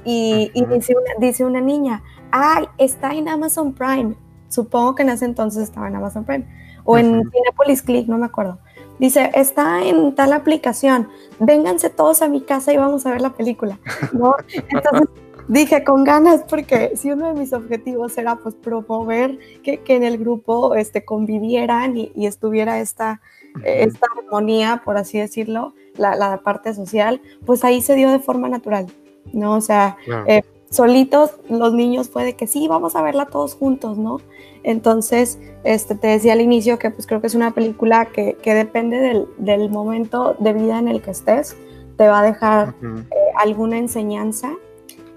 Y, 0.06 0.50
dice, 0.70 0.94
una, 0.94 1.26
dice 1.26 1.44
una 1.44 1.60
niña, 1.60 2.02
ay, 2.30 2.64
está 2.78 3.12
en 3.12 3.28
Amazon 3.28 3.74
Prime. 3.74 4.14
Supongo 4.48 4.94
que 4.94 5.02
en 5.02 5.10
ese 5.10 5.26
entonces 5.26 5.62
estaba 5.62 5.88
en 5.88 5.96
Amazon 5.96 6.24
Prime. 6.24 6.46
O 6.84 6.96
en 6.96 7.22
Cinepolis 7.30 7.82
Click, 7.82 8.08
no 8.08 8.16
me 8.16 8.26
acuerdo. 8.26 8.58
Dice, 8.98 9.30
está 9.34 9.82
en 9.82 10.14
tal 10.14 10.32
aplicación, 10.32 11.08
vénganse 11.40 11.90
todos 11.90 12.22
a 12.22 12.28
mi 12.28 12.40
casa 12.40 12.72
y 12.72 12.76
vamos 12.76 13.06
a 13.06 13.10
ver 13.10 13.20
la 13.20 13.30
película, 13.30 13.78
¿no? 14.12 14.36
Entonces 14.68 15.08
dije, 15.48 15.84
con 15.84 16.04
ganas, 16.04 16.42
porque 16.48 16.96
si 16.96 17.10
uno 17.10 17.28
de 17.28 17.38
mis 17.38 17.52
objetivos 17.52 18.16
era 18.18 18.36
pues 18.36 18.54
promover 18.54 19.38
que, 19.62 19.78
que 19.78 19.96
en 19.96 20.04
el 20.04 20.18
grupo 20.18 20.74
este, 20.74 21.04
convivieran 21.04 21.96
y, 21.96 22.12
estuviera 22.26 22.80
esta, 22.80 23.20
esta 23.64 24.06
armonía, 24.16 24.82
por 24.84 24.96
así 24.96 25.18
decirlo, 25.18 25.74
la, 25.96 26.16
la, 26.16 26.38
parte 26.38 26.74
social, 26.74 27.20
pues 27.44 27.64
ahí 27.64 27.82
se 27.82 27.94
dio 27.94 28.10
de 28.10 28.18
forma 28.18 28.48
natural, 28.48 28.86
¿no? 29.32 29.54
O 29.54 29.60
sea, 29.60 29.96
eh, 30.26 30.42
solitos 30.74 31.32
los 31.48 31.72
niños 31.72 32.08
fue 32.08 32.24
de 32.24 32.34
que 32.34 32.46
sí, 32.46 32.68
vamos 32.68 32.96
a 32.96 33.02
verla 33.02 33.26
todos 33.26 33.54
juntos, 33.54 33.98
¿no? 33.98 34.18
Entonces, 34.62 35.38
este, 35.62 35.94
te 35.94 36.08
decía 36.08 36.32
al 36.32 36.40
inicio 36.40 36.78
que 36.78 36.90
pues 36.90 37.06
creo 37.06 37.20
que 37.20 37.26
es 37.26 37.34
una 37.34 37.52
película 37.52 38.06
que, 38.06 38.36
que 38.42 38.54
depende 38.54 38.98
del, 38.98 39.26
del, 39.36 39.70
momento 39.70 40.36
de 40.38 40.52
vida 40.52 40.78
en 40.78 40.88
el 40.88 41.02
que 41.02 41.10
estés, 41.10 41.56
te 41.96 42.08
va 42.08 42.20
a 42.20 42.22
dejar 42.22 42.74
eh, 42.82 43.06
alguna 43.36 43.78
enseñanza. 43.78 44.52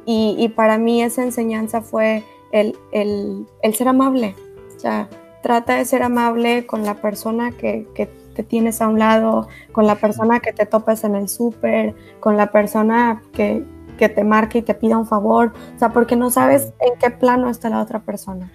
Y, 0.05 0.35
y, 0.37 0.49
para 0.49 0.77
mí 0.77 1.03
esa 1.03 1.23
enseñanza 1.23 1.81
fue 1.81 2.23
el, 2.51 2.77
el, 2.91 3.45
el, 3.61 3.75
ser 3.75 3.89
amable, 3.89 4.35
o 4.75 4.79
sea, 4.79 5.09
trata 5.43 5.75
de 5.75 5.83
ser 5.83 6.01
amable 6.01 6.65
con 6.65 6.83
la 6.83 6.95
persona 6.95 7.51
que, 7.51 7.85
que 7.93 8.09
te 8.33 8.43
tienes 8.43 8.81
a 8.81 8.87
un 8.87 8.99
lado, 8.99 9.49
con 9.73 9.85
la 9.85 9.95
persona 9.95 10.39
que 10.39 10.53
te 10.53 10.65
topas 10.65 11.03
en 11.03 11.15
el 11.15 11.27
súper, 11.27 11.93
con 12.21 12.37
la 12.37 12.51
persona 12.51 13.21
que, 13.33 13.65
que 13.97 14.09
te 14.09 14.23
marque 14.23 14.59
y 14.59 14.61
te 14.61 14.73
pida 14.73 14.97
un 14.97 15.05
favor, 15.05 15.53
o 15.75 15.79
sea, 15.79 15.89
porque 15.89 16.15
no 16.15 16.29
sabes 16.29 16.73
en 16.79 16.97
qué 16.99 17.09
plano 17.09 17.49
está 17.49 17.69
la 17.69 17.81
otra 17.81 17.99
persona. 17.99 18.51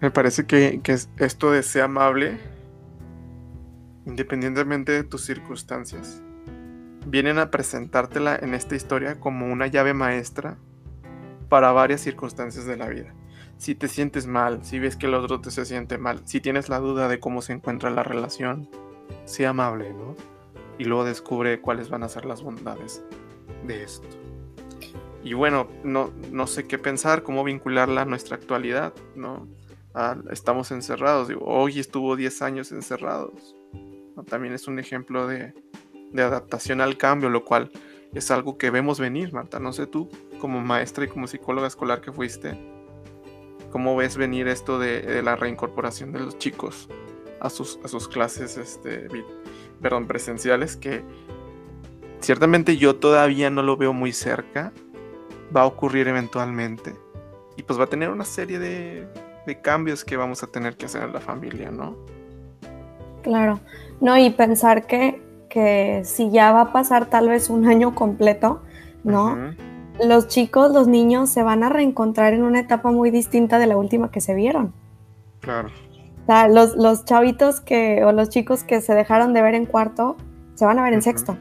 Me 0.00 0.10
parece 0.10 0.46
que, 0.46 0.80
que 0.82 0.92
esto 0.92 1.50
de 1.50 1.62
ser 1.62 1.82
amable, 1.82 2.38
independientemente 4.06 4.92
de 4.92 5.02
tus 5.02 5.24
circunstancias, 5.24 6.22
vienen 7.06 7.38
a 7.38 7.50
presentártela 7.50 8.36
en 8.36 8.54
esta 8.54 8.74
historia 8.74 9.18
como 9.20 9.46
una 9.46 9.66
llave 9.66 9.94
maestra 9.94 10.56
para 11.48 11.72
varias 11.72 12.00
circunstancias 12.00 12.66
de 12.66 12.76
la 12.76 12.88
vida. 12.88 13.14
Si 13.56 13.74
te 13.74 13.88
sientes 13.88 14.26
mal, 14.26 14.64
si 14.64 14.78
ves 14.78 14.96
que 14.96 15.06
el 15.06 15.14
otro 15.14 15.40
te 15.40 15.50
se 15.50 15.64
siente 15.64 15.98
mal, 15.98 16.20
si 16.24 16.40
tienes 16.40 16.68
la 16.68 16.80
duda 16.80 17.08
de 17.08 17.20
cómo 17.20 17.40
se 17.42 17.52
encuentra 17.52 17.90
la 17.90 18.02
relación, 18.02 18.68
sea 19.24 19.50
amable, 19.50 19.92
¿no? 19.92 20.16
Y 20.78 20.84
luego 20.84 21.04
descubre 21.04 21.60
cuáles 21.60 21.88
van 21.88 22.02
a 22.02 22.08
ser 22.08 22.24
las 22.24 22.42
bondades 22.42 23.02
de 23.66 23.84
esto. 23.84 24.23
Y 25.24 25.32
bueno, 25.32 25.68
no, 25.82 26.12
no 26.30 26.46
sé 26.46 26.66
qué 26.66 26.78
pensar, 26.78 27.22
cómo 27.22 27.42
vincularla 27.42 28.02
a 28.02 28.04
nuestra 28.04 28.36
actualidad, 28.36 28.92
¿no? 29.16 29.48
estamos 30.30 30.70
encerrados. 30.70 31.28
Digo, 31.28 31.44
hoy 31.44 31.78
estuvo 31.78 32.16
10 32.16 32.42
años 32.42 32.72
encerrados. 32.72 33.54
También 34.26 34.54
es 34.54 34.68
un 34.68 34.78
ejemplo 34.78 35.26
de, 35.26 35.54
adaptación 36.14 36.80
al 36.80 36.96
cambio, 36.96 37.28
lo 37.28 37.44
cual 37.44 37.70
es 38.12 38.30
algo 38.30 38.56
que 38.58 38.70
vemos 38.70 39.00
venir, 39.00 39.32
Marta. 39.32 39.58
No 39.58 39.72
sé 39.72 39.86
tú, 39.86 40.08
como 40.40 40.60
maestra 40.60 41.04
y 41.04 41.08
como 41.08 41.26
psicóloga 41.26 41.66
escolar 41.66 42.00
que 42.00 42.12
fuiste, 42.12 42.56
¿cómo 43.70 43.96
ves 43.96 44.16
venir 44.16 44.46
esto 44.48 44.78
de, 44.78 45.22
la 45.22 45.36
reincorporación 45.36 46.12
de 46.12 46.20
los 46.20 46.38
chicos 46.38 46.88
a 47.40 47.50
sus, 47.50 47.78
a 47.82 47.88
sus 47.88 48.08
clases 48.08 48.56
este, 48.56 49.08
perdón, 49.80 50.06
presenciales? 50.06 50.76
Que 50.76 51.02
ciertamente 52.20 52.76
yo 52.76 52.96
todavía 52.96 53.50
no 53.50 53.62
lo 53.62 53.76
veo 53.76 53.92
muy 53.92 54.12
cerca. 54.12 54.72
Va 55.54 55.62
a 55.62 55.66
ocurrir 55.66 56.08
eventualmente. 56.08 56.94
Y 57.56 57.62
pues 57.62 57.78
va 57.78 57.84
a 57.84 57.88
tener 57.88 58.10
una 58.10 58.24
serie 58.24 58.58
de 58.58 59.08
de 59.46 59.60
cambios 59.60 60.04
que 60.04 60.16
vamos 60.16 60.42
a 60.42 60.46
tener 60.46 60.76
que 60.76 60.86
hacer 60.86 61.02
en 61.02 61.12
la 61.12 61.20
familia, 61.20 61.70
¿no? 61.70 61.96
Claro, 63.22 63.60
no, 64.00 64.16
y 64.18 64.30
pensar 64.30 64.86
que, 64.86 65.22
que 65.48 66.02
si 66.04 66.30
ya 66.30 66.52
va 66.52 66.62
a 66.62 66.72
pasar 66.72 67.06
tal 67.06 67.28
vez 67.28 67.50
un 67.50 67.66
año 67.66 67.94
completo, 67.94 68.62
¿no? 69.02 69.54
Los 70.02 70.28
chicos, 70.28 70.72
los 70.72 70.88
niños 70.88 71.30
se 71.30 71.42
van 71.42 71.62
a 71.62 71.68
reencontrar 71.68 72.34
en 72.34 72.42
una 72.42 72.60
etapa 72.60 72.90
muy 72.90 73.10
distinta 73.10 73.58
de 73.58 73.66
la 73.66 73.76
última 73.76 74.10
que 74.10 74.20
se 74.20 74.34
vieron. 74.34 74.72
Claro. 75.40 75.68
O 76.22 76.26
sea, 76.26 76.48
los, 76.48 76.74
los 76.74 77.04
chavitos 77.04 77.60
que, 77.60 78.02
o 78.04 78.12
los 78.12 78.28
chicos 78.28 78.64
que 78.64 78.80
se 78.80 78.94
dejaron 78.94 79.32
de 79.34 79.42
ver 79.42 79.54
en 79.54 79.66
cuarto, 79.66 80.16
se 80.54 80.64
van 80.64 80.78
a 80.78 80.82
ver 80.82 80.94
en 80.94 81.02
sexto. 81.02 81.36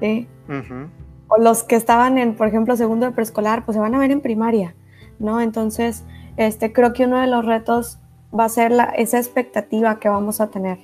¿sí? 0.00 0.28
O 1.34 1.40
los 1.40 1.62
que 1.62 1.76
estaban 1.76 2.18
en, 2.18 2.34
por 2.34 2.46
ejemplo, 2.46 2.76
segundo 2.76 3.06
de 3.06 3.12
preescolar, 3.12 3.64
pues 3.64 3.74
se 3.74 3.80
van 3.80 3.94
a 3.94 3.98
ver 3.98 4.10
en 4.10 4.20
primaria, 4.20 4.74
¿no? 5.18 5.40
Entonces, 5.40 6.04
este, 6.36 6.74
creo 6.74 6.92
que 6.92 7.04
uno 7.04 7.18
de 7.20 7.26
los 7.26 7.46
retos 7.46 7.98
va 8.38 8.44
a 8.44 8.48
ser 8.50 8.70
la, 8.70 8.84
esa 8.84 9.18
expectativa 9.18 9.98
que 9.98 10.10
vamos 10.10 10.42
a 10.42 10.48
tener, 10.48 10.78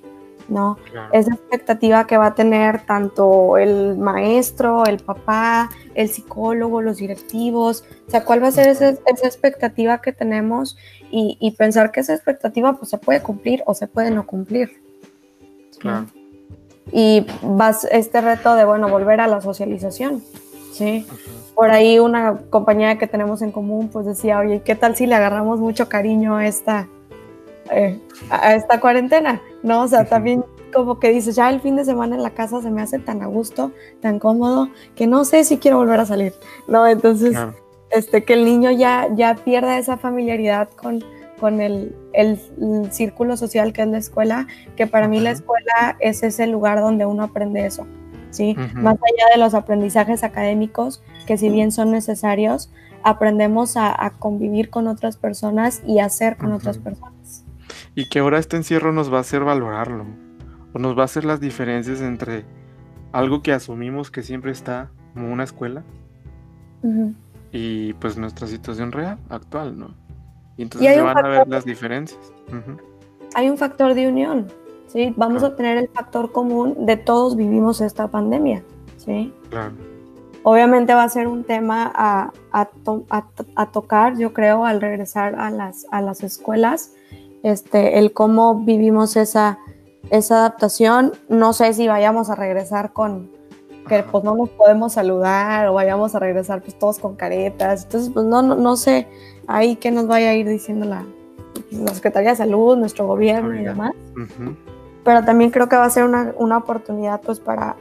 ¿no? 0.48 0.78
Esa 1.12 1.34
expectativa 1.34 2.06
que 2.06 2.16
va 2.16 2.28
a 2.28 2.34
tener 2.34 2.86
tanto 2.86 3.58
el 3.58 3.98
maestro, 3.98 4.86
el 4.86 4.98
papá, 4.98 5.68
el 5.94 6.08
psicólogo, 6.08 6.80
los 6.80 6.96
directivos, 6.96 7.84
o 8.06 8.10
sea, 8.10 8.24
¿cuál 8.24 8.42
va 8.42 8.48
a 8.48 8.52
ser 8.52 8.68
esa, 8.68 8.88
expectativa 8.88 10.00
que 10.00 10.12
tenemos? 10.12 10.78
Y, 11.10 11.54
pensar 11.58 11.90
que 11.90 12.00
esa 12.00 12.14
expectativa 12.14 12.74
pues 12.74 12.90
se 12.90 12.96
puede 12.96 13.22
cumplir 13.22 13.62
o 13.66 13.74
se 13.74 13.86
puede 13.86 14.10
no 14.10 14.26
cumplir. 14.26 14.82
Claro. 15.78 16.06
Y 16.92 17.26
vas 17.42 17.84
este 17.90 18.20
reto 18.20 18.54
de, 18.54 18.64
bueno, 18.64 18.88
volver 18.88 19.20
a 19.20 19.26
la 19.26 19.40
socialización, 19.40 20.22
¿sí? 20.72 21.06
por 21.58 21.72
ahí 21.72 21.98
una 21.98 22.38
compañera 22.50 22.98
que 22.98 23.08
tenemos 23.08 23.42
en 23.42 23.50
común 23.50 23.88
pues 23.92 24.06
decía, 24.06 24.38
oye, 24.38 24.62
¿qué 24.64 24.76
tal 24.76 24.94
si 24.94 25.08
le 25.08 25.16
agarramos 25.16 25.58
mucho 25.58 25.88
cariño 25.88 26.36
a 26.36 26.46
esta, 26.46 26.86
eh, 27.72 27.98
a 28.30 28.54
esta 28.54 28.78
cuarentena? 28.78 29.42
¿No? 29.64 29.82
O 29.82 29.88
sea, 29.88 30.04
también 30.04 30.44
como 30.72 31.00
que 31.00 31.10
dices, 31.10 31.34
ya 31.34 31.50
el 31.50 31.60
fin 31.60 31.74
de 31.74 31.84
semana 31.84 32.14
en 32.14 32.22
la 32.22 32.30
casa 32.30 32.62
se 32.62 32.70
me 32.70 32.80
hace 32.80 33.00
tan 33.00 33.22
a 33.22 33.26
gusto, 33.26 33.72
tan 34.00 34.20
cómodo, 34.20 34.68
que 34.94 35.08
no 35.08 35.24
sé 35.24 35.42
si 35.42 35.58
quiero 35.58 35.78
volver 35.78 35.98
a 35.98 36.06
salir, 36.06 36.32
¿no? 36.68 36.86
Entonces, 36.86 37.36
este, 37.90 38.22
que 38.22 38.34
el 38.34 38.44
niño 38.44 38.70
ya, 38.70 39.08
ya 39.12 39.34
pierda 39.34 39.78
esa 39.78 39.96
familiaridad 39.96 40.68
con, 40.80 41.02
con 41.38 41.60
el, 41.60 41.94
el, 42.12 42.38
círculo 42.90 43.36
social 43.36 43.72
que 43.72 43.82
es 43.82 43.88
la 43.88 43.98
escuela, 43.98 44.46
que 44.76 44.86
para 44.86 45.08
mí 45.08 45.20
la 45.20 45.30
escuela 45.30 45.96
es 46.00 46.22
ese 46.22 46.46
lugar 46.46 46.80
donde 46.80 47.06
uno 47.06 47.22
aprende 47.22 47.64
eso, 47.66 47.86
¿sí? 48.30 48.54
Más 48.74 48.96
allá 48.96 49.34
de 49.34 49.38
los 49.38 49.54
aprendizajes 49.54 50.24
académicos, 50.24 51.02
que 51.26 51.36
si 51.36 51.48
bien 51.48 51.72
son 51.72 51.90
necesarios, 51.90 52.70
aprendemos 53.02 53.76
a, 53.76 54.12
convivir 54.18 54.70
con 54.70 54.86
otras 54.86 55.16
personas 55.16 55.82
y 55.86 56.00
a 56.00 56.08
ser 56.08 56.36
con 56.36 56.52
otras 56.52 56.78
personas. 56.78 57.44
Y 57.94 58.08
que 58.08 58.18
ahora 58.18 58.38
este 58.38 58.56
encierro 58.56 58.92
nos 58.92 59.12
va 59.12 59.18
a 59.18 59.20
hacer 59.20 59.44
valorarlo, 59.44 60.06
o 60.72 60.78
nos 60.78 60.96
va 60.96 61.02
a 61.02 61.04
hacer 61.06 61.24
las 61.24 61.40
diferencias 61.40 62.00
entre 62.00 62.44
algo 63.12 63.42
que 63.42 63.52
asumimos 63.52 64.10
que 64.10 64.22
siempre 64.22 64.52
está 64.52 64.90
como 65.14 65.32
una 65.32 65.44
escuela 65.44 65.84
y 67.50 67.92
pues 67.94 68.16
nuestra 68.16 68.46
situación 68.46 68.92
real, 68.92 69.18
actual, 69.30 69.78
¿no? 69.78 69.94
Y 70.58 70.62
entonces 70.62 70.94
se 70.94 71.00
van 71.00 71.24
a 71.24 71.28
ver 71.28 71.48
las 71.48 71.64
diferencias. 71.64 72.20
Hay 73.34 73.48
un 73.48 73.56
factor 73.56 73.94
de 73.94 74.08
unión, 74.08 74.48
¿sí? 74.88 75.14
Vamos 75.16 75.42
a 75.42 75.56
tener 75.56 75.78
el 75.78 75.88
factor 75.88 76.32
común 76.32 76.84
de 76.84 76.96
todos 76.96 77.36
vivimos 77.36 77.80
esta 77.80 78.08
pandemia, 78.08 78.62
¿sí? 78.96 79.32
Claro. 79.48 79.72
Obviamente 80.42 80.94
va 80.94 81.04
a 81.04 81.08
ser 81.08 81.28
un 81.28 81.44
tema 81.44 81.92
a, 81.94 82.30
tocar, 83.72 84.18
yo 84.18 84.32
creo, 84.32 84.64
al 84.64 84.80
regresar 84.80 85.34
a 85.36 85.50
las, 85.50 85.86
a 85.90 86.00
las 86.00 86.22
escuelas, 86.22 86.92
este, 87.42 87.98
el 87.98 88.12
cómo 88.12 88.64
vivimos 88.64 89.16
esa, 89.16 89.58
esa 90.10 90.38
adaptación. 90.40 91.12
No 91.28 91.52
sé 91.52 91.72
si 91.74 91.86
vayamos 91.86 92.30
a 92.30 92.34
regresar 92.34 92.92
con 92.92 93.30
que 93.88 94.02
pues 94.02 94.22
no 94.22 94.36
nos 94.36 94.50
podemos 94.50 94.92
saludar 94.92 95.66
o 95.68 95.74
vayamos 95.74 96.14
a 96.14 96.18
regresar 96.18 96.62
pues 96.62 96.78
todos 96.78 96.98
con 96.98 97.16
caretas. 97.16 97.84
Entonces, 97.84 98.10
pues 98.12 98.26
no, 98.26 98.42
no, 98.42 98.76
sé 98.76 99.08
ahí 99.48 99.74
que 99.74 99.90
nos 99.90 100.06
vaya 100.06 100.30
a 100.30 100.34
ir 100.34 100.48
diciendo 100.48 100.86
la, 100.86 101.04
la 101.72 101.94
Secretaría 101.94 102.30
de 102.30 102.36
Salud, 102.36 102.76
nuestro 102.76 103.06
gobierno 103.06 103.58
y 103.58 103.64
demás. 103.64 103.92
Pero 105.04 105.24
también 105.24 105.50
creo 105.50 105.68
que 105.68 105.76
va 105.76 105.86
a 105.86 105.90
ser 105.90 106.04
una, 106.04 106.32
una 106.36 106.58
oportunidad 106.58 107.20
pues 107.22 107.40
para 107.40 107.74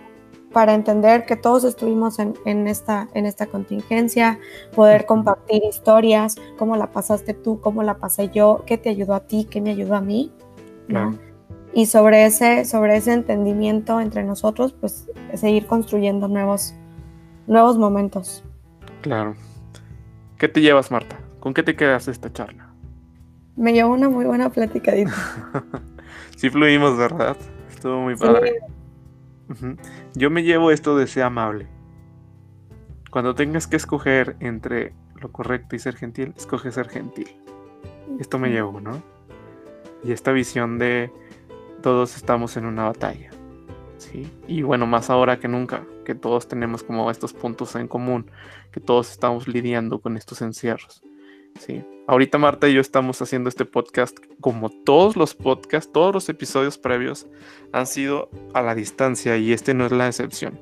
para 0.57 0.73
entender 0.73 1.25
que 1.25 1.35
todos 1.35 1.63
estuvimos 1.63 2.17
en, 2.19 2.67
esta, 2.67 3.09
en 3.13 3.27
esta 3.27 3.45
contingencia, 3.45 4.39
poder 4.73 5.05
compartir 5.05 5.61
historias, 5.63 6.35
cómo 6.57 6.75
la 6.77 6.91
pasaste 6.91 7.35
tú, 7.35 7.59
cómo 7.61 7.83
la 7.83 7.97
pasé 7.97 8.29
yo, 8.29 8.63
qué 8.65 8.77
te 8.79 8.89
ayudó 8.89 9.13
a 9.13 9.19
ti, 9.21 9.45
qué 9.49 9.61
me 9.61 9.71
ayudó 9.71 9.95
a 9.95 10.01
mí. 10.01 10.31
Y 11.73 11.85
sobre 11.85 12.25
ese, 12.25 12.65
sobre 12.65 12.97
ese 12.97 13.13
entendimiento 13.13 13.99
entre 13.99 14.23
nosotros, 14.23 14.73
pues 14.73 15.07
seguir 15.35 15.67
construyendo 15.67 16.27
nuevos, 16.27 16.73
nuevos 17.45 17.77
momentos. 17.77 18.43
Claro. 19.01 19.35
¿Qué 20.39 20.47
te 20.47 20.61
llevas, 20.61 20.89
Marta? 20.89 21.17
¿Con 21.39 21.53
qué 21.53 21.63
te 21.63 21.75
quedas 21.75 22.07
esta 22.07 22.31
charla? 22.31 22.73
Me 23.55 23.73
llevo 23.73 23.93
una 23.93 24.09
muy 24.09 24.25
buena 24.25 24.49
platicadita. 24.49 25.13
sí 26.37 26.49
fluimos, 26.49 26.97
¿verdad? 26.97 27.37
Estuvo 27.69 28.01
muy 28.01 28.15
padre. 28.15 28.59
Yo 30.13 30.29
me 30.29 30.43
llevo 30.43 30.71
esto 30.71 30.97
de 30.97 31.07
ser 31.07 31.23
amable. 31.23 31.67
Cuando 33.11 33.35
tengas 33.35 33.67
que 33.67 33.77
escoger 33.77 34.35
entre 34.39 34.93
lo 35.15 35.31
correcto 35.31 35.75
y 35.75 35.79
ser 35.79 35.95
gentil, 35.95 36.33
escoge 36.37 36.71
ser 36.71 36.89
gentil. 36.89 37.29
Esto 38.19 38.37
me 38.37 38.49
llevo, 38.49 38.79
¿no? 38.79 39.01
Y 40.03 40.11
esta 40.11 40.31
visión 40.31 40.77
de 40.77 41.11
todos 41.81 42.15
estamos 42.15 42.57
en 42.57 42.65
una 42.65 42.85
batalla. 42.85 43.29
¿sí? 43.97 44.31
Y 44.47 44.61
bueno, 44.61 44.85
más 44.85 45.09
ahora 45.09 45.39
que 45.39 45.47
nunca, 45.47 45.83
que 46.05 46.15
todos 46.15 46.47
tenemos 46.47 46.83
como 46.83 47.09
estos 47.09 47.33
puntos 47.33 47.75
en 47.75 47.87
común, 47.87 48.29
que 48.71 48.79
todos 48.79 49.11
estamos 49.11 49.47
lidiando 49.47 49.99
con 49.99 50.17
estos 50.17 50.41
encierros. 50.41 51.03
Sí. 51.59 51.83
Ahorita 52.07 52.37
Marta 52.37 52.69
y 52.69 52.73
yo 52.73 52.81
estamos 52.81 53.21
haciendo 53.21 53.49
este 53.49 53.65
podcast 53.65 54.17
como 54.39 54.69
todos 54.69 55.17
los 55.17 55.35
podcasts, 55.35 55.91
todos 55.91 56.13
los 56.13 56.29
episodios 56.29 56.77
previos 56.77 57.27
han 57.73 57.85
sido 57.85 58.29
a 58.53 58.61
la 58.61 58.75
distancia 58.75 59.37
y 59.37 59.51
este 59.51 59.73
no 59.73 59.85
es 59.85 59.91
la 59.91 60.07
excepción. 60.07 60.59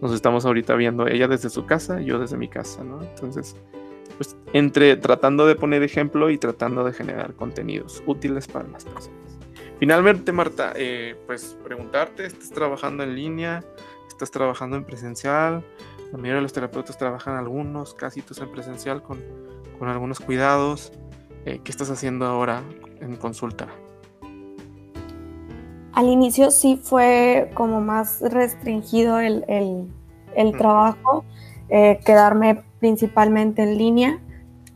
Nos 0.00 0.12
estamos 0.12 0.44
ahorita 0.46 0.74
viendo 0.74 1.06
ella 1.06 1.28
desde 1.28 1.50
su 1.50 1.66
casa, 1.66 2.00
yo 2.00 2.18
desde 2.18 2.36
mi 2.36 2.48
casa, 2.48 2.82
¿no? 2.82 3.02
Entonces, 3.02 3.54
pues 4.16 4.36
entre 4.52 4.96
tratando 4.96 5.46
de 5.46 5.54
poner 5.54 5.82
ejemplo 5.82 6.30
y 6.30 6.38
tratando 6.38 6.84
de 6.84 6.92
generar 6.92 7.34
contenidos 7.34 8.02
útiles 8.06 8.48
para 8.48 8.68
las 8.68 8.84
personas. 8.84 9.38
Finalmente, 9.78 10.32
Marta, 10.32 10.72
eh, 10.76 11.16
pues 11.26 11.56
preguntarte, 11.64 12.26
¿estás 12.26 12.50
trabajando 12.50 13.02
en 13.02 13.14
línea? 13.14 13.64
¿Estás 14.08 14.30
trabajando 14.30 14.76
en 14.76 14.84
presencial? 14.84 15.64
La 16.12 16.18
mayoría 16.18 16.36
de 16.36 16.42
los 16.42 16.52
terapeutas 16.52 16.98
trabajan 16.98 17.36
algunos, 17.36 17.94
casi 17.94 18.20
todos 18.20 18.40
en 18.40 18.50
presencial 18.50 19.02
con 19.02 19.22
con 19.80 19.88
algunos 19.88 20.20
cuidados. 20.20 20.92
Eh, 21.46 21.62
¿Qué 21.64 21.72
estás 21.72 21.90
haciendo 21.90 22.26
ahora 22.26 22.62
en 23.00 23.16
consulta? 23.16 23.66
Al 25.94 26.06
inicio 26.06 26.50
sí 26.50 26.78
fue 26.80 27.50
como 27.54 27.80
más 27.80 28.20
restringido 28.20 29.18
el, 29.18 29.44
el, 30.36 30.52
trabajo, 30.52 31.24
eh, 31.70 31.98
quedarme 32.04 32.62
principalmente 32.78 33.62
en 33.62 33.78
línea, 33.78 34.20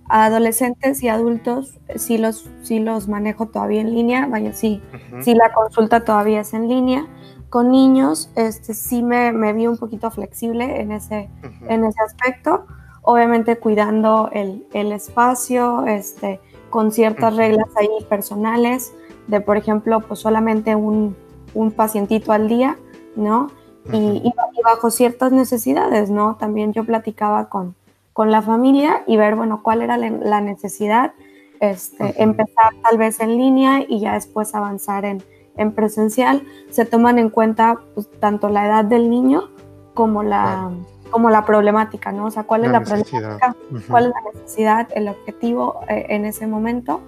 A 0.09 0.25
adolescentes 0.25 1.03
y 1.03 1.09
adultos 1.09 1.79
sí 1.97 2.19
los, 2.19 2.49
sí 2.63 2.79
los 2.79 3.07
manejo 3.07 3.47
todavía 3.47 3.83
en 3.83 3.95
línea, 3.95 4.27
vaya, 4.27 4.53
sí, 4.53 4.83
sí 5.21 5.35
la 5.35 5.53
consulta 5.53 6.05
todavía 6.05 6.41
es 6.41 6.55
en 6.55 6.67
línea. 6.69 7.07
Con 7.51 7.71
niños, 7.71 8.31
este, 8.37 8.75
sí 8.75 9.03
me, 9.03 9.33
me 9.33 9.53
vi 9.53 9.67
un 9.67 9.77
poquito 9.77 10.11
flexible 10.11 10.81
en 10.81 10.93
ese, 10.93 11.29
en 11.69 11.85
ese 11.85 12.03
aspecto, 12.03 12.67
obviamente 13.05 13.57
cuidando 13.57 14.31
el, 14.33 14.67
el 14.73 14.93
espacio, 14.93 15.87
este, 15.87 16.41
con 16.71 16.91
ciertas 16.91 17.37
reglas 17.37 17.69
ahí 17.77 17.89
personales, 18.09 18.93
de 19.29 19.41
por 19.41 19.57
ejemplo, 19.57 20.01
pues 20.01 20.21
solamente 20.21 20.75
un, 20.75 21.17
un 21.55 21.71
pacientito 21.71 22.33
al 22.33 22.49
día, 22.49 22.77
¿no? 23.15 23.51
y, 23.93 24.33
bajo 24.65 24.91
ciertas 24.91 25.31
necesidades, 25.31 26.09
¿no? 26.09 26.37
También 26.37 26.73
yo 26.73 26.85
platicaba 26.85 27.51
con, 27.51 27.75
con 28.15 28.31
la 28.31 28.41
familia 28.41 29.05
y 29.07 29.19
ver, 29.19 29.37
bueno, 29.37 29.63
cuál 29.63 29.83
era 29.83 29.99
la 29.99 30.41
necesidad, 30.41 31.13
este, 31.61 32.23
empezar 32.23 32.73
tal 32.83 32.97
vez 32.97 33.21
en 33.21 33.37
línea 33.37 33.85
y 33.87 34.01
ya 34.01 34.15
después 34.15 34.55
avanzar 34.55 35.05
en, 35.05 35.23
en 35.59 35.73
presencial. 35.73 36.43
Se 36.71 36.87
toman 36.87 37.19
en 37.19 37.29
cuenta 37.29 37.81
pues, 37.95 38.11
tanto 38.21 38.49
la 38.49 38.67
edad 38.67 38.85
del 38.87 39.11
niño 39.11 39.51
como 39.93 40.23
la, 40.23 40.71
como 41.15 41.31
la 41.31 41.47
problemática, 41.47 42.11
¿no? 42.11 42.25
O 42.25 42.31
sea, 42.33 42.43
cuál 42.43 42.65
es 42.65 42.73
la 42.73 42.81
problemática, 42.81 43.55
cuál 43.89 44.07
es 44.07 44.11
la 44.11 44.33
necesidad, 44.33 44.89
el 44.97 45.07
objetivo 45.07 45.79
eh, 45.89 46.07
en 46.09 46.25
ese 46.25 46.49
momento, 46.49 47.03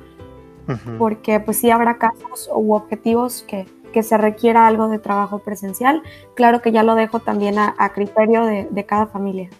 porque 0.96 1.40
pues 1.40 1.56
sí 1.56 1.72
habrá 1.72 1.98
casos 1.98 2.48
u 2.54 2.72
objetivos 2.74 3.44
que, 3.48 3.66
que 3.92 4.04
se 4.04 4.16
requiera 4.16 4.68
algo 4.68 4.88
de 4.88 5.00
trabajo 5.00 5.40
presencial. 5.40 6.04
Claro 6.36 6.62
que 6.62 6.70
ya 6.70 6.84
lo 6.84 6.94
dejo 6.94 7.18
también 7.18 7.58
a, 7.58 7.74
criterio 7.92 8.44
de, 8.46 8.86
cada 8.86 9.08
familia. 9.08 9.50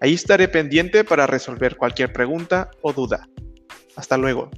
Ahí 0.00 0.14
estaré 0.14 0.48
pendiente 0.48 1.04
para 1.04 1.26
resolver 1.26 1.76
cualquier 1.76 2.10
pregunta 2.10 2.70
o 2.80 2.94
duda. 2.94 3.28
Hasta 3.96 4.16
luego. 4.16 4.50